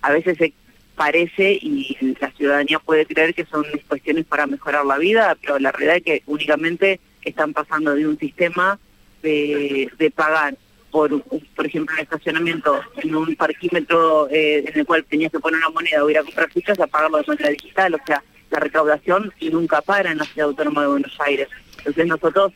a 0.00 0.10
veces 0.10 0.38
se 0.38 0.54
parece 0.96 1.52
y 1.52 1.98
la 2.18 2.30
ciudadanía 2.30 2.78
puede 2.78 3.04
creer 3.04 3.34
que 3.34 3.44
son 3.44 3.66
cuestiones 3.88 4.24
para 4.24 4.46
mejorar 4.46 4.86
la 4.86 4.96
vida, 4.96 5.36
pero 5.38 5.58
la 5.58 5.70
realidad 5.70 5.96
es 5.96 6.02
que 6.02 6.22
únicamente 6.24 6.98
están 7.22 7.52
pasando 7.52 7.94
de 7.94 8.06
un 8.06 8.18
sistema 8.18 8.78
de, 9.22 9.90
de 9.98 10.10
pagar 10.10 10.56
por, 10.92 11.22
por 11.22 11.66
ejemplo, 11.66 11.94
un 11.94 12.00
estacionamiento 12.00 12.80
en 13.02 13.16
un 13.16 13.34
parquímetro 13.34 14.28
eh, 14.30 14.64
en 14.66 14.78
el 14.78 14.86
cual 14.86 15.04
tenías 15.04 15.32
que 15.32 15.40
poner 15.40 15.58
una 15.58 15.70
moneda 15.70 16.04
o 16.04 16.10
ir 16.10 16.18
a 16.18 16.22
comprar 16.22 16.50
fichas 16.50 16.78
a 16.78 16.86
pagarlo 16.86 17.18
de 17.18 17.24
manera 17.26 17.48
digital. 17.48 17.94
O 17.94 17.98
sea, 18.06 18.22
la 18.50 18.60
recaudación 18.60 19.32
nunca 19.50 19.80
para 19.80 20.12
en 20.12 20.18
la 20.18 20.24
Ciudad 20.24 20.50
Autónoma 20.50 20.82
de 20.82 20.88
Buenos 20.88 21.16
Aires. 21.20 21.48
Entonces 21.78 22.06
nosotros 22.06 22.52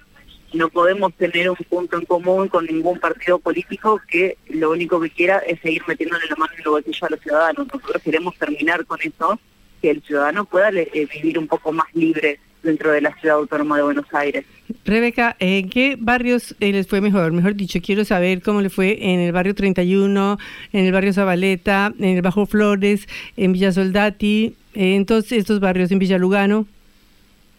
no 0.53 0.69
podemos 0.69 1.13
tener 1.15 1.51
un 1.51 1.57
punto 1.57 1.99
en 1.99 2.05
común 2.05 2.49
con 2.49 2.67
ningún 2.67 3.01
partido 3.01 3.39
político 3.39 4.01
que 4.07 4.37
lo 4.49 4.71
único 4.71 5.01
que 5.01 5.11
quiera 5.11 5.39
es 5.39 5.61
seguir 5.61 5.83
metiéndole 5.87 6.27
la 6.29 6.37
mano 6.37 6.53
en 6.53 6.61
el 6.61 6.71
bolsillo 6.71 7.07
a 7.07 7.11
los 7.11 7.21
ciudadanos. 7.21 7.67
Nosotros 7.67 8.03
queremos 8.03 8.37
terminar 8.37 8.85
con 8.85 9.01
eso, 9.01 9.41
que 9.81 9.91
el 9.91 10.03
ciudadano 10.03 10.45
pueda 10.45 10.71
eh, 10.71 11.09
vivir 11.13 11.39
un 11.39 11.49
poco 11.49 11.73
más 11.73 11.87
libre 11.95 12.39
dentro 12.67 12.93
de 12.93 13.01
la 13.01 13.15
ciudad 13.19 13.37
autónoma 13.37 13.79
de 13.79 13.83
Buenos 13.85 14.07
Aires. 14.13 14.45
Rebeca, 14.85 15.37
¿en 15.39 15.71
qué 15.71 15.97
barrios 15.99 16.55
eh, 16.61 16.73
les 16.73 16.87
fue 16.87 17.01
mejor? 17.01 17.33
Mejor 17.33 17.55
dicho, 17.55 17.81
quiero 17.83 18.05
saber 18.05 18.43
cómo 18.43 18.61
le 18.61 18.69
fue 18.69 18.99
en 19.01 19.21
el 19.21 19.33
barrio 19.33 19.55
31, 19.55 20.39
en 20.73 20.85
el 20.85 20.93
barrio 20.93 21.13
Zabaleta, 21.13 21.95
en 21.99 22.17
el 22.17 22.23
Bajo 22.23 22.47
Flores, 22.47 23.09
en 23.37 23.53
Villa 23.53 23.73
Soldati, 23.73 24.55
en 24.75 25.07
todos 25.07 25.33
estos 25.33 25.61
barrios, 25.61 25.91
en 25.91 25.99
Villa 25.99 26.19
Lugano. 26.19 26.67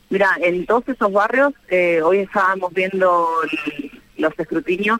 Mira, 0.09 0.29
en 0.41 0.65
todos 0.65 0.87
esos 0.87 1.11
barrios, 1.11 1.53
eh, 1.69 2.01
hoy 2.01 2.19
estábamos 2.19 2.73
viendo 2.73 3.27
los 4.17 4.39
escrutinios 4.39 4.99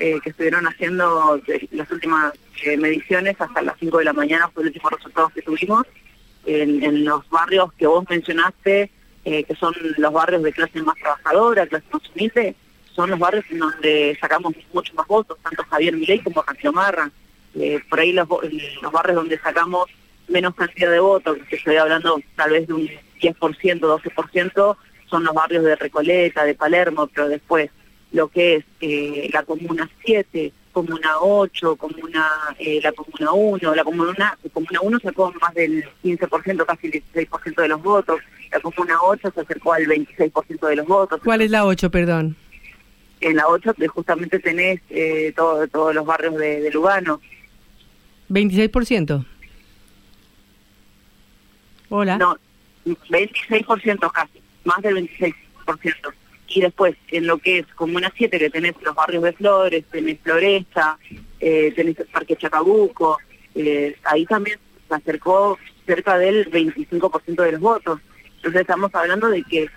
eh, 0.00 0.18
que 0.22 0.30
estuvieron 0.30 0.66
haciendo 0.66 1.40
las 1.72 1.90
últimas 1.90 2.32
eh, 2.64 2.76
mediciones 2.76 3.36
hasta 3.40 3.62
las 3.62 3.76
5 3.78 3.98
de 3.98 4.04
la 4.04 4.12
mañana, 4.12 4.48
fue 4.48 4.62
el 4.62 4.68
último 4.68 4.90
resultado 4.90 5.28
que 5.30 5.42
tuvimos. 5.42 5.84
En, 6.46 7.04
los 7.04 7.28
barrios 7.28 7.72
que 7.74 7.86
vos 7.86 8.04
mencionaste, 8.08 8.90
que 9.30 9.54
son 9.54 9.74
los 9.96 10.12
barrios 10.12 10.42
de 10.42 10.52
clase 10.52 10.82
más 10.82 10.96
trabajadora, 10.96 11.66
clase 11.66 11.86
más 11.92 12.02
humilde, 12.10 12.54
son 12.94 13.10
los 13.10 13.18
barrios 13.18 13.44
en 13.50 13.58
donde 13.58 14.18
sacamos 14.20 14.54
mucho 14.72 14.94
más 14.94 15.06
votos, 15.06 15.38
tanto 15.42 15.62
Javier 15.64 15.94
Milei 15.94 16.20
como 16.20 16.42
Cancio 16.42 16.72
Marra. 16.72 17.10
por 17.88 18.00
ahí 18.00 18.12
los, 18.12 18.28
los 18.82 18.92
barrios 18.92 19.16
donde 19.16 19.38
sacamos 19.38 19.88
menos 20.28 20.54
cantidad 20.54 20.90
de 20.90 21.00
votos, 21.00 21.38
que 21.48 21.56
estoy 21.56 21.76
hablando 21.76 22.20
tal 22.36 22.50
vez 22.50 22.66
de 22.66 22.74
un 22.74 22.88
10%, 23.20 23.80
12% 23.80 24.76
son 25.08 25.24
los 25.24 25.34
barrios 25.34 25.64
de 25.64 25.76
Recoleta, 25.76 26.44
de 26.44 26.54
Palermo, 26.54 27.06
pero 27.06 27.28
después 27.28 27.70
lo 28.12 28.28
que 28.28 28.56
es 28.56 28.64
eh, 28.80 29.30
la 29.32 29.42
Comuna 29.42 29.88
7, 30.04 30.52
Comuna 30.78 31.18
8, 31.20 31.74
comuna, 31.74 32.24
eh, 32.56 32.78
la 32.80 32.92
Comuna 32.92 33.32
1, 33.32 33.74
la 33.74 33.82
Comuna, 33.82 34.38
comuna 34.52 34.80
1 34.80 35.00
sacó 35.00 35.32
más 35.40 35.52
del 35.52 35.84
15%, 36.04 36.64
casi 36.64 36.86
el 36.86 36.92
16% 36.92 37.62
de 37.62 37.68
los 37.68 37.82
votos, 37.82 38.20
la 38.52 38.60
Comuna 38.60 38.96
8 39.02 39.32
se 39.34 39.40
acercó 39.40 39.72
al 39.72 39.86
26% 39.86 40.68
de 40.68 40.76
los 40.76 40.86
votos. 40.86 41.20
¿Cuál 41.24 41.40
es 41.40 41.50
la 41.50 41.64
8, 41.64 41.90
perdón? 41.90 42.36
En 43.20 43.34
la 43.34 43.48
8 43.48 43.74
justamente 43.88 44.38
tenés 44.38 44.80
eh, 44.90 45.34
todos 45.34 45.92
los 45.92 46.06
barrios 46.06 46.36
de, 46.36 46.60
de 46.60 46.70
Lugano. 46.70 47.20
¿26%? 48.30 49.24
Hola. 51.88 52.18
No, 52.18 52.36
26% 52.86 54.12
casi, 54.12 54.40
más 54.62 54.80
del 54.82 54.94
26%. 54.94 55.34
Y 56.48 56.62
después, 56.62 56.96
en 57.08 57.26
lo 57.26 57.38
que 57.38 57.58
es 57.58 57.66
Comuna 57.74 58.12
7, 58.16 58.38
que 58.38 58.50
tenés 58.50 58.74
los 58.82 58.94
barrios 58.94 59.22
de 59.22 59.32
Flores, 59.34 59.84
tenés 59.90 60.18
Floresta, 60.20 60.98
eh, 61.40 61.72
tenés 61.76 61.98
el 61.98 62.06
Parque 62.06 62.36
Chacabuco, 62.36 63.18
eh, 63.54 63.96
ahí 64.04 64.24
también 64.24 64.58
se 64.88 64.94
acercó 64.94 65.58
cerca 65.86 66.16
del 66.16 66.50
25% 66.50 67.42
de 67.42 67.52
los 67.52 67.60
votos. 67.60 68.00
Entonces 68.36 68.62
estamos 68.62 68.94
hablando 68.94 69.28
de 69.28 69.42
que 69.42 69.68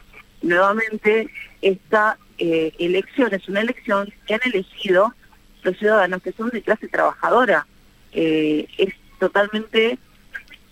nuevamente 0.42 1.30
esta 1.62 2.18
eh, 2.38 2.72
elección 2.80 3.34
es 3.34 3.48
una 3.50 3.62
elección 3.62 4.12
que 4.26 4.36
han 4.36 4.42
elegido 4.46 5.14
los 5.64 5.78
ciudadanos 5.78 6.22
que 6.22 6.32
son 6.32 6.50
de 6.50 6.62
clase 6.62 6.88
trabajadora. 6.88 7.68
Es 8.14 8.94
totalmente 9.20 9.98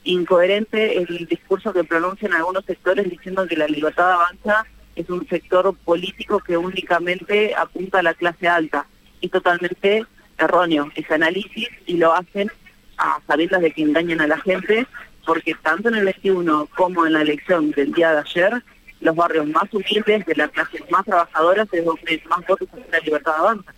incoherente 0.04 0.98
el 0.98 1.28
discurso 1.28 1.72
que 1.72 1.84
pronuncian 1.84 2.34
algunos 2.34 2.66
sectores 2.66 3.10
diciendo 3.10 3.48
que 3.48 3.56
la 3.56 3.68
libertad 3.68 4.12
avanza 4.12 4.66
es 5.00 5.10
un 5.10 5.28
sector 5.28 5.76
político 5.86 6.40
que 6.40 6.58
únicamente 6.58 7.56
apunta 7.56 8.00
a 8.00 8.04
la 8.04 8.14
clase 8.14 8.48
alta. 8.48 8.86
y 9.22 9.28
totalmente 9.28 10.06
erróneo 10.38 10.90
ese 10.96 11.14
análisis 11.14 11.68
y 11.86 11.98
lo 11.98 12.14
hacen 12.14 12.50
a 12.98 13.20
sabiendas 13.28 13.62
de 13.62 13.72
que 13.72 13.82
engañan 13.82 14.22
a 14.22 14.28
la 14.28 14.40
gente, 14.40 14.88
porque 15.26 15.56
tanto 15.62 15.90
en 15.90 15.96
el 15.96 16.06
21 16.06 16.70
como 16.76 17.06
en 17.06 17.14
la 17.14 17.22
elección 17.22 17.72
del 17.72 17.92
día 17.92 18.14
de 18.14 18.20
ayer, 18.20 18.64
los 19.02 19.16
barrios 19.16 19.46
más 19.48 19.74
humildes 19.74 20.26
de 20.26 20.36
las 20.36 20.52
clases 20.52 20.82
más 20.90 21.04
trabajadoras 21.06 21.68
es 21.74 21.84
donde 21.84 22.24
más 22.30 22.46
votos 22.48 22.70
hacia 22.72 22.92
la 22.92 23.00
libertad 23.00 23.36
avanza. 23.38 23.74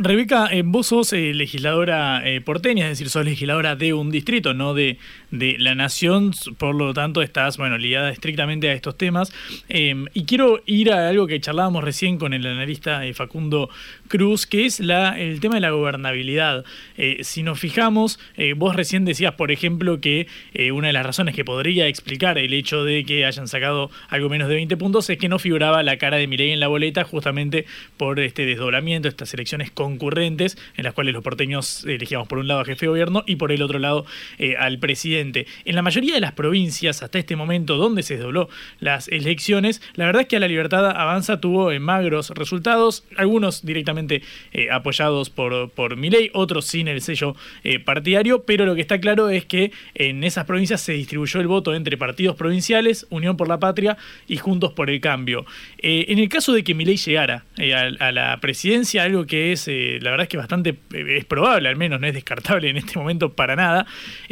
Rebeca, 0.00 0.46
eh, 0.52 0.62
vos 0.64 0.86
sos 0.86 1.12
eh, 1.12 1.34
legisladora 1.34 2.22
eh, 2.24 2.40
porteña, 2.40 2.84
es 2.84 2.90
decir, 2.90 3.10
sos 3.10 3.24
legisladora 3.24 3.74
de 3.74 3.94
un 3.94 4.12
distrito, 4.12 4.54
no 4.54 4.72
de, 4.72 4.96
de 5.32 5.56
la 5.58 5.74
nación, 5.74 6.30
por 6.56 6.76
lo 6.76 6.94
tanto 6.94 7.20
estás, 7.20 7.56
bueno, 7.56 7.76
ligada 7.78 8.10
estrictamente 8.10 8.68
a 8.68 8.74
estos 8.74 8.96
temas. 8.96 9.32
Em, 9.68 10.06
y 10.14 10.24
quiero 10.24 10.62
ir 10.66 10.92
a 10.92 11.08
algo 11.08 11.26
que 11.26 11.40
charlábamos 11.40 11.82
recién 11.82 12.16
con 12.16 12.32
el 12.32 12.46
analista 12.46 13.02
Facundo 13.12 13.70
Cruz, 14.08 14.46
que 14.46 14.66
es 14.66 14.80
la, 14.80 15.18
el 15.18 15.40
tema 15.40 15.56
de 15.56 15.60
la 15.60 15.70
gobernabilidad. 15.70 16.64
Eh, 16.96 17.18
si 17.22 17.42
nos 17.42 17.60
fijamos, 17.60 18.18
eh, 18.36 18.54
vos 18.54 18.74
recién 18.74 19.04
decías, 19.04 19.34
por 19.34 19.52
ejemplo, 19.52 20.00
que 20.00 20.26
eh, 20.54 20.72
una 20.72 20.88
de 20.88 20.92
las 20.94 21.06
razones 21.06 21.34
que 21.34 21.44
podría 21.44 21.86
explicar 21.86 22.38
el 22.38 22.52
hecho 22.52 22.84
de 22.84 23.04
que 23.04 23.24
hayan 23.24 23.46
sacado 23.46 23.90
algo 24.08 24.28
menos 24.28 24.48
de 24.48 24.54
20 24.56 24.76
puntos 24.76 25.08
es 25.10 25.18
que 25.18 25.28
no 25.28 25.38
figuraba 25.38 25.82
la 25.82 25.98
cara 25.98 26.16
de 26.16 26.26
Milei 26.26 26.50
en 26.50 26.60
la 26.60 26.68
boleta 26.68 27.04
justamente 27.04 27.66
por 27.96 28.18
este 28.18 28.46
desdoblamiento, 28.46 29.08
estas 29.08 29.32
elecciones 29.34 29.70
concurrentes 29.70 30.58
en 30.76 30.84
las 30.84 30.94
cuales 30.94 31.12
los 31.12 31.22
porteños 31.22 31.84
elegíamos 31.84 32.26
por 32.28 32.38
un 32.38 32.48
lado 32.48 32.60
a 32.60 32.64
jefe 32.64 32.86
de 32.86 32.90
gobierno 32.90 33.22
y 33.26 33.36
por 33.36 33.52
el 33.52 33.62
otro 33.62 33.78
lado 33.78 34.06
al 34.58 34.78
presidente. 34.78 35.46
En 35.64 35.74
la 35.74 35.82
mayoría 35.82 36.14
de 36.14 36.20
las 36.20 36.32
provincias, 36.32 37.02
hasta 37.02 37.18
este 37.18 37.36
momento, 37.36 37.76
donde 37.76 38.02
se 38.02 38.14
desdobló 38.14 38.48
las 38.80 39.08
elecciones, 39.08 39.82
la 39.94 40.06
verdad 40.06 40.22
es 40.22 40.28
que 40.28 40.36
a 40.36 40.40
la 40.40 40.48
libertad 40.48 40.86
avanza 40.86 41.40
tuvo 41.40 41.70
magros 41.78 42.30
resultados, 42.30 43.04
algunos 43.16 43.64
directamente 43.64 43.97
apoyados 44.70 45.30
por, 45.30 45.70
por 45.70 45.96
Milei, 45.96 46.30
otros 46.34 46.66
sin 46.66 46.88
el 46.88 47.00
sello 47.00 47.36
eh, 47.64 47.78
partidario, 47.78 48.44
pero 48.44 48.66
lo 48.66 48.74
que 48.74 48.80
está 48.80 49.00
claro 49.00 49.30
es 49.30 49.44
que 49.44 49.72
en 49.94 50.24
esas 50.24 50.44
provincias 50.44 50.80
se 50.80 50.92
distribuyó 50.92 51.40
el 51.40 51.46
voto 51.46 51.74
entre 51.74 51.96
partidos 51.96 52.36
provinciales, 52.36 53.06
Unión 53.10 53.36
por 53.36 53.48
la 53.48 53.58
Patria 53.58 53.96
y 54.26 54.36
Juntos 54.36 54.72
por 54.72 54.90
el 54.90 55.00
Cambio. 55.00 55.44
Eh, 55.78 56.06
en 56.08 56.18
el 56.18 56.28
caso 56.28 56.52
de 56.52 56.64
que 56.64 56.74
Milei 56.74 56.96
llegara 56.96 57.44
eh, 57.56 57.74
a, 57.74 58.12
la 58.12 58.38
presidencia, 58.40 59.02
algo 59.02 59.26
que 59.26 59.52
es, 59.52 59.66
la 59.68 60.10
verdad 60.10 60.22
es 60.22 60.28
que 60.28 60.36
bastante, 60.36 60.76
es 60.92 61.24
probable 61.24 61.68
al 61.68 61.76
menos, 61.76 62.00
no 62.00 62.06
es 62.06 62.14
descartable 62.14 62.68
en 62.70 62.76
este 62.76 62.98
momento 62.98 63.32
para 63.32 63.56
nada, 63.56 63.86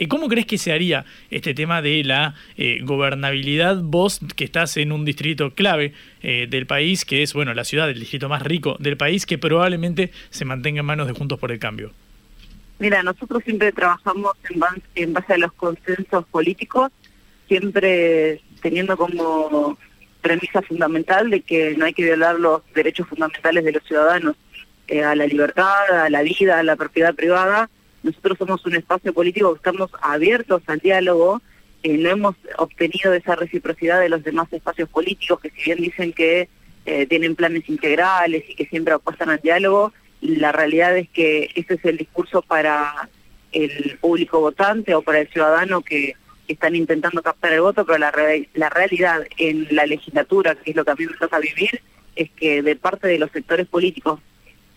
¿cómo 0.09 0.29
crees 0.29 0.47
que 0.47 0.59
se 0.59 0.73
haría 0.73 1.05
este 1.31 1.55
tema 1.55 1.83
de 1.83 2.05
la 2.05 2.35
gobernabilidad 2.83 3.81
vos 3.83 4.21
que 4.37 4.45
estás 4.45 4.77
en 4.77 4.93
un 4.93 5.05
distrito 5.05 5.55
clave 5.55 5.93
del 6.27 6.67
país, 6.67 7.05
que 7.05 7.23
es, 7.23 7.35
bueno, 7.35 7.55
la 7.55 7.65
ciudad, 7.65 7.89
el 7.89 8.01
distrito 8.01 8.29
más 8.29 8.43
rico 8.43 8.77
del 8.81 8.97
país, 8.97 9.27
que 9.27 9.39
probablemente 9.39 10.11
se 10.31 10.45
mantenga 10.45 10.81
en 10.81 10.87
manos 10.87 11.07
de 11.07 11.13
Juntos 11.13 11.39
por 11.39 11.53
el 11.53 11.61
Cambio? 11.61 11.93
Mira, 12.79 13.03
nosotros 13.03 13.43
siempre 13.45 13.73
trabajamos 13.73 14.33
en 14.95 15.13
base, 15.13 15.33
a 15.33 15.39
los 15.39 15.53
consensos 15.53 16.27
políticos, 16.27 16.91
siempre 17.49 18.41
teniendo 18.61 18.97
como 18.97 19.79
premisa 20.21 20.61
fundamental 20.61 21.31
de 21.31 21.41
que 21.41 21.75
no 21.77 21.87
hay 21.87 21.95
que 21.95 22.05
violar 22.05 22.39
los 22.39 22.63
derechos 22.75 23.09
fundamentales 23.09 23.65
de 23.65 23.73
los 23.73 23.85
ciudadanos 23.85 24.37
eh, 24.89 25.03
a 25.03 25.15
la 25.15 25.27
libertad, 25.27 25.91
a 25.91 26.11
la 26.11 26.23
vida, 26.23 26.59
a 26.59 26.63
la 26.63 26.77
propiedad 26.77 27.15
privada. 27.15 27.71
Nosotros 28.03 28.37
somos 28.37 28.67
un 28.67 28.75
espacio 28.75 29.15
político 29.15 29.53
que 29.53 29.59
estamos 29.59 29.91
abiertos 30.03 30.63
al 30.67 30.81
diálogo, 30.81 31.41
no 31.89 32.11
hemos 32.11 32.37
obtenido 32.59 33.13
esa 33.15 33.37
reciprocidad 33.37 34.01
de 34.01 34.09
los 34.09 34.25
demás 34.25 34.53
espacios 34.53 34.89
políticos 34.89 35.41
que 35.41 35.51
si 35.51 35.65
bien 35.65 35.79
dicen 35.79 36.13
que 36.13 36.49
eh, 36.87 37.07
tienen 37.07 37.37
planes 37.37 37.69
integrales 37.69 38.45
y 38.49 38.55
que 38.55 38.67
siempre 38.67 38.95
apuestan 38.95 39.31
al 39.31 39.41
diálogo, 39.41 39.93
la 40.21 40.53
realidad 40.53 40.97
es 40.97 41.09
que 41.11 41.51
ese 41.55 41.75
es 41.75 41.85
el 41.85 41.99
discurso 41.99 42.43
para 42.43 43.09
el 43.53 43.99
público 44.01 44.41
votante 44.41 44.95
o 44.95 45.03
para 45.03 45.21
el 45.21 45.29
ciudadano 45.29 45.83
que 45.83 46.15
están 46.49 46.77
intentando 46.77 47.23
captar 47.23 47.53
el 47.53 47.61
voto, 47.61 47.85
pero 47.85 47.99
la, 47.99 48.13
la 48.55 48.69
realidad 48.71 49.27
en 49.37 49.67
la 49.71 49.87
legislatura, 49.87 50.55
que 50.55 50.71
es 50.71 50.77
lo 50.77 50.85
que 50.85 50.91
a 50.91 50.95
mí 50.95 51.07
me 51.07 51.15
toca 51.15 51.39
vivir, 51.39 51.81
es 52.15 52.31
que 52.31 52.63
de 52.63 52.77
parte 52.77 53.09
de 53.09 53.19
los 53.19 53.31
sectores 53.31 53.67
políticos, 53.67 54.21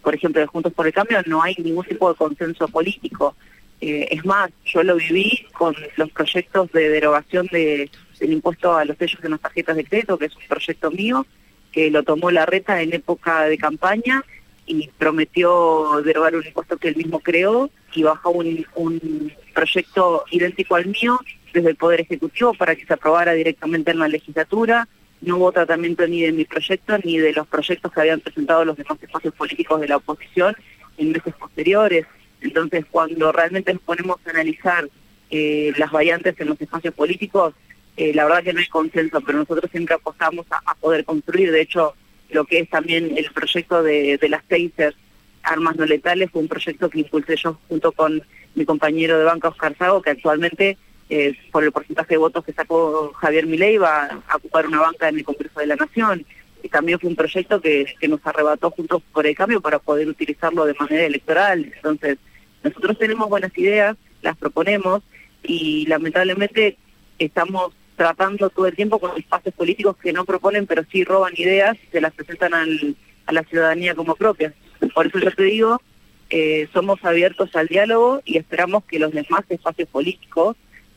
por 0.01 0.15
ejemplo 0.15 0.41
de 0.41 0.47
Juntos 0.47 0.73
por 0.73 0.87
el 0.87 0.93
Cambio, 0.93 1.21
no 1.25 1.41
hay 1.41 1.55
ningún 1.57 1.85
tipo 1.85 2.09
de 2.09 2.15
consenso 2.15 2.67
político. 2.67 3.35
Eh, 3.81 4.07
es 4.11 4.25
más, 4.25 4.51
yo 4.65 4.83
lo 4.83 4.95
viví 4.95 5.45
con 5.53 5.75
los 5.95 6.11
proyectos 6.11 6.71
de 6.71 6.89
derogación 6.89 7.47
de, 7.51 7.89
del 8.19 8.33
impuesto 8.33 8.75
a 8.75 8.85
los 8.85 8.97
sellos 8.97 9.23
en 9.23 9.31
las 9.31 9.39
tarjetas 9.39 9.75
de 9.75 9.85
crédito, 9.85 10.17
que 10.17 10.25
es 10.25 10.35
un 10.35 10.43
proyecto 10.47 10.91
mío, 10.91 11.25
que 11.71 11.89
lo 11.89 12.03
tomó 12.03 12.31
la 12.31 12.45
reta 12.45 12.81
en 12.81 12.93
época 12.93 13.43
de 13.43 13.57
campaña 13.57 14.23
y 14.65 14.89
prometió 14.97 16.01
derogar 16.03 16.35
un 16.35 16.45
impuesto 16.45 16.77
que 16.77 16.89
él 16.89 16.95
mismo 16.95 17.19
creó 17.19 17.69
y 17.93 18.03
bajó 18.03 18.31
un, 18.31 18.65
un 18.75 19.33
proyecto 19.53 20.25
idéntico 20.31 20.75
al 20.75 20.87
mío 20.87 21.19
desde 21.53 21.69
el 21.69 21.75
Poder 21.75 22.01
Ejecutivo 22.01 22.53
para 22.53 22.75
que 22.75 22.85
se 22.85 22.93
aprobara 22.93 23.33
directamente 23.33 23.91
en 23.91 23.99
la 23.99 24.07
legislatura. 24.07 24.87
No 25.21 25.37
hubo 25.37 25.51
tratamiento 25.51 26.07
ni 26.07 26.21
de 26.21 26.31
mi 26.31 26.45
proyecto 26.45 26.97
ni 27.03 27.17
de 27.17 27.33
los 27.33 27.47
proyectos 27.47 27.91
que 27.91 28.01
habían 28.01 28.19
presentado 28.19 28.63
los 28.63 28.77
demás 28.77 29.01
espacios 29.01 29.33
políticos 29.33 29.81
de 29.81 29.87
la 29.87 29.97
oposición 29.97 30.55
en 30.97 31.11
meses 31.11 31.33
posteriores. 31.35 32.05
Entonces, 32.41 32.85
cuando 32.89 33.31
realmente 33.31 33.73
nos 33.73 33.81
ponemos 33.81 34.17
a 34.25 34.29
analizar 34.29 34.87
eh, 35.29 35.73
las 35.77 35.91
variantes 35.91 36.39
en 36.39 36.47
los 36.47 36.61
espacios 36.61 36.93
políticos, 36.93 37.53
eh, 37.97 38.13
la 38.13 38.23
verdad 38.23 38.43
que 38.43 38.53
no 38.53 38.59
hay 38.59 38.67
consenso, 38.67 39.19
pero 39.21 39.39
nosotros 39.39 39.69
siempre 39.71 39.95
apostamos 39.95 40.45
a 40.49 40.73
poder 40.75 41.03
construir. 41.03 41.51
De 41.51 41.61
hecho, 41.61 41.95
lo 42.29 42.45
que 42.45 42.59
es 42.59 42.69
también 42.69 43.17
el 43.17 43.29
proyecto 43.31 43.83
de, 43.83 44.19
las 44.29 44.43
Taser, 44.45 44.95
armas 45.43 45.75
no 45.75 45.85
letales, 45.85 46.31
fue 46.31 46.41
un 46.41 46.47
proyecto 46.47 46.89
que 46.89 46.99
impulsé 46.99 47.35
yo 47.35 47.57
junto 47.67 47.91
con 47.91 48.21
mi 48.55 48.65
compañero 48.65 49.17
de 49.17 49.25
banca 49.25 49.49
Oscar 49.49 49.75
Sago, 49.77 50.01
que 50.01 50.11
actualmente, 50.11 50.77
eh, 51.09 51.35
por 51.51 51.63
el 51.63 51.71
porcentaje 51.71 52.13
de 52.13 52.17
votos 52.17 52.45
que 52.45 52.53
sacó 52.53 53.11
Javier 53.13 53.47
Milei, 53.47 53.77
va 53.77 54.21
a 54.27 54.35
ocupar 54.37 54.67
una 54.67 54.81
banca 54.81 55.09
en 55.09 55.17
el 55.17 55.23
Congreso 55.23 55.59
de 55.59 55.67
la 55.67 55.75
Nación. 55.75 56.25
Y 56.61 56.69
también 56.69 56.99
fue 56.99 57.09
un 57.09 57.15
proyecto 57.15 57.61
que, 57.61 57.95
que 57.99 58.07
nos 58.07 58.25
arrebató 58.25 58.69
juntos 58.71 59.01
por 59.13 59.25
el 59.25 59.35
cambio 59.35 59.61
para 59.61 59.79
poder 59.79 60.07
utilizarlo 60.09 60.65
de 60.65 60.73
manera 60.73 61.05
electoral. 61.05 61.71
Entonces, 61.75 62.17
nosotros 62.63 62.97
tenemos 62.97 63.29
buenas 63.29 63.57
ideas, 63.57 63.97
las 64.21 64.37
proponemos 64.37 65.01
y 65.43 65.85
lamentablemente 65.87 66.77
estamos 67.17 67.73
tratando 67.95 68.49
todo 68.49 68.67
el 68.67 68.75
tiempo 68.75 68.99
con 68.99 69.17
espacios 69.17 69.53
políticos 69.55 69.97
que 69.97 70.13
no 70.13 70.25
proponen, 70.25 70.67
pero 70.67 70.83
sí 70.91 71.03
roban 71.03 71.33
ideas 71.35 71.77
y 71.83 71.91
se 71.91 72.01
las 72.01 72.13
presentan 72.13 72.53
a 72.53 73.31
la 73.31 73.43
ciudadanía 73.43 73.95
como 73.95 74.15
propias. 74.15 74.53
Por 74.93 75.07
eso 75.07 75.19
yo 75.19 75.31
te 75.31 75.43
digo, 75.43 75.81
eh, 76.29 76.67
somos 76.73 77.03
abiertos 77.03 77.55
al 77.55 77.67
diálogo 77.67 78.21
y 78.23 78.37
esperamos 78.37 78.85
que 78.85 78.99
los 78.99 79.11
demás 79.11 79.43
espacios 79.49 79.89
políticos, 79.89 80.55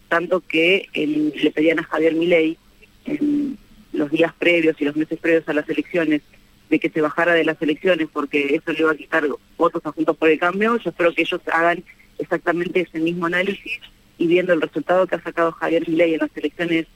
tanto 0.08 0.40
que 0.40 0.88
le 0.94 1.50
pedían 1.50 1.80
a 1.80 1.84
Javier 1.84 2.14
Milei 2.14 2.58
en 3.06 3.58
los 3.92 4.10
días 4.10 4.32
previos 4.38 4.76
y 4.78 4.84
los 4.84 4.94
meses 4.94 5.18
previos 5.18 5.48
a 5.48 5.54
las 5.54 5.68
elecciones, 5.68 6.22
de 6.72 6.80
que 6.80 6.88
se 6.88 7.02
bajara 7.02 7.34
de 7.34 7.44
las 7.44 7.60
elecciones 7.60 8.08
porque 8.10 8.54
eso 8.54 8.72
le 8.72 8.80
iba 8.80 8.92
a 8.92 8.96
quitar 8.96 9.24
votos 9.58 9.82
a 9.84 9.92
Juntos 9.92 10.16
por 10.16 10.30
el 10.30 10.38
Cambio, 10.38 10.78
yo 10.78 10.88
espero 10.88 11.14
que 11.14 11.20
ellos 11.20 11.40
hagan 11.52 11.84
exactamente 12.18 12.80
ese 12.80 12.98
mismo 12.98 13.26
análisis 13.26 13.78
y 14.16 14.26
viendo 14.26 14.54
el 14.54 14.62
resultado 14.62 15.06
que 15.06 15.16
ha 15.16 15.22
sacado 15.22 15.52
Javier 15.52 15.86
Milei 15.86 16.14
en 16.14 16.20
las 16.20 16.30
elecciones 16.34 16.86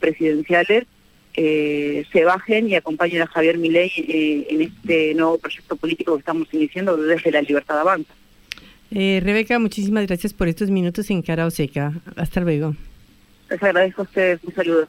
presidenciales, 0.00 0.84
eh, 1.32 2.04
se 2.12 2.24
bajen 2.24 2.68
y 2.68 2.74
acompañen 2.74 3.22
a 3.22 3.26
Javier 3.26 3.56
Milei 3.56 3.90
eh, 3.96 4.46
en 4.50 4.60
este 4.60 5.14
nuevo 5.14 5.38
proyecto 5.38 5.76
político 5.76 6.12
que 6.12 6.18
estamos 6.18 6.46
iniciando 6.52 6.98
desde 6.98 7.30
la 7.30 7.40
Libertad 7.40 7.80
Avanza. 7.80 8.12
Eh, 8.90 9.22
Rebeca, 9.24 9.58
muchísimas 9.58 10.06
gracias 10.06 10.34
por 10.34 10.48
estos 10.48 10.68
minutos 10.70 11.08
en 11.08 11.22
Cara 11.22 11.50
Seca. 11.50 11.94
Hasta 12.16 12.40
luego. 12.42 12.76
Les 13.48 13.62
agradezco 13.62 14.02
a 14.02 14.04
ustedes. 14.04 14.40
Un 14.44 14.54
saludo. 14.54 14.88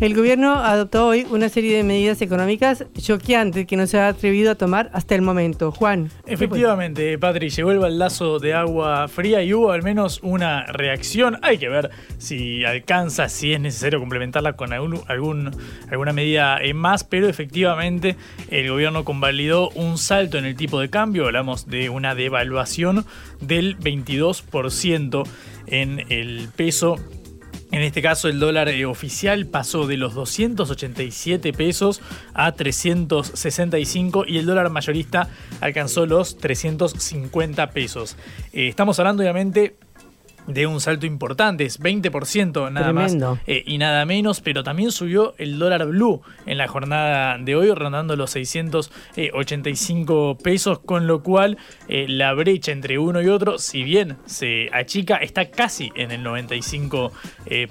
El 0.00 0.14
gobierno 0.14 0.54
adoptó 0.54 1.08
hoy 1.08 1.26
una 1.28 1.50
serie 1.50 1.76
de 1.76 1.84
medidas 1.84 2.22
económicas 2.22 2.86
choqueantes 2.96 3.66
que 3.66 3.76
no 3.76 3.86
se 3.86 3.98
ha 3.98 4.08
atrevido 4.08 4.50
a 4.50 4.54
tomar 4.54 4.88
hasta 4.94 5.14
el 5.14 5.20
momento. 5.20 5.72
Juan. 5.72 6.10
Efectivamente, 6.24 7.18
Patri, 7.18 7.50
llegó 7.50 7.70
el 7.70 7.80
baldazo 7.80 8.38
de 8.38 8.54
agua 8.54 9.08
fría 9.08 9.42
y 9.42 9.52
hubo 9.52 9.72
al 9.72 9.82
menos 9.82 10.20
una 10.22 10.64
reacción. 10.64 11.36
Hay 11.42 11.58
que 11.58 11.68
ver 11.68 11.90
si 12.16 12.64
alcanza, 12.64 13.28
si 13.28 13.52
es 13.52 13.60
necesario 13.60 13.98
complementarla 14.00 14.54
con 14.54 14.72
algún, 14.72 15.02
alguna 15.90 16.12
medida 16.14 16.58
más, 16.74 17.04
pero 17.04 17.28
efectivamente 17.28 18.16
el 18.48 18.70
gobierno 18.70 19.04
convalidó 19.04 19.68
un 19.74 19.98
salto 19.98 20.38
en 20.38 20.46
el 20.46 20.56
tipo 20.56 20.80
de 20.80 20.88
cambio. 20.88 21.26
Hablamos 21.26 21.66
de 21.66 21.90
una 21.90 22.14
devaluación 22.14 23.04
del 23.42 23.78
22% 23.78 25.28
en 25.66 26.06
el 26.08 26.48
peso 26.56 26.96
en 27.72 27.82
este 27.82 28.02
caso 28.02 28.28
el 28.28 28.40
dólar 28.40 28.68
eh, 28.68 28.84
oficial 28.84 29.46
pasó 29.46 29.86
de 29.86 29.96
los 29.96 30.14
287 30.14 31.52
pesos 31.52 32.00
a 32.34 32.52
365 32.52 34.24
y 34.26 34.38
el 34.38 34.46
dólar 34.46 34.70
mayorista 34.70 35.28
alcanzó 35.60 36.06
los 36.06 36.36
350 36.38 37.70
pesos. 37.70 38.16
Eh, 38.52 38.68
estamos 38.68 38.98
hablando 38.98 39.22
obviamente 39.22 39.76
de 40.52 40.66
un 40.66 40.80
salto 40.80 41.06
importante, 41.06 41.64
es 41.64 41.80
20% 41.80 42.72
nada 42.72 42.92
más 42.92 43.16
eh, 43.46 43.62
y 43.66 43.78
nada 43.78 44.04
menos, 44.04 44.40
pero 44.40 44.62
también 44.62 44.92
subió 44.92 45.34
el 45.38 45.58
dólar 45.58 45.86
blue 45.86 46.22
en 46.46 46.58
la 46.58 46.68
jornada 46.68 47.38
de 47.38 47.56
hoy, 47.56 47.72
rondando 47.72 48.16
los 48.16 48.30
685 48.30 50.38
pesos, 50.42 50.80
con 50.80 51.06
lo 51.06 51.22
cual 51.22 51.58
eh, 51.88 52.06
la 52.08 52.32
brecha 52.34 52.72
entre 52.72 52.98
uno 52.98 53.22
y 53.22 53.28
otro, 53.28 53.58
si 53.58 53.82
bien 53.82 54.18
se 54.26 54.68
achica, 54.72 55.16
está 55.16 55.50
casi 55.50 55.90
en 55.94 56.10
el 56.10 56.24
95%, 56.24 57.12
eh, 57.46 57.68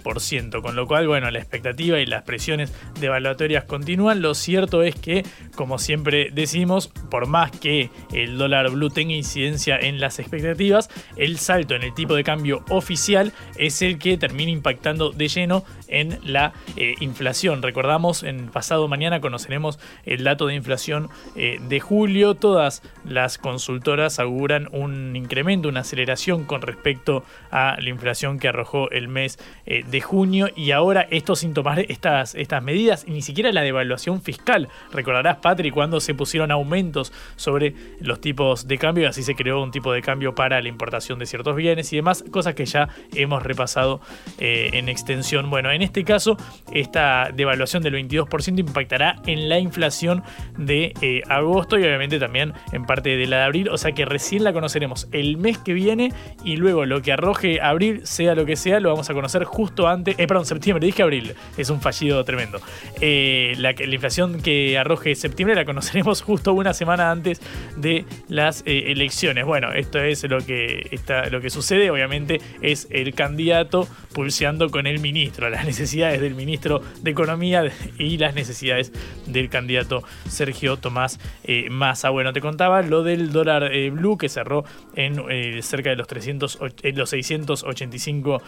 con 0.61 0.75
lo 0.75 0.87
cual, 0.87 1.07
bueno, 1.07 1.29
la 1.31 1.39
expectativa 1.39 1.99
y 1.99 2.05
las 2.05 2.23
presiones 2.23 2.73
devaluatorias 2.99 3.65
continúan. 3.65 4.21
Lo 4.21 4.33
cierto 4.33 4.83
es 4.83 4.95
que, 4.95 5.25
como 5.55 5.79
siempre 5.79 6.29
decimos, 6.31 6.87
por 6.87 7.27
más 7.27 7.51
que 7.51 7.89
el 8.13 8.37
dólar 8.37 8.71
blue 8.71 8.89
tenga 8.89 9.13
incidencia 9.13 9.77
en 9.77 9.99
las 9.99 10.19
expectativas, 10.19 10.89
el 11.15 11.37
salto 11.37 11.75
en 11.75 11.83
el 11.83 11.93
tipo 11.93 12.15
de 12.15 12.23
cambio 12.23 12.63
oficial 12.69 13.33
es 13.57 13.81
el 13.81 13.99
que 13.99 14.17
termina 14.17 14.51
impactando 14.51 15.11
de 15.11 15.27
lleno 15.27 15.63
en 15.87 16.19
la 16.23 16.53
eh, 16.77 16.95
inflación. 16.99 17.61
Recordamos, 17.61 18.23
en 18.23 18.47
pasado 18.47 18.87
mañana 18.87 19.21
conoceremos 19.21 19.79
el 20.05 20.23
dato 20.23 20.47
de 20.47 20.55
inflación 20.55 21.09
eh, 21.35 21.59
de 21.67 21.79
julio. 21.79 22.35
Todas 22.35 22.81
las 23.05 23.37
consultoras 23.37 24.19
auguran 24.19 24.69
un 24.71 25.15
incremento, 25.15 25.69
una 25.69 25.81
aceleración 25.81 26.45
con 26.45 26.61
respecto 26.61 27.23
a 27.51 27.77
la 27.79 27.89
inflación 27.89 28.39
que 28.39 28.47
arrojó 28.47 28.89
el 28.91 29.07
mes 29.07 29.39
eh, 29.65 29.83
de 29.89 30.01
junio 30.01 30.49
y 30.55 30.71
ahora 30.71 31.07
esto 31.09 31.35
sin 31.35 31.53
tomar 31.53 31.79
estas, 31.79 32.35
estas 32.35 32.63
medidas 32.63 33.05
y 33.07 33.11
ni 33.11 33.21
siquiera 33.21 33.51
la 33.51 33.61
devaluación 33.61 34.21
fiscal. 34.21 34.69
Recordarás, 34.91 35.37
Patri, 35.37 35.71
cuando 35.71 35.99
se 35.99 36.13
pusieron 36.13 36.51
aumentos 36.51 37.11
sobre 37.35 37.73
los 37.99 38.21
tipos 38.21 38.67
de 38.67 38.77
cambio 38.77 39.05
y 39.05 39.07
así 39.07 39.23
se 39.23 39.35
creó 39.35 39.61
un 39.61 39.71
tipo 39.71 39.91
de 39.91 40.01
cambio 40.01 40.35
para 40.35 40.61
la 40.61 40.67
importación 40.67 41.19
de 41.19 41.25
ciertos 41.25 41.55
bienes 41.55 41.91
y 41.93 41.97
demás, 41.97 42.23
cosas 42.31 42.48
que 42.55 42.65
ya 42.65 42.89
hemos 43.15 43.43
repasado 43.43 44.01
en 44.37 44.89
extensión. 44.89 45.49
Bueno, 45.49 45.71
en 45.71 45.81
este 45.81 46.03
caso, 46.03 46.37
esta 46.73 47.29
devaluación 47.33 47.83
del 47.83 47.93
22% 47.93 48.59
impactará 48.59 49.15
en 49.25 49.49
la 49.49 49.59
inflación 49.59 50.23
de 50.57 50.93
eh, 51.01 51.21
agosto 51.29 51.77
y 51.77 51.83
obviamente 51.83 52.19
también 52.19 52.53
en 52.71 52.85
parte 52.85 53.17
de 53.17 53.27
la 53.27 53.37
de 53.37 53.43
abril, 53.43 53.69
o 53.69 53.77
sea 53.77 53.91
que 53.91 54.05
recién 54.05 54.43
la 54.43 54.53
conoceremos 54.53 55.07
el 55.11 55.37
mes 55.37 55.57
que 55.57 55.73
viene 55.73 56.13
y 56.43 56.57
luego 56.57 56.85
lo 56.85 57.01
que 57.01 57.11
arroje 57.11 57.61
abril, 57.61 58.01
sea 58.03 58.35
lo 58.35 58.45
que 58.45 58.55
sea, 58.55 58.79
lo 58.79 58.89
vamos 58.89 59.09
a 59.09 59.13
conocer 59.13 59.43
justo 59.43 59.87
antes, 59.87 60.15
eh, 60.17 60.27
perdón, 60.27 60.45
septiembre, 60.45 60.85
dije 60.85 61.03
abril, 61.03 61.33
es 61.57 61.69
un 61.69 61.81
fallido 61.81 62.23
tremendo. 62.23 62.59
Eh, 63.01 63.53
la, 63.57 63.73
la, 63.73 63.93
inflación 63.93 64.41
que 64.41 64.77
arroje 64.77 65.15
septiembre 65.15 65.55
la 65.55 65.65
conoceremos 65.65 66.21
justo 66.23 66.53
una 66.53 66.73
semana 66.73 67.11
antes 67.11 67.41
de 67.77 68.05
las 68.27 68.63
eh, 68.65 68.91
elecciones. 68.91 69.45
Bueno, 69.45 69.73
esto 69.73 69.99
es 69.99 70.23
lo 70.29 70.39
que, 70.39 70.87
está, 70.91 71.29
lo 71.29 71.41
que 71.41 71.49
sucede, 71.49 71.89
obviamente 71.89 72.38
es 72.61 72.87
el 72.91 73.13
candidato 73.13 73.87
pulseando 74.13 74.69
con 74.69 74.87
el 74.87 74.99
ministro, 74.99 75.49
las 75.49 75.65
necesidades 75.65 76.21
del 76.21 76.35
ministro 76.35 76.81
de 77.01 77.11
Economía 77.11 77.71
y 77.97 78.17
las 78.17 78.35
necesidades 78.35 78.91
del 79.27 79.49
candidato 79.49 80.03
Sergio 80.27 80.77
Tomás 80.77 81.19
eh, 81.43 81.69
Massa. 81.69 82.09
Bueno, 82.09 82.33
te 82.33 82.41
contaba 82.41 82.81
lo 82.81 83.03
del 83.03 83.31
dólar 83.31 83.71
eh, 83.71 83.89
blue 83.89 84.17
que 84.17 84.29
cerró 84.29 84.65
en 84.95 85.23
eh, 85.29 85.61
cerca 85.61 85.89
de 85.89 85.95
los, 85.95 86.07
300, 86.07 86.59
los 86.93 87.09
685 87.09 88.41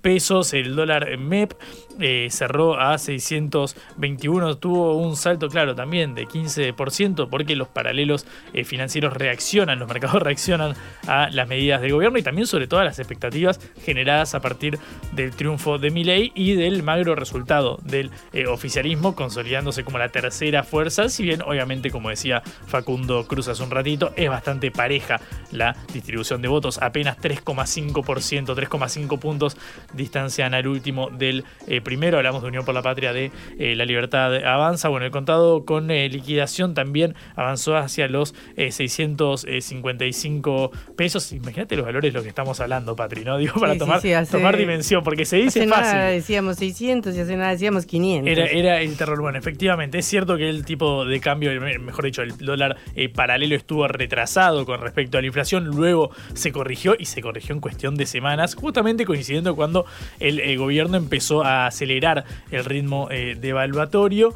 pesos. 0.00 0.54
El 0.54 0.76
dólar 0.76 1.18
MEP 1.18 1.52
cerró 2.30 2.80
a 2.80 2.98
621. 2.98 4.56
Tuvo 4.58 4.96
un 4.96 5.16
salto, 5.16 5.48
claro, 5.48 5.74
también 5.74 6.14
de 6.14 6.26
15% 6.26 7.28
porque 7.28 7.56
los 7.56 7.68
paralelos 7.68 8.26
financieros 8.64 9.12
reaccionan, 9.14 9.78
los 9.78 9.88
mercados 9.88 10.22
reaccionan 10.22 10.74
a 11.06 11.28
las 11.30 11.48
medidas 11.48 11.80
del 11.80 11.92
gobierno 11.92 12.18
y 12.18 12.22
también 12.22 12.46
sobre 12.46 12.66
todas 12.66 12.84
las 12.84 12.98
expectativas 12.98 13.60
generadas 13.84 14.34
a 14.34 14.40
partir 14.40 14.78
del 15.12 15.32
triunfo 15.32 15.78
de 15.78 15.90
Milei 15.90 16.32
y 16.34 16.54
del 16.54 16.82
magro 16.82 17.14
resultado 17.14 17.78
del 17.84 18.10
oficialismo, 18.48 19.14
consolidándose 19.14 19.84
como 19.84 19.98
la 19.98 20.08
tercera 20.08 20.62
fuerza, 20.62 21.08
si 21.08 21.22
bien 21.22 21.42
obviamente 21.42 21.90
como 21.90 22.08
decía 22.08 22.42
Facundo 22.66 23.26
Cruz 23.26 23.48
hace 23.48 23.62
un 23.62 23.70
ratito, 23.70 24.12
es 24.16 24.28
bastante 24.28 24.70
pareja 24.70 25.20
la 25.50 25.76
distribución 25.92 26.42
de 26.42 26.48
votos, 26.48 26.78
apenas 26.82 27.18
3,5%, 27.18 28.02
3,5 28.02 29.18
puntos 29.18 29.56
distancian 29.92 30.54
al 30.54 30.66
último 30.66 31.10
del 31.10 31.44
eh, 31.66 31.80
primero, 31.82 32.18
hablamos 32.18 32.42
de 32.42 32.48
Unión 32.48 32.64
por 32.64 32.74
la 32.74 32.82
Patria 32.82 33.12
de 33.12 33.30
eh, 33.58 33.76
la 33.76 33.84
Libertad 33.84 34.34
Avanza, 34.44 34.88
bueno, 34.88 35.06
el 35.06 35.12
contado 35.12 35.64
con 35.64 35.90
eh, 35.90 36.08
liquidación 36.08 36.74
también 36.74 37.14
avanzó 37.36 37.76
hacia 37.76 38.08
los 38.08 38.34
655 38.56 40.70
pesos, 40.96 41.32
imagínate 41.32 41.76
los 41.76 41.86
valores 41.86 42.12
de 42.12 42.16
los 42.16 42.22
que 42.22 42.28
estamos 42.28 42.60
hablando, 42.60 42.94
Patri, 42.96 43.24
¿no? 43.24 43.38
Digo, 43.38 43.58
para 43.60 43.76
tomar, 43.76 44.00
tomar 44.30 44.56
dimensión, 44.56 45.02
porque 45.02 45.24
se 45.24 45.36
dice 45.36 45.66
fácil. 45.66 45.98
decíamos 45.98 46.56
600 46.56 47.16
y 47.16 47.20
hace 47.20 47.36
nada 47.36 47.50
decíamos 47.52 47.86
500. 47.86 48.30
Era, 48.30 48.46
era 48.46 48.80
el 48.80 48.96
terror, 48.96 49.20
bueno, 49.20 49.38
efectivamente, 49.38 49.98
es 49.98 50.06
cierto 50.06 50.36
que 50.36 50.48
el 50.48 50.64
tipo 50.64 51.04
de 51.04 51.20
cambio, 51.20 51.50
mejor 51.60 52.04
dicho, 52.04 52.22
el 52.22 52.36
dólar 52.38 52.76
eh, 52.94 53.08
paralelo 53.08 53.56
estuvo 53.56 53.88
retrasado 53.88 54.64
con 54.66 54.80
respecto 54.80 55.18
a 55.18 55.20
la 55.20 55.26
inflación, 55.26 55.66
luego 55.66 56.10
se 56.34 56.52
corrigió 56.52 56.94
y 56.98 57.06
se 57.06 57.22
corrigió 57.22 57.54
en 57.54 57.60
cuestión 57.60 57.96
de 57.96 58.06
semanas, 58.06 58.54
justamente 58.54 59.04
coincidiendo 59.04 59.56
cuando 59.56 59.86
el, 60.20 60.40
eh, 60.40 60.56
gobierno 60.56 60.96
empezó 60.96 61.44
a 61.44 61.70
acelerar 61.72 62.24
el 62.50 62.64
ritmo 62.64 63.08
eh, 63.10 63.36
devaluatorio 63.40 64.34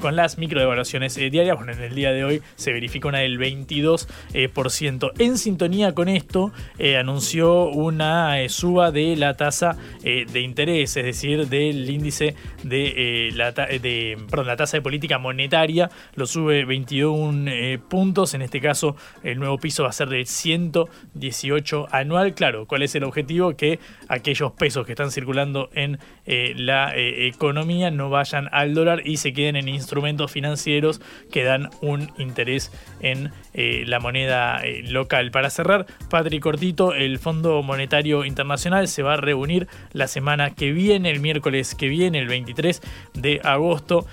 con 0.00 0.16
las 0.16 0.38
microdevaluaciones 0.38 1.14
diarias. 1.16 1.56
Bueno, 1.56 1.72
en 1.72 1.82
el 1.82 1.94
día 1.94 2.12
de 2.12 2.24
hoy 2.24 2.42
se 2.56 2.72
verifica 2.72 3.08
una 3.08 3.18
del 3.18 3.38
22%. 3.38 5.12
En 5.18 5.38
sintonía 5.38 5.94
con 5.94 6.08
esto, 6.08 6.52
anunció 6.98 7.64
una 7.64 8.36
suba 8.48 8.90
de 8.90 9.16
la 9.16 9.34
tasa 9.34 9.76
de 10.02 10.40
interés, 10.40 10.96
es 10.96 11.04
decir, 11.04 11.48
del 11.48 11.88
índice 11.88 12.34
de, 12.62 13.30
la, 13.34 13.52
la 13.52 14.56
tasa 14.56 14.76
de 14.78 14.82
política 14.82 15.18
monetaria 15.18 15.90
lo 16.14 16.26
sube 16.26 16.64
21 16.64 17.50
eh, 17.50 17.78
puntos. 17.78 18.34
En 18.34 18.42
este 18.42 18.60
caso, 18.60 18.96
el 19.22 19.38
nuevo 19.38 19.58
piso 19.58 19.82
va 19.82 19.90
a 19.90 19.92
ser 19.92 20.08
de 20.08 20.24
118 20.24 21.88
anual. 21.90 22.34
Claro, 22.34 22.66
¿cuál 22.66 22.82
es 22.82 22.94
el 22.94 23.04
objetivo? 23.04 23.56
Que 23.56 23.78
aquellos 24.08 24.52
pesos 24.52 24.86
que 24.86 24.92
están 24.92 25.10
circulando 25.10 25.70
en 25.74 25.98
eh, 26.26 26.54
la 26.56 26.94
eh, 26.94 27.26
economía 27.26 27.90
no 27.90 28.10
vayan 28.10 28.48
al 28.52 28.74
dólar 28.74 29.02
y 29.04 29.16
se 29.18 29.32
queden 29.32 29.56
en 29.56 29.68
instrumentos 29.68 30.30
financieros 30.30 31.00
que 31.30 31.44
dan 31.44 31.70
un 31.80 32.12
interés 32.18 32.72
en 33.00 33.30
la 33.54 34.00
moneda 34.00 34.60
local. 34.82 35.30
Para 35.30 35.48
cerrar, 35.48 35.86
Patri 36.10 36.40
Cortito, 36.40 36.92
el 36.92 37.18
Fondo 37.18 37.62
Monetario 37.62 38.26
Internacional 38.26 38.86
se 38.86 39.02
va 39.02 39.14
a 39.14 39.16
reunir 39.16 39.66
la 39.94 40.08
semana 40.08 40.50
que 40.50 40.72
viene, 40.72 41.10
el 41.10 41.20
miércoles 41.20 41.74
que 41.74 41.88
viene, 41.88 42.18
el 42.18 42.28
23 42.28 42.82
de 43.14 43.40
agosto, 43.42 44.04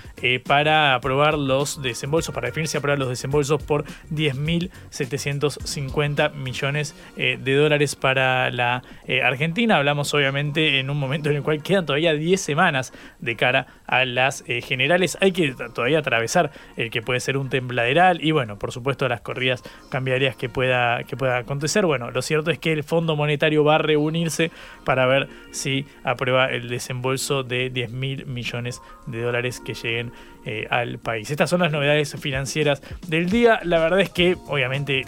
para 0.46 0.94
aprobar 0.94 1.36
los 1.36 1.82
desembolsos, 1.82 2.34
para 2.34 2.46
definirse 2.46 2.78
aprobar 2.78 2.98
los 2.98 3.10
desembolsos 3.10 3.62
por 3.62 3.84
10.750 4.10 6.34
millones 6.34 6.94
eh, 7.16 7.38
de 7.40 7.54
dólares 7.54 7.96
para 7.96 8.50
la 8.50 8.82
eh, 9.06 9.22
Argentina. 9.22 9.76
Hablamos 9.76 10.12
obviamente 10.14 10.78
en 10.78 10.90
un 10.90 10.98
momento 10.98 11.30
en 11.30 11.36
el 11.36 11.42
cual 11.42 11.62
quedan 11.62 11.86
todavía 11.86 12.03
10 12.12 12.40
semanas 12.40 12.92
de 13.18 13.36
cara 13.36 13.66
a 13.86 14.04
las 14.04 14.44
eh, 14.46 14.60
generales. 14.60 15.16
Hay 15.20 15.32
que 15.32 15.54
todavía 15.74 15.98
atravesar 15.98 16.50
el 16.76 16.90
que 16.90 17.02
puede 17.02 17.20
ser 17.20 17.36
un 17.36 17.48
tembladeral 17.48 18.22
y 18.22 18.32
bueno, 18.32 18.58
por 18.58 18.72
supuesto 18.72 19.08
las 19.08 19.20
corridas 19.20 19.62
cambiarias 19.90 20.36
que 20.36 20.48
pueda, 20.48 21.04
que 21.04 21.16
pueda 21.16 21.38
acontecer. 21.38 21.86
Bueno, 21.86 22.10
lo 22.10 22.22
cierto 22.22 22.50
es 22.50 22.58
que 22.58 22.72
el 22.72 22.84
Fondo 22.84 23.16
Monetario 23.16 23.64
va 23.64 23.76
a 23.76 23.78
reunirse 23.78 24.50
para 24.84 25.06
ver 25.06 25.28
si 25.50 25.86
aprueba 26.02 26.46
el 26.46 26.68
desembolso 26.68 27.42
de 27.42 27.72
10.000 27.72 28.26
millones 28.26 28.82
de 29.06 29.22
dólares 29.22 29.60
que 29.64 29.74
lleguen 29.74 30.12
eh, 30.46 30.66
al 30.70 30.98
país. 30.98 31.30
Estas 31.30 31.50
son 31.50 31.60
las 31.60 31.72
novedades 31.72 32.14
financieras 32.20 32.82
del 33.06 33.30
día. 33.30 33.60
La 33.64 33.78
verdad 33.78 34.00
es 34.00 34.10
que, 34.10 34.36
obviamente, 34.46 35.04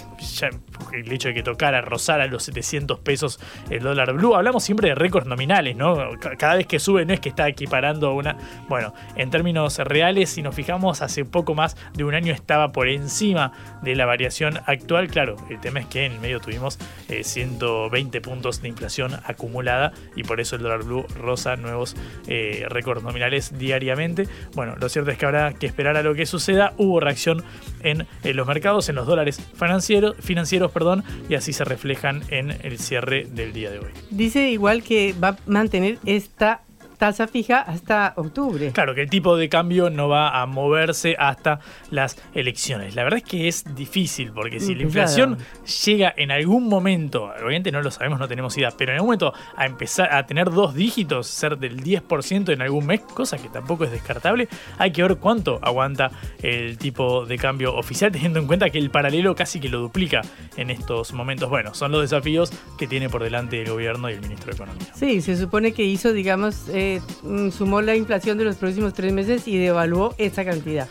el 0.93 1.13
hecho 1.13 1.29
de 1.29 1.35
que 1.35 1.43
tocara 1.43 1.81
rozar 1.81 2.21
a 2.21 2.27
los 2.27 2.45
700 2.45 3.01
pesos 3.01 3.39
el 3.71 3.83
dólar 3.83 4.13
blue, 4.15 4.35
hablamos 4.35 4.65
siempre 4.65 4.89
de 4.89 4.95
récords 4.95 5.27
nominales, 5.27 5.77
¿no? 5.77 5.97
Cada 6.39 6.57
vez 6.57 6.67
que 6.67 6.79
sube 6.79 7.05
no 7.05 7.13
es 7.13 7.21
que 7.21 7.29
está 7.29 7.49
equiparando 7.49 8.15
una. 8.15 8.37
Bueno, 8.69 8.95
en 9.17 9.31
términos 9.31 9.79
reales, 9.79 10.31
si 10.31 10.43
nos 10.43 10.55
fijamos, 10.55 11.03
hace 11.03 11.25
poco 11.25 11.55
más 11.55 11.77
de 11.95 12.05
un 12.05 12.15
año 12.15 12.33
estaba 12.33 12.73
por 12.73 12.89
encima 12.89 13.53
de 13.83 13.95
la 13.95 14.07
variación 14.07 14.61
actual. 14.67 15.09
Claro, 15.09 15.37
el 15.51 15.61
tema 15.61 15.81
es 15.81 15.87
que 15.87 16.07
en 16.07 16.13
el 16.13 16.21
medio 16.21 16.41
tuvimos 16.41 16.79
120 17.09 18.17
eh, 18.17 18.21
puntos 18.21 18.63
de 18.63 18.69
inflación 18.69 19.13
acumulada 19.25 19.93
y 20.15 20.23
por 20.23 20.41
eso 20.41 20.57
el 20.57 20.63
dólar 20.63 20.85
blue 20.85 21.07
roza 21.21 21.57
nuevos 21.57 21.97
eh, 22.27 22.65
récords 22.69 23.03
nominales 23.03 23.59
diariamente. 23.59 24.29
Bueno, 24.55 24.77
lo 24.77 24.89
cierto 24.89 25.11
es 25.11 25.19
que 25.19 25.26
habrá 25.27 25.53
que 25.53 25.67
esperar 25.67 25.97
a 25.97 26.03
lo 26.03 26.15
que 26.15 26.27
suceda. 26.27 26.73
Hubo 26.77 27.01
reacción 27.01 27.45
en, 27.83 28.07
los 28.25 28.47
mercados, 28.47 28.89
en 28.89 28.97
los 28.97 29.07
dólares 29.07 29.41
financieros, 29.55 30.17
financieros 30.21 30.71
perdón, 30.73 31.05
y 31.29 31.35
así 31.35 31.53
se 31.53 31.65
reflejan 31.65 32.23
en 32.29 32.51
el 32.63 32.79
cierre 32.79 33.27
del 33.31 33.53
día 33.53 33.71
de 33.71 33.79
hoy. 33.79 33.91
Dice 34.11 34.51
igual 34.51 34.83
que 34.83 35.15
va 35.23 35.29
a 35.29 35.37
mantener 35.47 35.99
esta 36.05 36.63
tasa 36.97 37.27
fija 37.27 37.61
hasta 37.61 38.13
octubre. 38.17 38.71
Claro, 38.73 38.95
que 38.95 39.03
el 39.03 39.11
tipo 39.11 39.37
de 39.37 39.49
cambio 39.49 39.91
no 39.91 40.09
va 40.09 40.41
a 40.41 40.47
moverse 40.47 41.17
hasta 41.19 41.61
las 41.91 42.17
elecciones. 42.35 42.95
La 42.95 43.05
verdad 43.05 43.19
es 43.19 43.25
que 43.25 43.49
es 43.49 43.75
difícil, 43.75 44.33
porque 44.33 44.61
si 44.61 44.75
la 44.75 44.83
inflación 44.83 45.39
llega 45.85 46.13
en 46.17 46.31
algún 46.31 46.69
momento, 46.69 47.25
obviamente 47.25 47.73
no 47.73 47.83
lo 47.83 47.91
sabemos, 47.91 48.19
no 48.19 48.29
tenemos 48.29 48.57
idea, 48.57 48.71
pero 48.77 48.93
en 48.93 48.97
algún 48.97 49.09
momento 49.09 49.33
a 49.57 49.67
empezar 49.67 50.13
a 50.13 50.27
tener 50.27 50.51
dos 50.51 50.75
dígitos, 50.75 51.27
ser 51.27 51.59
del 51.59 51.83
10% 51.83 52.53
en 52.53 52.63
algún 52.63 52.87
mes, 52.87 53.01
cosa 53.01 53.39
que 53.39 53.49
tampoco 53.49 53.85
es 53.85 53.91
descartable, 53.91 54.49
hay 54.79 54.93
que 54.93 55.03
ver 55.03 55.17
cuánto 55.17 55.59
aguanta 55.63 56.11
el 56.43 56.79
tipo 56.79 57.27
de 57.27 57.39
cambio 57.39 57.75
oficial, 57.75 58.13
teniendo 58.13 58.39
en 58.39 58.47
cuenta 58.47 58.71
que 58.71 58.79
el 58.79 58.91
paralelo 58.91 59.35
casi 59.35 59.61
que 59.61 59.69
lo 59.69 59.81
duplica 59.81 60.23
en 60.57 60.71
estos 60.71 61.13
momentos. 61.13 61.51
Bueno, 61.51 61.75
son 61.75 61.93
los 61.93 62.03
desafíos 62.03 62.53
que 62.79 62.87
tiene 62.87 63.09
por 63.09 63.23
delante 63.23 63.61
el 63.61 63.71
gobierno 63.71 64.11
y 64.11 64.15
el 64.15 64.21
ministro 64.21 64.47
de 64.47 64.57
Economía. 64.57 64.87
Sí, 64.95 65.21
se 65.21 65.37
supone 65.37 65.73
que 65.73 65.85
hizo, 65.85 66.13
digamos, 66.13 66.69
eh, 66.69 66.86
Mm, 67.23 67.51
sumó 67.51 67.81
la 67.83 67.97
inflación 67.97 68.39
de 68.39 68.45
los 68.45 68.57
próximos 68.57 68.95
tres 68.95 69.13
meses 69.13 69.47
y 69.49 69.59
devaluó 69.59 70.15
esa 70.19 70.45
cantidad. 70.45 70.89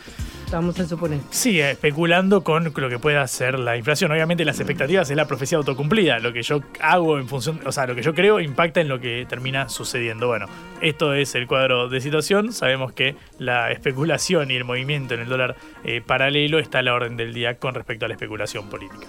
vamos 0.52 0.78
a 0.78 0.86
suponer. 0.86 1.18
Sí, 1.30 1.60
especulando 1.60 2.44
con 2.44 2.72
lo 2.74 2.88
que 2.88 2.98
pueda 3.00 3.26
ser 3.26 3.58
la 3.58 3.76
inflación. 3.76 4.12
Obviamente 4.12 4.44
las 4.44 4.60
expectativas 4.60 5.10
es 5.10 5.16
la 5.16 5.26
profecía 5.26 5.58
autocumplida. 5.58 6.20
Lo 6.20 6.32
que 6.32 6.42
yo 6.42 6.60
hago 6.80 7.18
en 7.18 7.28
función, 7.28 7.60
o 7.66 7.72
sea, 7.72 7.86
lo 7.86 7.96
que 7.96 8.02
yo 8.02 8.14
creo 8.14 8.38
impacta 8.38 8.80
en 8.80 8.88
lo 8.88 9.00
que 9.00 9.26
termina 9.28 9.68
sucediendo. 9.68 10.28
Bueno, 10.28 10.46
esto 10.80 11.14
es 11.14 11.34
el 11.34 11.46
cuadro 11.48 11.88
de 11.88 12.00
situación. 12.00 12.52
Sabemos 12.52 12.92
que 12.92 13.16
la 13.38 13.72
especulación 13.72 14.50
y 14.50 14.54
el 14.54 14.64
movimiento 14.64 15.14
en 15.14 15.20
el 15.20 15.28
dólar 15.28 15.56
eh, 15.84 16.00
paralelo 16.06 16.60
está 16.60 16.78
a 16.78 16.82
la 16.82 16.94
orden 16.94 17.16
del 17.16 17.34
día 17.34 17.58
con 17.58 17.74
respecto 17.74 18.04
a 18.04 18.08
la 18.08 18.14
especulación 18.14 18.68
política. 18.68 19.06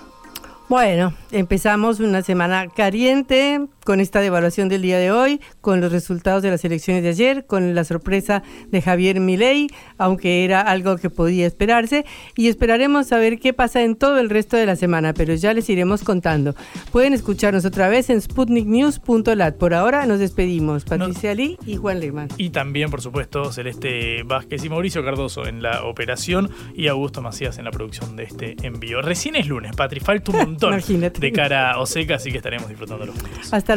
Bueno, 0.69 1.13
empezamos 1.31 1.99
una 2.01 2.21
semana 2.23 2.67
caliente 2.67 3.61
con 3.88 4.01
esta 4.01 4.19
devaluación 4.19 4.67
del 4.67 4.81
día 4.81 4.97
de 4.97 5.11
hoy, 5.11 5.39
con 5.61 5.79
los 5.79 5.93
resultados 5.93 6.43
de 6.43 6.49
las 6.49 6.65
elecciones 6.65 7.03
de 7.03 7.09
ayer, 7.09 7.45
con 7.45 7.73
la 7.73 7.85
sorpresa 7.85 8.43
de 8.69 8.81
Javier 8.81 9.21
Milei, 9.21 9.67
aunque 9.97 10.43
era 10.43 10.59
algo 10.59 10.97
que 10.97 11.09
podía 11.09 11.47
esperarse, 11.47 12.05
y 12.35 12.49
esperaremos 12.49 13.07
saber 13.07 13.39
qué 13.39 13.53
pasa 13.53 13.83
en 13.83 13.95
todo 13.95 14.19
el 14.19 14.29
resto 14.29 14.57
de 14.57 14.65
la 14.65 14.75
semana, 14.75 15.13
pero 15.13 15.35
ya 15.35 15.53
les 15.53 15.69
iremos 15.69 16.03
contando. 16.03 16.53
Pueden 16.91 17.13
escucharnos 17.13 17.63
otra 17.63 17.88
vez 17.88 18.09
en 18.09 18.21
sputniknews.lat. 18.21 19.55
Por 19.55 19.73
ahora 19.73 20.05
nos 20.05 20.19
despedimos, 20.19 20.83
Patricia 20.83 21.33
Lee 21.33 21.57
y 21.65 21.77
Juan 21.77 22.01
Lehmann. 22.01 22.27
Y 22.35 22.49
también, 22.49 22.89
por 22.89 23.01
supuesto, 23.01 23.53
Celeste 23.53 24.23
Vázquez 24.23 24.65
y 24.65 24.69
Mauricio 24.69 25.01
Cardoso 25.05 25.47
en 25.47 25.61
la 25.61 25.85
operación 25.85 26.49
y 26.75 26.88
Augusto 26.88 27.21
Macías 27.21 27.57
en 27.57 27.63
la 27.63 27.71
producción 27.71 28.17
de 28.17 28.23
este 28.23 28.57
envío. 28.63 29.01
Recién 29.01 29.38
es 29.38 29.47
lunes, 29.47 29.73
Patri, 29.77 30.01
falta 30.01 30.33
un 30.33 30.38
montón 30.43 30.77
de 30.77 31.31
cara 31.31 31.71
a 31.71 31.79
Oseca, 31.79 32.15
así 32.15 32.31
que 32.31 32.38
estaremos 32.39 32.67
disfrutando 32.67 33.05
los 33.05 33.15
juntos. 33.15 33.53
Hasta 33.53 33.76